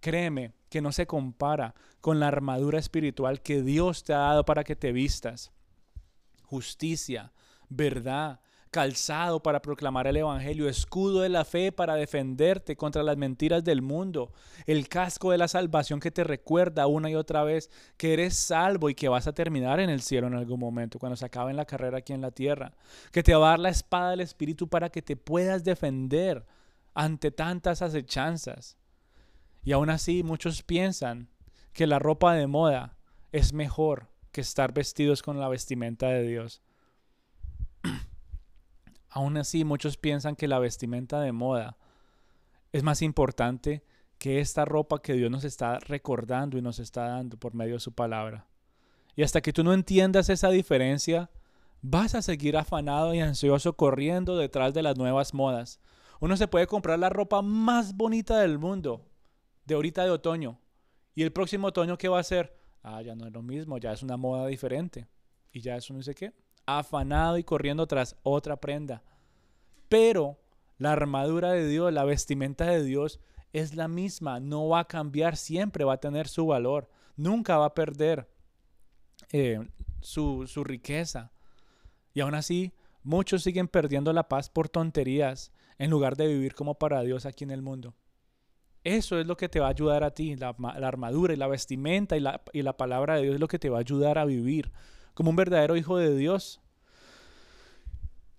créeme 0.00 0.54
que 0.70 0.80
no 0.80 0.92
se 0.92 1.06
compara 1.06 1.74
con 2.00 2.18
la 2.18 2.28
armadura 2.28 2.78
espiritual 2.78 3.42
que 3.42 3.60
Dios 3.60 4.02
te 4.02 4.14
ha 4.14 4.20
dado 4.20 4.46
para 4.46 4.64
que 4.64 4.76
te 4.76 4.92
vistas. 4.92 5.52
Justicia, 6.44 7.34
verdad, 7.68 8.40
calzado 8.70 9.42
para 9.42 9.62
proclamar 9.62 10.06
el 10.06 10.18
Evangelio, 10.18 10.68
escudo 10.68 11.22
de 11.22 11.28
la 11.28 11.44
fe 11.44 11.72
para 11.72 11.94
defenderte 11.94 12.76
contra 12.76 13.02
las 13.02 13.16
mentiras 13.16 13.64
del 13.64 13.82
mundo, 13.82 14.32
el 14.66 14.88
casco 14.88 15.30
de 15.30 15.38
la 15.38 15.48
salvación 15.48 16.00
que 16.00 16.10
te 16.10 16.24
recuerda 16.24 16.86
una 16.86 17.10
y 17.10 17.14
otra 17.14 17.44
vez 17.44 17.70
que 17.96 18.12
eres 18.12 18.36
salvo 18.36 18.90
y 18.90 18.94
que 18.94 19.08
vas 19.08 19.26
a 19.26 19.32
terminar 19.32 19.80
en 19.80 19.90
el 19.90 20.02
cielo 20.02 20.26
en 20.26 20.34
algún 20.34 20.60
momento, 20.60 20.98
cuando 20.98 21.16
se 21.16 21.24
acabe 21.24 21.52
la 21.54 21.64
carrera 21.64 21.98
aquí 21.98 22.12
en 22.12 22.20
la 22.20 22.30
tierra, 22.30 22.72
que 23.12 23.22
te 23.22 23.34
va 23.34 23.48
a 23.48 23.50
dar 23.50 23.60
la 23.60 23.70
espada 23.70 24.10
del 24.10 24.20
Espíritu 24.20 24.68
para 24.68 24.90
que 24.90 25.02
te 25.02 25.16
puedas 25.16 25.64
defender 25.64 26.44
ante 26.94 27.30
tantas 27.30 27.82
acechanzas. 27.82 28.76
Y 29.62 29.72
aún 29.72 29.90
así 29.90 30.22
muchos 30.22 30.62
piensan 30.62 31.28
que 31.72 31.86
la 31.86 31.98
ropa 31.98 32.34
de 32.34 32.46
moda 32.46 32.96
es 33.32 33.52
mejor 33.52 34.08
que 34.32 34.40
estar 34.40 34.72
vestidos 34.72 35.22
con 35.22 35.40
la 35.40 35.48
vestimenta 35.48 36.08
de 36.08 36.22
Dios. 36.22 36.62
Aún 39.16 39.38
así, 39.38 39.64
muchos 39.64 39.96
piensan 39.96 40.36
que 40.36 40.46
la 40.46 40.58
vestimenta 40.58 41.22
de 41.22 41.32
moda 41.32 41.78
es 42.70 42.82
más 42.82 43.00
importante 43.00 43.82
que 44.18 44.40
esta 44.40 44.66
ropa 44.66 45.00
que 45.00 45.14
Dios 45.14 45.30
nos 45.30 45.42
está 45.42 45.78
recordando 45.78 46.58
y 46.58 46.60
nos 46.60 46.78
está 46.80 47.08
dando 47.08 47.38
por 47.38 47.54
medio 47.54 47.72
de 47.76 47.80
su 47.80 47.92
palabra. 47.92 48.46
Y 49.14 49.22
hasta 49.22 49.40
que 49.40 49.54
tú 49.54 49.64
no 49.64 49.72
entiendas 49.72 50.28
esa 50.28 50.50
diferencia, 50.50 51.30
vas 51.80 52.14
a 52.14 52.20
seguir 52.20 52.58
afanado 52.58 53.14
y 53.14 53.20
ansioso 53.20 53.74
corriendo 53.74 54.36
detrás 54.36 54.74
de 54.74 54.82
las 54.82 54.98
nuevas 54.98 55.32
modas. 55.32 55.80
Uno 56.20 56.36
se 56.36 56.46
puede 56.46 56.66
comprar 56.66 56.98
la 56.98 57.08
ropa 57.08 57.40
más 57.40 57.96
bonita 57.96 58.40
del 58.40 58.58
mundo, 58.58 59.08
de 59.64 59.76
ahorita 59.76 60.04
de 60.04 60.10
otoño. 60.10 60.60
Y 61.14 61.22
el 61.22 61.32
próximo 61.32 61.68
otoño, 61.68 61.96
¿qué 61.96 62.08
va 62.10 62.18
a 62.18 62.22
ser? 62.22 62.54
Ah, 62.82 63.00
ya 63.00 63.14
no 63.14 63.26
es 63.26 63.32
lo 63.32 63.40
mismo, 63.40 63.78
ya 63.78 63.92
es 63.92 64.02
una 64.02 64.18
moda 64.18 64.46
diferente. 64.46 65.08
Y 65.52 65.62
ya 65.62 65.74
eso 65.74 65.94
no 65.94 66.02
sé 66.02 66.14
qué 66.14 66.34
afanado 66.66 67.38
y 67.38 67.44
corriendo 67.44 67.86
tras 67.86 68.16
otra 68.22 68.56
prenda. 68.56 69.02
Pero 69.88 70.38
la 70.78 70.92
armadura 70.92 71.52
de 71.52 71.66
Dios, 71.66 71.92
la 71.92 72.04
vestimenta 72.04 72.66
de 72.66 72.82
Dios 72.82 73.20
es 73.52 73.74
la 73.74 73.88
misma, 73.88 74.40
no 74.40 74.68
va 74.68 74.80
a 74.80 74.88
cambiar, 74.88 75.36
siempre 75.36 75.84
va 75.84 75.94
a 75.94 76.00
tener 76.00 76.28
su 76.28 76.46
valor, 76.46 76.90
nunca 77.16 77.56
va 77.56 77.66
a 77.66 77.74
perder 77.74 78.28
eh, 79.32 79.66
su, 80.00 80.46
su 80.46 80.64
riqueza. 80.64 81.32
Y 82.12 82.20
aún 82.20 82.34
así, 82.34 82.72
muchos 83.02 83.42
siguen 83.42 83.68
perdiendo 83.68 84.12
la 84.12 84.28
paz 84.28 84.50
por 84.50 84.68
tonterías 84.68 85.52
en 85.78 85.90
lugar 85.90 86.16
de 86.16 86.26
vivir 86.26 86.54
como 86.54 86.74
para 86.74 87.02
Dios 87.02 87.24
aquí 87.24 87.44
en 87.44 87.50
el 87.50 87.62
mundo. 87.62 87.94
Eso 88.84 89.18
es 89.18 89.26
lo 89.26 89.36
que 89.36 89.48
te 89.48 89.58
va 89.58 89.66
a 89.66 89.70
ayudar 89.70 90.04
a 90.04 90.12
ti, 90.12 90.36
la, 90.36 90.54
armadura 90.86 91.34
y 91.34 91.36
la 91.36 91.48
vestimenta 91.48 92.16
y 92.16 92.20
la, 92.20 92.42
y 92.52 92.62
la 92.62 92.76
palabra 92.76 93.16
de 93.16 93.22
Dios 93.22 93.34
es 93.34 93.40
lo 93.40 93.48
que 93.48 93.58
te 93.58 93.68
va 93.68 93.78
a 93.78 93.80
ayudar 93.80 94.18
a 94.18 94.24
vivir 94.24 94.70
como 95.16 95.30
un 95.30 95.36
verdadero 95.36 95.78
hijo 95.78 95.96
de 95.96 96.14
Dios. 96.14 96.60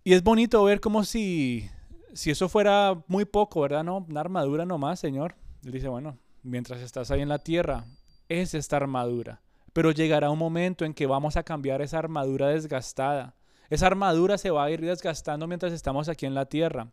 Y 0.03 0.13
es 0.13 0.21
bonito 0.23 0.63
ver 0.63 0.79
como 0.79 1.03
si, 1.03 1.67
si 2.13 2.29
eso 2.29 2.47
fuera 2.47 3.03
muy 3.07 3.25
poco, 3.25 3.61
¿verdad? 3.61 3.83
No, 3.83 4.05
una 4.07 4.21
armadura 4.21 4.63
nomás, 4.63 4.99
Señor. 4.99 5.33
Él 5.65 5.71
dice, 5.71 5.87
bueno, 5.87 6.19
mientras 6.43 6.79
estás 6.81 7.09
ahí 7.09 7.21
en 7.21 7.29
la 7.29 7.39
tierra, 7.39 7.85
es 8.29 8.53
esta 8.53 8.77
armadura. 8.77 9.41
Pero 9.73 9.91
llegará 9.91 10.29
un 10.29 10.37
momento 10.37 10.85
en 10.85 10.93
que 10.93 11.07
vamos 11.07 11.35
a 11.35 11.41
cambiar 11.41 11.81
esa 11.81 11.97
armadura 11.97 12.49
desgastada. 12.49 13.33
Esa 13.71 13.87
armadura 13.87 14.37
se 14.37 14.51
va 14.51 14.63
a 14.63 14.69
ir 14.69 14.81
desgastando 14.81 15.47
mientras 15.47 15.73
estamos 15.73 16.09
aquí 16.09 16.27
en 16.27 16.35
la 16.35 16.45
tierra. 16.45 16.91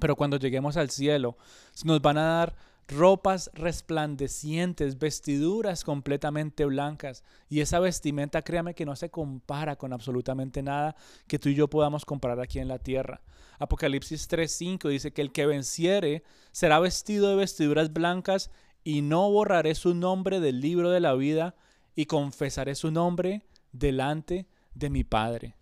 Pero 0.00 0.16
cuando 0.16 0.38
lleguemos 0.38 0.76
al 0.76 0.90
cielo, 0.90 1.36
nos 1.84 2.02
van 2.02 2.18
a 2.18 2.22
dar 2.22 2.56
ropas 2.88 3.50
resplandecientes, 3.52 4.98
vestiduras 4.98 5.84
completamente 5.84 6.64
blancas. 6.64 7.22
Y 7.48 7.60
esa 7.60 7.78
vestimenta, 7.80 8.42
créame 8.42 8.74
que 8.74 8.86
no 8.86 8.96
se 8.96 9.10
compara 9.10 9.76
con 9.76 9.92
absolutamente 9.92 10.62
nada 10.62 10.96
que 11.26 11.38
tú 11.38 11.50
y 11.50 11.54
yo 11.54 11.68
podamos 11.68 12.04
comprar 12.04 12.40
aquí 12.40 12.58
en 12.58 12.68
la 12.68 12.78
tierra. 12.78 13.20
Apocalipsis 13.58 14.28
3:5 14.28 14.88
dice 14.88 15.12
que 15.12 15.22
el 15.22 15.32
que 15.32 15.46
venciere 15.46 16.24
será 16.50 16.80
vestido 16.80 17.28
de 17.28 17.36
vestiduras 17.36 17.92
blancas 17.92 18.50
y 18.82 19.02
no 19.02 19.30
borraré 19.30 19.74
su 19.74 19.94
nombre 19.94 20.40
del 20.40 20.60
libro 20.60 20.90
de 20.90 21.00
la 21.00 21.14
vida 21.14 21.56
y 21.94 22.06
confesaré 22.06 22.74
su 22.74 22.90
nombre 22.90 23.44
delante 23.72 24.48
de 24.74 24.88
mi 24.88 25.04
Padre. 25.04 25.56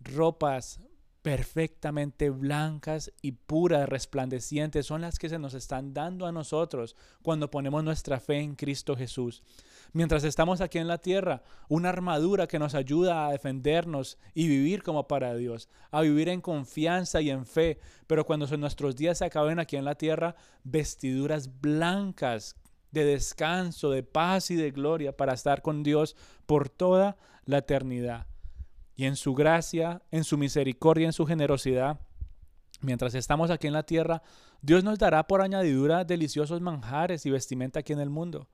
Ropas 0.00 0.80
perfectamente 1.22 2.30
blancas 2.30 3.12
y 3.22 3.32
puras, 3.32 3.88
resplandecientes, 3.88 4.86
son 4.86 5.02
las 5.02 5.20
que 5.20 5.28
se 5.28 5.38
nos 5.38 5.54
están 5.54 5.94
dando 5.94 6.26
a 6.26 6.32
nosotros 6.32 6.96
cuando 7.22 7.50
ponemos 7.50 7.84
nuestra 7.84 8.18
fe 8.18 8.40
en 8.40 8.56
Cristo 8.56 8.96
Jesús. 8.96 9.42
Mientras 9.92 10.24
estamos 10.24 10.60
aquí 10.60 10.78
en 10.78 10.88
la 10.88 10.98
tierra, 10.98 11.42
una 11.68 11.90
armadura 11.90 12.48
que 12.48 12.58
nos 12.58 12.74
ayuda 12.74 13.26
a 13.26 13.32
defendernos 13.32 14.18
y 14.34 14.48
vivir 14.48 14.82
como 14.82 15.06
para 15.06 15.34
Dios, 15.36 15.68
a 15.92 16.00
vivir 16.00 16.28
en 16.28 16.40
confianza 16.40 17.20
y 17.20 17.30
en 17.30 17.46
fe, 17.46 17.78
pero 18.08 18.26
cuando 18.26 18.46
nuestros 18.56 18.96
días 18.96 19.18
se 19.18 19.24
acaben 19.24 19.60
aquí 19.60 19.76
en 19.76 19.84
la 19.84 19.94
tierra, 19.94 20.34
vestiduras 20.64 21.60
blancas 21.60 22.56
de 22.90 23.04
descanso, 23.04 23.90
de 23.90 24.02
paz 24.02 24.50
y 24.50 24.56
de 24.56 24.70
gloria 24.72 25.16
para 25.16 25.34
estar 25.34 25.62
con 25.62 25.82
Dios 25.82 26.16
por 26.46 26.68
toda 26.68 27.16
la 27.44 27.58
eternidad 27.58 28.31
en 29.04 29.16
su 29.16 29.34
gracia, 29.34 30.02
en 30.10 30.24
su 30.24 30.36
misericordia, 30.38 31.06
en 31.06 31.12
su 31.12 31.26
generosidad, 31.26 32.00
mientras 32.80 33.14
estamos 33.14 33.50
aquí 33.50 33.66
en 33.66 33.72
la 33.72 33.84
tierra, 33.84 34.22
Dios 34.60 34.84
nos 34.84 34.98
dará 34.98 35.26
por 35.26 35.40
añadidura 35.40 36.04
deliciosos 36.04 36.60
manjares 36.60 37.24
y 37.26 37.30
vestimenta 37.30 37.80
aquí 37.80 37.92
en 37.92 38.00
el 38.00 38.10
mundo. 38.10 38.48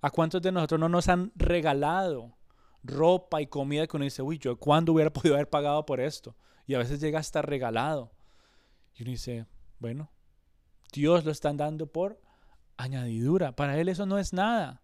¿A 0.00 0.10
cuántos 0.10 0.42
de 0.42 0.52
nosotros 0.52 0.80
no 0.80 0.88
nos 0.88 1.08
han 1.08 1.32
regalado 1.34 2.36
ropa 2.82 3.40
y 3.40 3.46
comida 3.46 3.86
que 3.86 3.96
uno 3.96 4.04
dice, 4.04 4.22
uy, 4.22 4.38
yo 4.38 4.56
cuándo 4.56 4.92
hubiera 4.92 5.12
podido 5.12 5.34
haber 5.34 5.48
pagado 5.48 5.86
por 5.86 6.00
esto? 6.00 6.36
Y 6.66 6.74
a 6.74 6.78
veces 6.78 7.00
llega 7.00 7.18
hasta 7.18 7.42
regalado. 7.42 8.12
Y 8.94 9.02
uno 9.02 9.12
dice, 9.12 9.46
bueno, 9.78 10.10
Dios 10.92 11.24
lo 11.24 11.30
están 11.30 11.56
dando 11.56 11.86
por 11.86 12.20
añadidura. 12.76 13.52
Para 13.52 13.78
Él 13.78 13.88
eso 13.88 14.06
no 14.06 14.18
es 14.18 14.32
nada. 14.32 14.82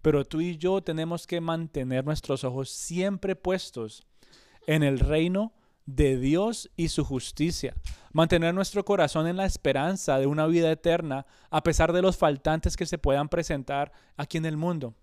Pero 0.00 0.24
tú 0.24 0.40
y 0.40 0.56
yo 0.56 0.82
tenemos 0.82 1.26
que 1.26 1.40
mantener 1.40 2.04
nuestros 2.04 2.44
ojos 2.44 2.70
siempre 2.70 3.36
puestos 3.36 4.06
en 4.66 4.82
el 4.82 4.98
reino 4.98 5.52
de 5.86 6.18
Dios 6.18 6.70
y 6.76 6.88
su 6.88 7.04
justicia. 7.04 7.74
Mantener 8.12 8.54
nuestro 8.54 8.84
corazón 8.84 9.26
en 9.26 9.36
la 9.36 9.46
esperanza 9.46 10.18
de 10.18 10.26
una 10.26 10.46
vida 10.46 10.70
eterna 10.70 11.26
a 11.50 11.62
pesar 11.62 11.92
de 11.92 12.02
los 12.02 12.16
faltantes 12.16 12.76
que 12.76 12.86
se 12.86 12.98
puedan 12.98 13.28
presentar 13.28 13.92
aquí 14.16 14.38
en 14.38 14.46
el 14.46 14.56
mundo. 14.56 14.94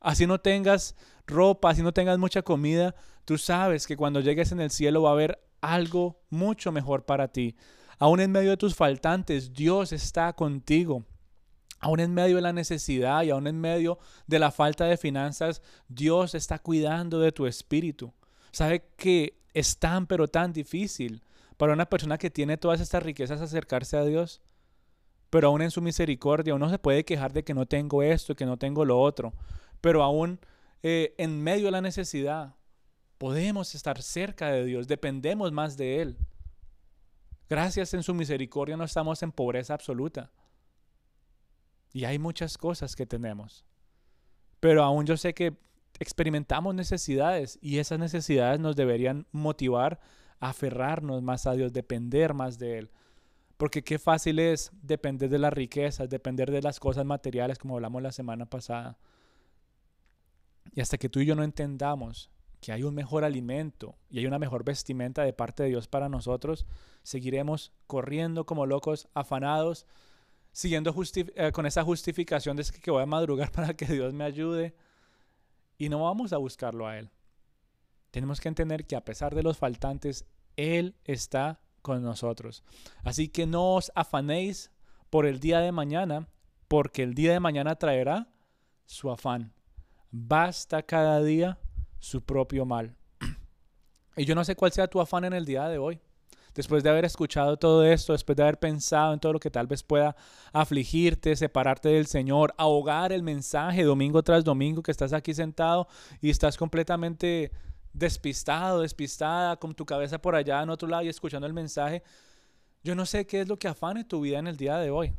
Así 0.00 0.26
no 0.26 0.40
tengas 0.40 0.94
ropa, 1.26 1.70
así 1.70 1.82
no 1.82 1.92
tengas 1.92 2.18
mucha 2.18 2.42
comida, 2.42 2.94
tú 3.24 3.38
sabes 3.38 3.86
que 3.86 3.96
cuando 3.96 4.20
llegues 4.20 4.52
en 4.52 4.60
el 4.60 4.70
cielo 4.70 5.02
va 5.02 5.10
a 5.10 5.12
haber 5.12 5.40
algo 5.60 6.20
mucho 6.30 6.70
mejor 6.72 7.04
para 7.04 7.28
ti. 7.28 7.56
Aún 7.98 8.20
en 8.20 8.30
medio 8.30 8.50
de 8.50 8.56
tus 8.56 8.74
faltantes, 8.74 9.52
Dios 9.52 9.92
está 9.92 10.32
contigo. 10.34 11.04
Aún 11.80 12.00
en 12.00 12.14
medio 12.14 12.36
de 12.36 12.42
la 12.42 12.52
necesidad 12.52 13.22
y 13.22 13.30
aún 13.30 13.46
en 13.46 13.60
medio 13.60 13.98
de 14.26 14.38
la 14.38 14.50
falta 14.50 14.84
de 14.84 14.96
finanzas, 14.96 15.62
Dios 15.88 16.34
está 16.34 16.58
cuidando 16.58 17.20
de 17.20 17.32
tu 17.32 17.46
espíritu. 17.46 18.12
Sabe 18.56 18.88
que 18.96 19.38
es 19.52 19.76
tan 19.76 20.06
pero 20.06 20.28
tan 20.28 20.54
difícil 20.54 21.22
para 21.58 21.74
una 21.74 21.90
persona 21.90 22.16
que 22.16 22.30
tiene 22.30 22.56
todas 22.56 22.80
estas 22.80 23.02
riquezas 23.02 23.42
acercarse 23.42 23.98
a 23.98 24.04
Dios. 24.06 24.40
pero 25.28 25.48
aún 25.48 25.60
en 25.60 25.70
su 25.70 25.82
misericordia 25.82 26.54
uno 26.54 26.70
se 26.70 26.78
puede 26.78 27.04
quejar 27.04 27.34
de 27.34 27.44
que 27.44 27.52
no 27.52 27.66
tengo 27.66 28.02
esto, 28.02 28.34
que 28.34 28.46
no 28.46 28.56
tengo 28.56 28.86
lo 28.86 28.98
otro, 28.98 29.34
pero 29.82 30.02
aún 30.02 30.40
eh, 30.82 31.14
en 31.18 31.42
medio 31.42 31.66
de 31.66 31.72
la 31.72 31.82
necesidad 31.82 32.54
podemos 33.18 33.74
estar 33.74 34.00
cerca 34.00 34.50
de 34.50 34.64
Dios, 34.64 34.88
dependemos 34.88 35.52
más 35.52 35.76
de 35.76 36.00
Él. 36.00 36.16
Gracias 37.50 37.92
en 37.92 38.02
su 38.02 38.14
misericordia 38.14 38.78
no 38.78 38.84
estamos 38.84 39.22
en 39.22 39.32
pobreza 39.32 39.74
absoluta. 39.74 40.30
Y 41.92 42.06
hay 42.06 42.18
muchas 42.18 42.56
cosas 42.56 42.96
que 42.96 43.04
tenemos. 43.04 43.66
Pero 44.60 44.82
aún 44.82 45.04
yo 45.04 45.18
sé 45.18 45.34
que 45.34 45.58
experimentamos 46.00 46.74
necesidades 46.74 47.58
y 47.60 47.78
esas 47.78 47.98
necesidades 47.98 48.60
nos 48.60 48.76
deberían 48.76 49.26
motivar 49.32 50.00
a 50.40 50.50
aferrarnos 50.50 51.22
más 51.22 51.46
a 51.46 51.52
Dios, 51.52 51.72
depender 51.72 52.34
más 52.34 52.58
de 52.58 52.78
Él. 52.78 52.90
Porque 53.56 53.82
qué 53.82 53.98
fácil 53.98 54.38
es 54.38 54.70
depender 54.82 55.30
de 55.30 55.38
las 55.38 55.52
riquezas, 55.52 56.10
depender 56.10 56.50
de 56.50 56.60
las 56.60 56.78
cosas 56.78 57.06
materiales, 57.06 57.58
como 57.58 57.74
hablamos 57.74 58.02
la 58.02 58.12
semana 58.12 58.46
pasada. 58.46 58.98
Y 60.74 60.80
hasta 60.80 60.98
que 60.98 61.08
tú 61.08 61.20
y 61.20 61.26
yo 61.26 61.34
no 61.34 61.42
entendamos 61.42 62.30
que 62.60 62.72
hay 62.72 62.82
un 62.82 62.94
mejor 62.94 63.24
alimento 63.24 63.96
y 64.10 64.18
hay 64.18 64.26
una 64.26 64.38
mejor 64.38 64.64
vestimenta 64.64 65.22
de 65.22 65.32
parte 65.32 65.62
de 65.62 65.70
Dios 65.70 65.88
para 65.88 66.08
nosotros, 66.08 66.66
seguiremos 67.02 67.72
corriendo 67.86 68.44
como 68.44 68.66
locos, 68.66 69.08
afanados, 69.14 69.86
siguiendo 70.52 70.94
eh, 71.14 71.52
con 71.52 71.66
esa 71.66 71.84
justificación 71.84 72.56
de 72.56 72.64
que 72.64 72.90
voy 72.90 73.02
a 73.02 73.06
madrugar 73.06 73.52
para 73.52 73.74
que 73.74 73.86
Dios 73.86 74.12
me 74.12 74.24
ayude 74.24 74.74
y 75.78 75.88
no 75.88 76.02
vamos 76.02 76.32
a 76.32 76.38
buscarlo 76.38 76.86
a 76.86 76.98
Él. 76.98 77.10
Tenemos 78.10 78.40
que 78.40 78.48
entender 78.48 78.86
que 78.86 78.96
a 78.96 79.04
pesar 79.04 79.34
de 79.34 79.42
los 79.42 79.58
faltantes, 79.58 80.26
Él 80.56 80.96
está 81.04 81.60
con 81.82 82.02
nosotros. 82.02 82.64
Así 83.04 83.28
que 83.28 83.46
no 83.46 83.74
os 83.74 83.92
afanéis 83.94 84.70
por 85.10 85.26
el 85.26 85.40
día 85.40 85.60
de 85.60 85.72
mañana, 85.72 86.28
porque 86.68 87.02
el 87.02 87.14
día 87.14 87.32
de 87.32 87.40
mañana 87.40 87.76
traerá 87.76 88.28
su 88.86 89.10
afán. 89.10 89.52
Basta 90.10 90.82
cada 90.82 91.22
día 91.22 91.58
su 91.98 92.22
propio 92.22 92.64
mal. 92.64 92.96
Y 94.16 94.24
yo 94.24 94.34
no 94.34 94.44
sé 94.44 94.56
cuál 94.56 94.72
sea 94.72 94.88
tu 94.88 95.00
afán 95.00 95.24
en 95.24 95.34
el 95.34 95.44
día 95.44 95.68
de 95.68 95.76
hoy 95.76 96.00
después 96.56 96.82
de 96.82 96.88
haber 96.88 97.04
escuchado 97.04 97.58
todo 97.58 97.84
esto, 97.84 98.14
después 98.14 98.34
de 98.34 98.42
haber 98.42 98.58
pensado 98.58 99.12
en 99.12 99.20
todo 99.20 99.34
lo 99.34 99.38
que 99.38 99.50
tal 99.50 99.66
vez 99.66 99.82
pueda 99.82 100.16
afligirte, 100.52 101.36
separarte 101.36 101.90
del 101.90 102.06
Señor, 102.06 102.54
ahogar 102.56 103.12
el 103.12 103.22
mensaje 103.22 103.84
domingo 103.84 104.22
tras 104.22 104.42
domingo 104.42 104.82
que 104.82 104.90
estás 104.90 105.12
aquí 105.12 105.34
sentado 105.34 105.86
y 106.20 106.30
estás 106.30 106.56
completamente 106.56 107.52
despistado, 107.92 108.80
despistada, 108.80 109.56
con 109.56 109.74
tu 109.74 109.84
cabeza 109.84 110.18
por 110.18 110.34
allá 110.34 110.62
en 110.62 110.70
otro 110.70 110.88
lado 110.88 111.02
y 111.04 111.08
escuchando 111.08 111.46
el 111.46 111.52
mensaje, 111.52 112.02
yo 112.82 112.94
no 112.94 113.04
sé 113.04 113.26
qué 113.26 113.42
es 113.42 113.48
lo 113.48 113.58
que 113.58 113.68
afane 113.68 114.04
tu 114.04 114.22
vida 114.22 114.38
en 114.38 114.46
el 114.46 114.56
día 114.56 114.78
de 114.78 114.90
hoy. 114.90 115.14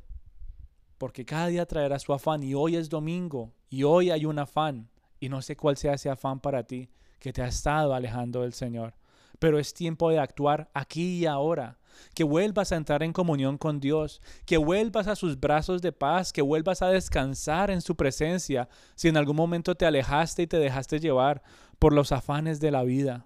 Porque 0.97 1.23
cada 1.23 1.47
día 1.47 1.67
traerá 1.67 1.99
su 1.99 2.13
afán 2.13 2.41
y 2.41 2.55
hoy 2.55 2.75
es 2.75 2.89
domingo 2.89 3.53
y 3.69 3.83
hoy 3.83 4.09
hay 4.09 4.25
un 4.25 4.39
afán 4.39 4.89
y 5.19 5.29
no 5.29 5.43
sé 5.43 5.55
cuál 5.55 5.77
sea 5.77 5.93
ese 5.93 6.09
afán 6.09 6.39
para 6.39 6.63
ti 6.63 6.89
que 7.19 7.31
te 7.31 7.43
ha 7.43 7.47
estado 7.47 7.93
alejando 7.93 8.41
del 8.41 8.53
Señor 8.53 8.95
pero 9.39 9.59
es 9.59 9.73
tiempo 9.73 10.09
de 10.09 10.19
actuar 10.19 10.69
aquí 10.73 11.19
y 11.19 11.25
ahora. 11.25 11.77
Que 12.13 12.23
vuelvas 12.23 12.71
a 12.71 12.75
entrar 12.75 13.01
en 13.01 13.11
comunión 13.11 13.57
con 13.57 13.79
Dios, 13.79 14.21
que 14.45 14.57
vuelvas 14.57 15.07
a 15.07 15.15
sus 15.15 15.39
brazos 15.39 15.81
de 15.81 15.91
paz, 15.91 16.31
que 16.31 16.43
vuelvas 16.43 16.81
a 16.81 16.89
descansar 16.89 17.71
en 17.71 17.81
su 17.81 17.95
presencia 17.95 18.69
si 18.95 19.07
en 19.07 19.17
algún 19.17 19.35
momento 19.35 19.73
te 19.73 19.85
alejaste 19.85 20.43
y 20.43 20.47
te 20.47 20.59
dejaste 20.59 20.99
llevar 20.99 21.41
por 21.79 21.93
los 21.93 22.11
afanes 22.11 22.59
de 22.59 22.71
la 22.71 22.83
vida. 22.83 23.25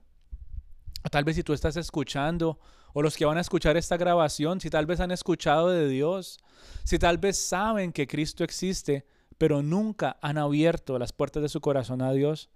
O 1.03 1.09
tal 1.09 1.25
vez 1.25 1.35
si 1.35 1.43
tú 1.43 1.53
estás 1.53 1.75
escuchando, 1.75 2.59
o 2.93 3.01
los 3.01 3.17
que 3.17 3.25
van 3.25 3.37
a 3.37 3.41
escuchar 3.41 3.77
esta 3.77 3.97
grabación, 3.97 4.61
si 4.61 4.69
tal 4.69 4.85
vez 4.85 4.99
han 4.99 5.11
escuchado 5.11 5.69
de 5.69 5.87
Dios, 5.87 6.39
si 6.83 6.99
tal 6.99 7.17
vez 7.17 7.37
saben 7.37 7.91
que 7.91 8.07
Cristo 8.07 8.43
existe, 8.43 9.05
pero 9.37 9.63
nunca 9.63 10.17
han 10.21 10.37
abierto 10.37 10.99
las 10.99 11.13
puertas 11.13 11.41
de 11.41 11.49
su 11.49 11.61
corazón 11.61 12.01
a 12.01 12.11
Dios, 12.11 12.49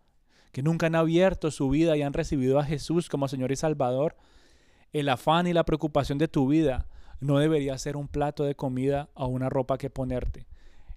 que 0.56 0.64
nunca 0.64 0.86
han 0.86 0.96
abierto 0.96 1.52
su 1.52 1.68
vida 1.68 1.98
y 1.98 2.02
han 2.02 2.14
recibido 2.14 2.60
a 2.60 2.64
Jesús 2.64 3.10
como 3.10 3.28
Señor 3.28 3.52
y 3.52 3.58
Salvador, 3.58 4.16
el 4.94 5.10
afán 5.10 5.48
y 5.48 5.54
la 5.54 5.66
preocupación 5.66 6.18
de 6.18 6.30
tu 6.30 6.48
vida 6.48 6.88
no 7.20 7.40
debería 7.40 7.78
ser 7.78 7.98
un 7.98 8.08
plato 8.08 8.46
de 8.46 8.56
comida 8.56 9.10
o 9.16 9.28
una 9.28 9.50
ropa 9.50 9.78
que 9.78 9.90
ponerte. 9.90 10.48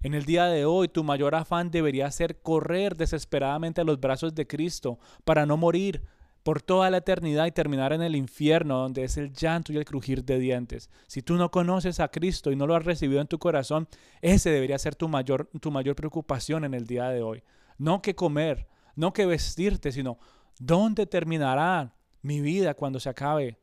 En 0.04 0.14
el 0.14 0.26
día 0.26 0.44
de 0.44 0.64
hoy 0.64 0.86
tu 0.86 1.02
mayor 1.02 1.34
afán 1.34 1.72
debería 1.72 2.08
ser 2.12 2.40
correr 2.40 2.96
desesperadamente 2.96 3.80
a 3.80 3.84
los 3.84 3.98
brazos 3.98 4.32
de 4.32 4.46
Cristo 4.46 5.00
para 5.24 5.44
no 5.44 5.56
morir 5.56 6.04
por 6.44 6.62
toda 6.62 6.88
la 6.88 6.98
eternidad 6.98 7.46
y 7.46 7.50
terminar 7.50 7.92
en 7.92 8.02
el 8.02 8.14
infierno 8.14 8.78
donde 8.78 9.02
es 9.02 9.16
el 9.16 9.32
llanto 9.32 9.72
y 9.72 9.76
el 9.76 9.84
crujir 9.84 10.24
de 10.24 10.38
dientes. 10.38 10.88
Si 11.08 11.20
tú 11.20 11.34
no 11.34 11.50
conoces 11.50 11.98
a 11.98 12.12
Cristo 12.12 12.52
y 12.52 12.56
no 12.56 12.68
lo 12.68 12.76
has 12.76 12.84
recibido 12.84 13.20
en 13.20 13.26
tu 13.26 13.40
corazón, 13.40 13.88
ese 14.22 14.50
debería 14.50 14.78
ser 14.78 14.94
tu 14.94 15.08
mayor, 15.08 15.50
tu 15.60 15.72
mayor 15.72 15.96
preocupación 15.96 16.64
en 16.64 16.74
el 16.74 16.86
día 16.86 17.08
de 17.08 17.22
hoy. 17.22 17.42
No 17.76 18.02
que 18.02 18.14
comer, 18.14 18.68
no 18.98 19.12
que 19.12 19.26
vestirte, 19.26 19.92
sino 19.92 20.18
dónde 20.58 21.06
terminará 21.06 21.94
mi 22.20 22.40
vida 22.40 22.74
cuando 22.74 22.98
se 22.98 23.08
acabe 23.08 23.56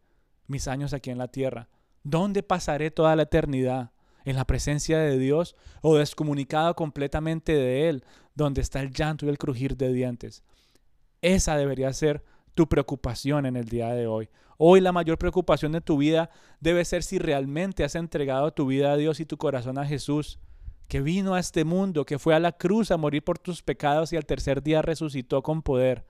mis 0.48 0.70
años 0.70 0.94
aquí 0.94 1.10
en 1.10 1.18
la 1.18 1.28
tierra. 1.28 1.68
¿Dónde 2.04 2.42
pasaré 2.42 2.90
toda 2.90 3.18
la 3.18 3.24
eternidad? 3.24 3.92
¿En 4.24 4.38
la 4.38 4.46
presencia 4.46 4.98
de 4.98 5.20
Dios 5.20 5.58
o 5.82 5.98
descomunicado 5.98 6.74
completamente 6.74 7.52
de 7.52 7.90
Él, 7.90 8.06
donde 8.34 8.62
está 8.62 8.80
el 8.80 8.92
llanto 8.92 9.26
y 9.26 9.30
el 9.30 9.38
crujir 9.38 9.76
de 9.76 9.92
dientes? 9.92 10.42
Esa 11.22 11.58
debería 11.58 11.92
ser 11.92 12.24
tu 12.54 12.70
preocupación 12.70 13.46
en 13.46 13.58
el 13.58 13.66
día 13.66 13.90
de 13.90 14.08
hoy. 14.08 14.30
Hoy 14.58 14.80
la 14.80 14.94
mayor 14.94 15.18
preocupación 15.18 15.74
de 15.74 15.82
tu 15.82 15.98
vida 15.98 16.30
debe 16.62 16.86
ser 16.86 17.04
si 17.04 17.20
realmente 17.20 17.84
has 17.84 17.96
entregado 17.96 18.54
tu 18.54 18.68
vida 18.68 18.94
a 18.94 18.98
Dios 18.98 19.20
y 19.20 19.26
tu 19.26 19.36
corazón 19.36 19.78
a 19.78 19.86
Jesús 19.86 20.40
que 20.88 21.02
vino 21.02 21.34
a 21.34 21.40
este 21.40 21.66
mundo, 21.66 22.06
que 22.06 22.20
fue 22.20 22.36
a 22.36 22.40
la 22.40 22.52
cruz 22.52 22.92
a 22.92 22.98
morir 22.98 23.24
por 23.24 23.40
tus 23.40 23.62
pecados 23.62 24.14
y 24.14 24.18
al 24.18 24.26
tercer 24.26 24.62
día 24.62 24.82
resucitó 24.82 25.42
con 25.42 25.62
poder. 25.62 26.06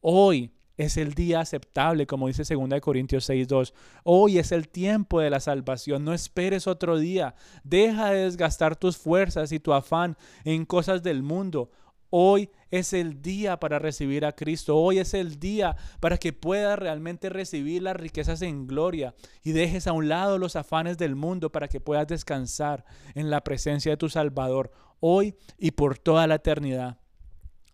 Hoy 0.00 0.52
es 0.76 0.96
el 0.96 1.14
día 1.14 1.40
aceptable, 1.40 2.06
como 2.06 2.28
dice 2.28 2.44
2 2.54 2.80
Corintios 2.80 3.28
6.2. 3.28 3.72
Hoy 4.04 4.38
es 4.38 4.52
el 4.52 4.68
tiempo 4.68 5.20
de 5.20 5.28
la 5.28 5.40
salvación. 5.40 6.04
No 6.04 6.14
esperes 6.14 6.68
otro 6.68 6.98
día. 6.98 7.34
Deja 7.64 8.12
de 8.12 8.24
desgastar 8.24 8.76
tus 8.76 8.96
fuerzas 8.96 9.50
y 9.50 9.58
tu 9.58 9.72
afán 9.72 10.16
en 10.44 10.64
cosas 10.64 11.02
del 11.02 11.24
mundo. 11.24 11.70
Hoy 12.10 12.50
es 12.70 12.92
el 12.92 13.22
día 13.22 13.58
para 13.58 13.78
recibir 13.78 14.24
a 14.24 14.32
Cristo. 14.32 14.76
Hoy 14.76 14.98
es 14.98 15.14
el 15.14 15.38
día 15.38 15.76
para 16.00 16.18
que 16.18 16.32
puedas 16.32 16.78
realmente 16.78 17.28
recibir 17.28 17.82
las 17.82 17.96
riquezas 17.96 18.42
en 18.42 18.66
gloria 18.66 19.14
y 19.42 19.52
dejes 19.52 19.86
a 19.86 19.92
un 19.92 20.08
lado 20.08 20.38
los 20.38 20.56
afanes 20.56 20.98
del 20.98 21.16
mundo 21.16 21.50
para 21.50 21.68
que 21.68 21.80
puedas 21.80 22.06
descansar 22.06 22.84
en 23.14 23.30
la 23.30 23.42
presencia 23.42 23.92
de 23.92 23.96
tu 23.96 24.08
Salvador 24.08 24.70
hoy 25.00 25.34
y 25.56 25.70
por 25.72 25.98
toda 25.98 26.26
la 26.26 26.36
eternidad. 26.36 26.98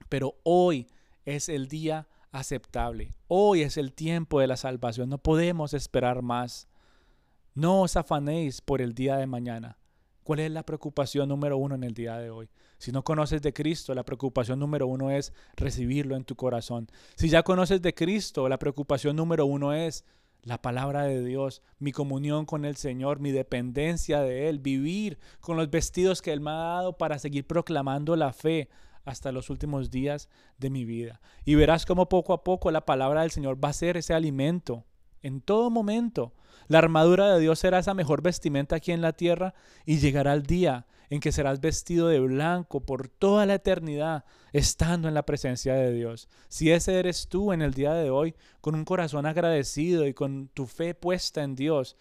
Pero 0.09 0.36
hoy 0.45 0.87
es 1.25 1.49
el 1.49 1.68
día 1.68 2.08
aceptable. 2.30 3.14
Hoy 3.29 3.62
es 3.62 3.76
el 3.76 3.92
tiempo 3.92 4.41
de 4.41 4.46
la 4.46 4.57
salvación. 4.57 5.08
No 5.08 5.18
podemos 5.18 5.75
esperar 5.75 6.22
más. 6.22 6.68
No 7.54 7.83
os 7.83 7.96
afanéis 7.96 8.61
por 8.61 8.80
el 8.80 8.95
día 8.95 9.16
de 9.16 9.26
mañana. 9.26 9.79
¿Cuál 10.25 10.41
es 10.41 10.50
la 10.50 10.64
preocupación 10.64 11.29
número 11.29 11.57
uno 11.57 11.75
en 11.75 11.84
el 11.84 11.95
día 11.95 12.16
de 12.18 12.30
hoy? 12.30 12.49
Si 12.85 12.93
no 12.93 13.03
conoces 13.03 13.41
de 13.41 13.55
Cristo, 13.55 13.95
la 13.95 14.05
preocupación 14.05 14.59
número 14.59 14.87
uno 14.87 15.11
es 15.11 15.33
recibirlo 15.57 16.17
en 16.17 16.25
tu 16.25 16.37
corazón. 16.37 16.91
Si 17.15 17.31
ya 17.31 17.43
conoces 17.43 17.81
de 17.81 17.95
Cristo, 17.95 18.47
la 18.47 18.59
preocupación 18.59 19.17
número 19.17 19.47
uno 19.47 19.73
es 19.73 20.05
la 20.43 20.61
palabra 20.61 21.05
de 21.05 21.25
Dios, 21.25 21.63
mi 21.79 21.93
comunión 21.93 22.45
con 22.45 22.67
el 22.67 22.77
Señor, 22.77 23.21
mi 23.21 23.31
dependencia 23.31 24.21
de 24.21 24.51
Él, 24.51 24.59
vivir 24.59 25.19
con 25.41 25.57
los 25.57 25.71
vestidos 25.71 26.21
que 26.21 26.31
Él 26.31 26.43
me 26.43 26.51
ha 26.51 26.75
dado 26.75 26.99
para 26.99 27.19
seguir 27.19 27.47
proclamando 27.47 28.17
la 28.17 28.35
fe 28.35 28.69
hasta 29.07 29.33
los 29.33 29.49
últimos 29.49 29.91
días 29.91 30.29
de 30.59 30.69
mi 30.69 30.85
vida. 30.85 31.23
Y 31.47 31.55
verás 31.55 31.87
cómo 31.87 32.11
poco 32.11 32.35
a 32.35 32.45
poco 32.45 32.71
la 32.71 32.85
palabra 32.85 33.23
del 33.23 33.31
Señor 33.31 33.65
va 33.65 33.71
a 33.71 33.73
ser 33.73 33.97
ese 33.97 34.13
alimento 34.13 34.85
en 35.25 35.41
todo 35.41 35.71
momento. 35.71 36.33
La 36.68 36.79
armadura 36.79 37.34
de 37.34 37.41
Dios 37.41 37.59
será 37.59 37.80
esa 37.80 37.95
mejor 37.95 38.22
vestimenta 38.22 38.76
aquí 38.76 38.92
en 38.92 39.01
la 39.01 39.13
tierra 39.13 39.55
y 39.84 39.99
llegará 39.99 40.33
el 40.34 40.45
día 40.45 40.87
en 41.11 41.21
que 41.21 41.33
serás 41.33 41.61
vestido 41.61 42.09
de 42.09 42.21
blanco 42.21 42.80
por 42.80 43.09
toda 43.09 43.46
la 43.46 43.55
eternidad, 43.55 44.25
estando 44.53 45.09
en 45.09 45.14
la 45.14 45.26
presencia 45.26 45.75
de 45.75 45.92
Dios. 45.92 46.29
Si 46.49 46.71
ese 46.71 46.99
eres 46.99 47.29
tú 47.29 47.53
en 47.53 47.63
el 47.63 47.75
día 47.75 47.92
de 47.95 48.11
hoy, 48.11 48.34
con 48.61 48.75
un 48.75 48.84
corazón 48.84 49.26
agradecido 49.26 50.07
y 50.07 50.14
con 50.14 50.49
tu 50.49 50.67
fe 50.67 50.95
puesta 50.95 51.42
en 51.42 51.55
Dios, 51.55 51.96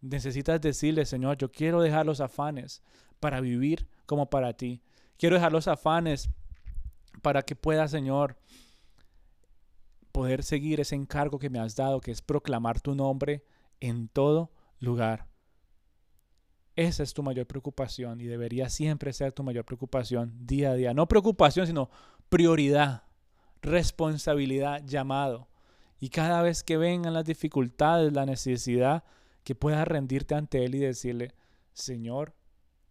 necesitas 0.00 0.60
decirle, 0.60 1.06
Señor, 1.06 1.36
yo 1.38 1.50
quiero 1.50 1.80
dejar 1.80 2.06
los 2.06 2.20
afanes 2.20 2.82
para 3.20 3.40
vivir 3.40 3.88
como 4.06 4.30
para 4.30 4.52
ti. 4.52 4.82
Quiero 5.16 5.36
dejar 5.36 5.52
los 5.52 5.68
afanes 5.68 6.28
para 7.22 7.42
que 7.42 7.56
pueda, 7.56 7.88
Señor, 7.88 8.36
poder 10.14 10.44
seguir 10.44 10.78
ese 10.78 10.94
encargo 10.94 11.40
que 11.40 11.50
me 11.50 11.58
has 11.58 11.74
dado, 11.74 12.00
que 12.00 12.12
es 12.12 12.22
proclamar 12.22 12.80
tu 12.80 12.94
nombre 12.94 13.44
en 13.80 14.06
todo 14.06 14.52
lugar. 14.78 15.26
Esa 16.76 17.02
es 17.02 17.12
tu 17.14 17.24
mayor 17.24 17.48
preocupación 17.48 18.20
y 18.20 18.26
debería 18.26 18.68
siempre 18.68 19.12
ser 19.12 19.32
tu 19.32 19.42
mayor 19.42 19.64
preocupación 19.64 20.46
día 20.46 20.70
a 20.70 20.74
día. 20.74 20.94
No 20.94 21.08
preocupación, 21.08 21.66
sino 21.66 21.90
prioridad, 22.28 23.02
responsabilidad, 23.60 24.84
llamado. 24.86 25.48
Y 25.98 26.10
cada 26.10 26.42
vez 26.42 26.62
que 26.62 26.76
vengan 26.76 27.12
las 27.14 27.24
dificultades, 27.24 28.12
la 28.12 28.24
necesidad, 28.24 29.02
que 29.42 29.56
puedas 29.56 29.86
rendirte 29.88 30.36
ante 30.36 30.64
Él 30.64 30.76
y 30.76 30.78
decirle, 30.78 31.34
Señor, 31.72 32.36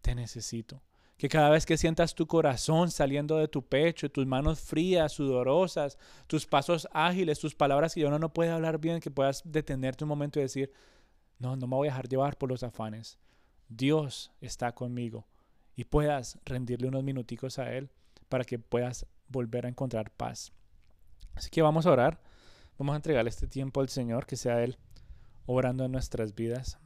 te 0.02 0.14
necesito. 0.14 0.82
Que 1.16 1.28
cada 1.28 1.48
vez 1.50 1.64
que 1.64 1.76
sientas 1.76 2.14
tu 2.14 2.26
corazón 2.26 2.90
saliendo 2.90 3.36
de 3.38 3.48
tu 3.48 3.62
pecho, 3.62 4.10
tus 4.10 4.26
manos 4.26 4.60
frías, 4.60 5.12
sudorosas, 5.12 5.96
tus 6.26 6.46
pasos 6.46 6.88
ágiles, 6.92 7.38
tus 7.38 7.54
palabras 7.54 7.94
que 7.94 8.00
yo 8.00 8.18
no 8.18 8.32
puede 8.32 8.50
hablar 8.50 8.78
bien, 8.78 9.00
que 9.00 9.10
puedas 9.10 9.42
detenerte 9.44 10.04
un 10.04 10.08
momento 10.08 10.38
y 10.38 10.42
decir, 10.42 10.72
no, 11.38 11.56
no 11.56 11.66
me 11.66 11.76
voy 11.76 11.88
a 11.88 11.92
dejar 11.92 12.08
llevar 12.08 12.36
por 12.36 12.48
los 12.50 12.62
afanes. 12.62 13.18
Dios 13.68 14.32
está 14.40 14.72
conmigo 14.72 15.26
y 15.76 15.84
puedas 15.84 16.38
rendirle 16.44 16.88
unos 16.88 17.04
minuticos 17.04 17.58
a 17.58 17.72
Él 17.72 17.90
para 18.28 18.44
que 18.44 18.58
puedas 18.58 19.06
volver 19.28 19.66
a 19.66 19.68
encontrar 19.68 20.10
paz. 20.10 20.52
Así 21.34 21.50
que 21.50 21.62
vamos 21.62 21.86
a 21.86 21.92
orar, 21.92 22.20
vamos 22.78 22.94
a 22.94 22.96
entregarle 22.96 23.30
este 23.30 23.46
tiempo 23.46 23.80
al 23.80 23.88
Señor, 23.88 24.26
que 24.26 24.36
sea 24.36 24.62
Él 24.62 24.78
obrando 25.46 25.84
en 25.84 25.92
nuestras 25.92 26.34
vidas. 26.34 26.78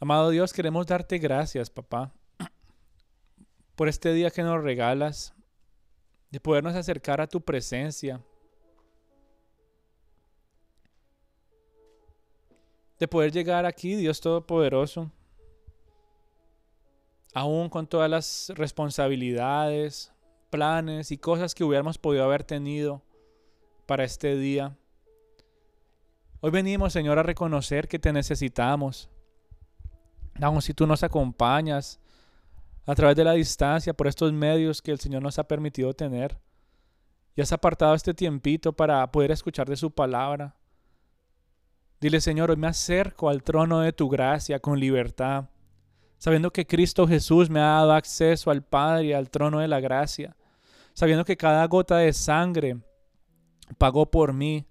Amado 0.00 0.30
Dios, 0.30 0.52
queremos 0.52 0.86
darte 0.86 1.18
gracias, 1.18 1.70
papá, 1.70 2.12
por 3.74 3.88
este 3.88 4.12
día 4.12 4.30
que 4.30 4.44
nos 4.44 4.62
regalas, 4.62 5.34
de 6.30 6.38
podernos 6.38 6.76
acercar 6.76 7.20
a 7.20 7.26
tu 7.26 7.40
presencia, 7.40 8.22
de 13.00 13.08
poder 13.08 13.32
llegar 13.32 13.66
aquí, 13.66 13.96
Dios 13.96 14.20
Todopoderoso, 14.20 15.10
aún 17.34 17.68
con 17.68 17.88
todas 17.88 18.08
las 18.08 18.52
responsabilidades, 18.54 20.12
planes 20.48 21.10
y 21.10 21.18
cosas 21.18 21.56
que 21.56 21.64
hubiéramos 21.64 21.98
podido 21.98 22.22
haber 22.22 22.44
tenido 22.44 23.02
para 23.86 24.04
este 24.04 24.36
día. 24.36 24.76
Hoy 26.40 26.52
venimos, 26.52 26.92
Señor, 26.92 27.18
a 27.18 27.24
reconocer 27.24 27.88
que 27.88 27.98
te 27.98 28.12
necesitamos 28.12 29.10
Aún 30.40 30.62
si 30.62 30.74
tú 30.74 30.86
nos 30.86 31.02
acompañas 31.02 32.00
a 32.86 32.94
través 32.94 33.16
de 33.16 33.24
la 33.24 33.32
distancia 33.32 33.92
por 33.92 34.06
estos 34.06 34.32
medios 34.32 34.80
que 34.80 34.90
el 34.90 35.00
Señor 35.00 35.22
nos 35.22 35.38
ha 35.38 35.46
permitido 35.46 35.92
tener 35.92 36.38
y 37.38 37.40
has 37.40 37.52
apartado 37.52 37.94
este 37.94 38.14
tiempito 38.14 38.72
para 38.72 39.10
poder 39.12 39.30
escuchar 39.30 39.68
de 39.68 39.76
su 39.76 39.90
palabra. 39.90 40.56
Dile, 42.00 42.20
Señor, 42.20 42.50
hoy 42.50 42.56
me 42.56 42.66
acerco 42.66 43.28
al 43.28 43.42
trono 43.42 43.80
de 43.80 43.92
tu 43.92 44.08
gracia 44.08 44.58
con 44.58 44.80
libertad, 44.80 45.50
sabiendo 46.16 46.52
que 46.52 46.66
Cristo 46.66 47.06
Jesús 47.06 47.50
me 47.50 47.60
ha 47.60 47.74
dado 47.74 47.92
acceso 47.92 48.50
al 48.50 48.62
Padre 48.62 49.04
y 49.04 49.12
al 49.12 49.30
trono 49.30 49.58
de 49.60 49.68
la 49.68 49.80
gracia, 49.80 50.36
sabiendo 50.94 51.24
que 51.24 51.36
cada 51.36 51.64
gota 51.66 51.98
de 51.98 52.12
sangre 52.12 52.78
pagó 53.76 54.10
por 54.10 54.32
mí 54.32 54.66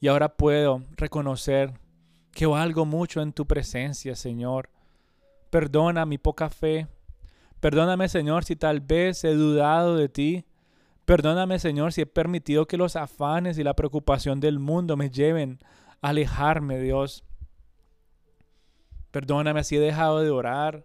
y 0.00 0.08
ahora 0.08 0.36
puedo 0.36 0.82
reconocer 0.96 1.72
que 2.32 2.46
valgo 2.46 2.84
mucho 2.84 3.22
en 3.22 3.32
tu 3.32 3.46
presencia, 3.46 4.16
Señor. 4.16 4.73
Perdona 5.54 6.04
mi 6.04 6.18
poca 6.18 6.50
fe. 6.50 6.88
Perdóname, 7.60 8.08
Señor, 8.08 8.42
si 8.42 8.56
tal 8.56 8.80
vez 8.80 9.22
he 9.22 9.34
dudado 9.34 9.94
de 9.94 10.08
ti. 10.08 10.44
Perdóname, 11.04 11.60
Señor, 11.60 11.92
si 11.92 12.00
he 12.00 12.06
permitido 12.06 12.66
que 12.66 12.76
los 12.76 12.96
afanes 12.96 13.56
y 13.56 13.62
la 13.62 13.76
preocupación 13.76 14.40
del 14.40 14.58
mundo 14.58 14.96
me 14.96 15.10
lleven 15.10 15.60
a 16.02 16.08
alejarme, 16.08 16.80
Dios. 16.80 17.22
Perdóname 19.12 19.62
si 19.62 19.76
he 19.76 19.78
dejado 19.78 20.22
de 20.22 20.30
orar. 20.30 20.84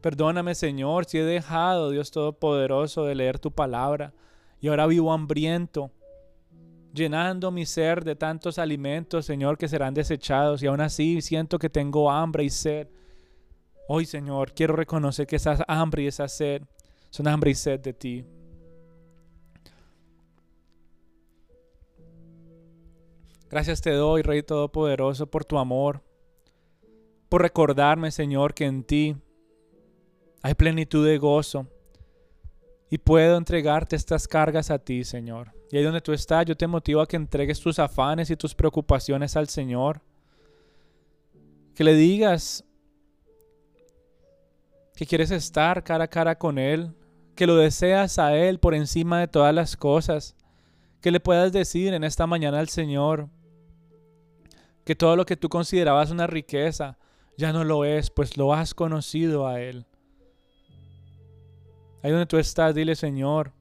Perdóname, 0.00 0.56
Señor, 0.56 1.04
si 1.04 1.18
he 1.18 1.24
dejado, 1.24 1.90
Dios 1.90 2.10
Todopoderoso, 2.10 3.04
de 3.04 3.14
leer 3.14 3.38
tu 3.38 3.52
palabra 3.52 4.12
y 4.58 4.66
ahora 4.66 4.88
vivo 4.88 5.12
hambriento, 5.12 5.92
llenando 6.92 7.52
mi 7.52 7.64
ser 7.64 8.02
de 8.02 8.16
tantos 8.16 8.58
alimentos, 8.58 9.24
Señor, 9.24 9.56
que 9.56 9.68
serán 9.68 9.94
desechados 9.94 10.64
y 10.64 10.66
aún 10.66 10.80
así 10.80 11.22
siento 11.22 11.60
que 11.60 11.70
tengo 11.70 12.10
hambre 12.10 12.42
y 12.42 12.50
sed. 12.50 12.88
Hoy, 13.86 14.06
Señor, 14.06 14.52
quiero 14.52 14.74
reconocer 14.74 15.26
que 15.26 15.36
esa 15.36 15.62
hambre 15.68 16.04
y 16.04 16.06
esa 16.06 16.26
sed 16.26 16.62
son 17.10 17.28
hambre 17.28 17.50
y 17.50 17.54
sed 17.54 17.80
de 17.80 17.92
ti. 17.92 18.24
Gracias 23.50 23.82
te 23.82 23.90
doy, 23.90 24.22
Rey 24.22 24.42
Todopoderoso, 24.42 25.26
por 25.26 25.44
tu 25.44 25.58
amor, 25.58 26.02
por 27.28 27.42
recordarme, 27.42 28.10
Señor, 28.10 28.54
que 28.54 28.64
en 28.64 28.82
ti 28.82 29.16
hay 30.42 30.54
plenitud 30.54 31.06
de 31.06 31.18
gozo 31.18 31.68
y 32.90 32.98
puedo 32.98 33.36
entregarte 33.36 33.96
estas 33.96 34.26
cargas 34.26 34.70
a 34.70 34.78
ti, 34.78 35.04
Señor. 35.04 35.52
Y 35.70 35.76
ahí 35.76 35.84
donde 35.84 36.00
tú 36.00 36.12
estás, 36.12 36.46
yo 36.46 36.56
te 36.56 36.66
motivo 36.66 37.00
a 37.00 37.06
que 37.06 37.16
entregues 37.16 37.60
tus 37.60 37.78
afanes 37.78 38.30
y 38.30 38.36
tus 38.36 38.54
preocupaciones 38.54 39.36
al 39.36 39.48
Señor. 39.48 40.00
Que 41.74 41.84
le 41.84 41.94
digas, 41.94 42.64
que 44.94 45.06
quieres 45.06 45.30
estar 45.30 45.82
cara 45.82 46.04
a 46.04 46.08
cara 46.08 46.38
con 46.38 46.58
Él, 46.58 46.94
que 47.34 47.46
lo 47.46 47.56
deseas 47.56 48.18
a 48.18 48.36
Él 48.36 48.58
por 48.58 48.74
encima 48.74 49.20
de 49.20 49.28
todas 49.28 49.54
las 49.54 49.76
cosas, 49.76 50.36
que 51.00 51.10
le 51.10 51.20
puedas 51.20 51.52
decir 51.52 51.92
en 51.94 52.04
esta 52.04 52.26
mañana 52.26 52.60
al 52.60 52.68
Señor 52.68 53.28
que 54.84 54.94
todo 54.94 55.16
lo 55.16 55.26
que 55.26 55.36
tú 55.36 55.48
considerabas 55.48 56.10
una 56.10 56.26
riqueza 56.26 56.98
ya 57.36 57.52
no 57.52 57.64
lo 57.64 57.84
es, 57.84 58.10
pues 58.10 58.36
lo 58.36 58.54
has 58.54 58.74
conocido 58.74 59.46
a 59.46 59.60
Él. 59.60 59.86
Ahí 62.02 62.10
donde 62.10 62.26
tú 62.26 62.36
estás, 62.36 62.74
dile 62.74 62.94
Señor, 62.94 63.52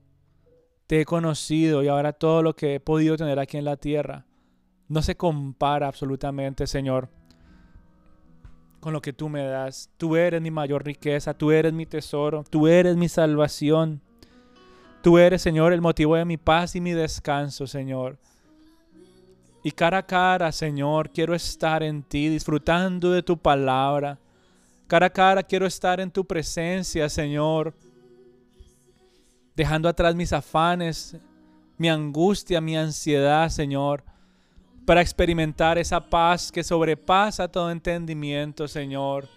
te 0.85 1.01
he 1.01 1.05
conocido 1.05 1.81
y 1.81 1.87
ahora 1.87 2.13
todo 2.13 2.43
lo 2.43 2.55
que 2.55 2.75
he 2.75 2.79
podido 2.79 3.17
tener 3.17 3.39
aquí 3.39 3.57
en 3.57 3.65
la 3.65 3.77
tierra 3.77 4.25
no 4.87 5.01
se 5.01 5.15
compara 5.15 5.87
absolutamente, 5.87 6.67
Señor, 6.67 7.09
con 8.83 8.91
lo 8.91 9.01
que 9.01 9.13
tú 9.13 9.29
me 9.29 9.43
das. 9.45 9.89
Tú 9.95 10.17
eres 10.17 10.41
mi 10.41 10.51
mayor 10.51 10.83
riqueza, 10.83 11.33
tú 11.33 11.51
eres 11.51 11.71
mi 11.71 11.85
tesoro, 11.85 12.43
tú 12.49 12.67
eres 12.67 12.97
mi 12.97 13.07
salvación. 13.07 14.01
Tú 15.01 15.17
eres, 15.17 15.41
Señor, 15.41 15.71
el 15.71 15.81
motivo 15.81 16.17
de 16.17 16.25
mi 16.25 16.35
paz 16.35 16.75
y 16.75 16.81
mi 16.81 16.91
descanso, 16.91 17.65
Señor. 17.65 18.17
Y 19.63 19.71
cara 19.71 19.99
a 19.99 20.05
cara, 20.05 20.51
Señor, 20.51 21.09
quiero 21.11 21.33
estar 21.33 21.81
en 21.81 22.03
ti, 22.03 22.27
disfrutando 22.27 23.11
de 23.11 23.23
tu 23.23 23.37
palabra. 23.37 24.19
Cara 24.87 25.05
a 25.05 25.09
cara 25.09 25.43
quiero 25.43 25.65
estar 25.65 26.01
en 26.01 26.11
tu 26.11 26.25
presencia, 26.25 27.07
Señor. 27.07 27.73
Dejando 29.55 29.87
atrás 29.87 30.13
mis 30.13 30.33
afanes, 30.33 31.15
mi 31.77 31.87
angustia, 31.87 32.59
mi 32.59 32.75
ansiedad, 32.75 33.47
Señor 33.47 34.03
para 34.85 35.01
experimentar 35.01 35.77
esa 35.77 36.01
paz 36.01 36.51
que 36.51 36.63
sobrepasa 36.63 37.47
todo 37.47 37.71
entendimiento, 37.71 38.67
Señor. 38.67 39.27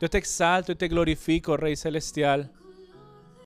Yo 0.00 0.10
te 0.10 0.18
exalto 0.18 0.72
y 0.72 0.74
te 0.74 0.88
glorifico, 0.88 1.56
Rey 1.56 1.76
Celestial. 1.76 2.50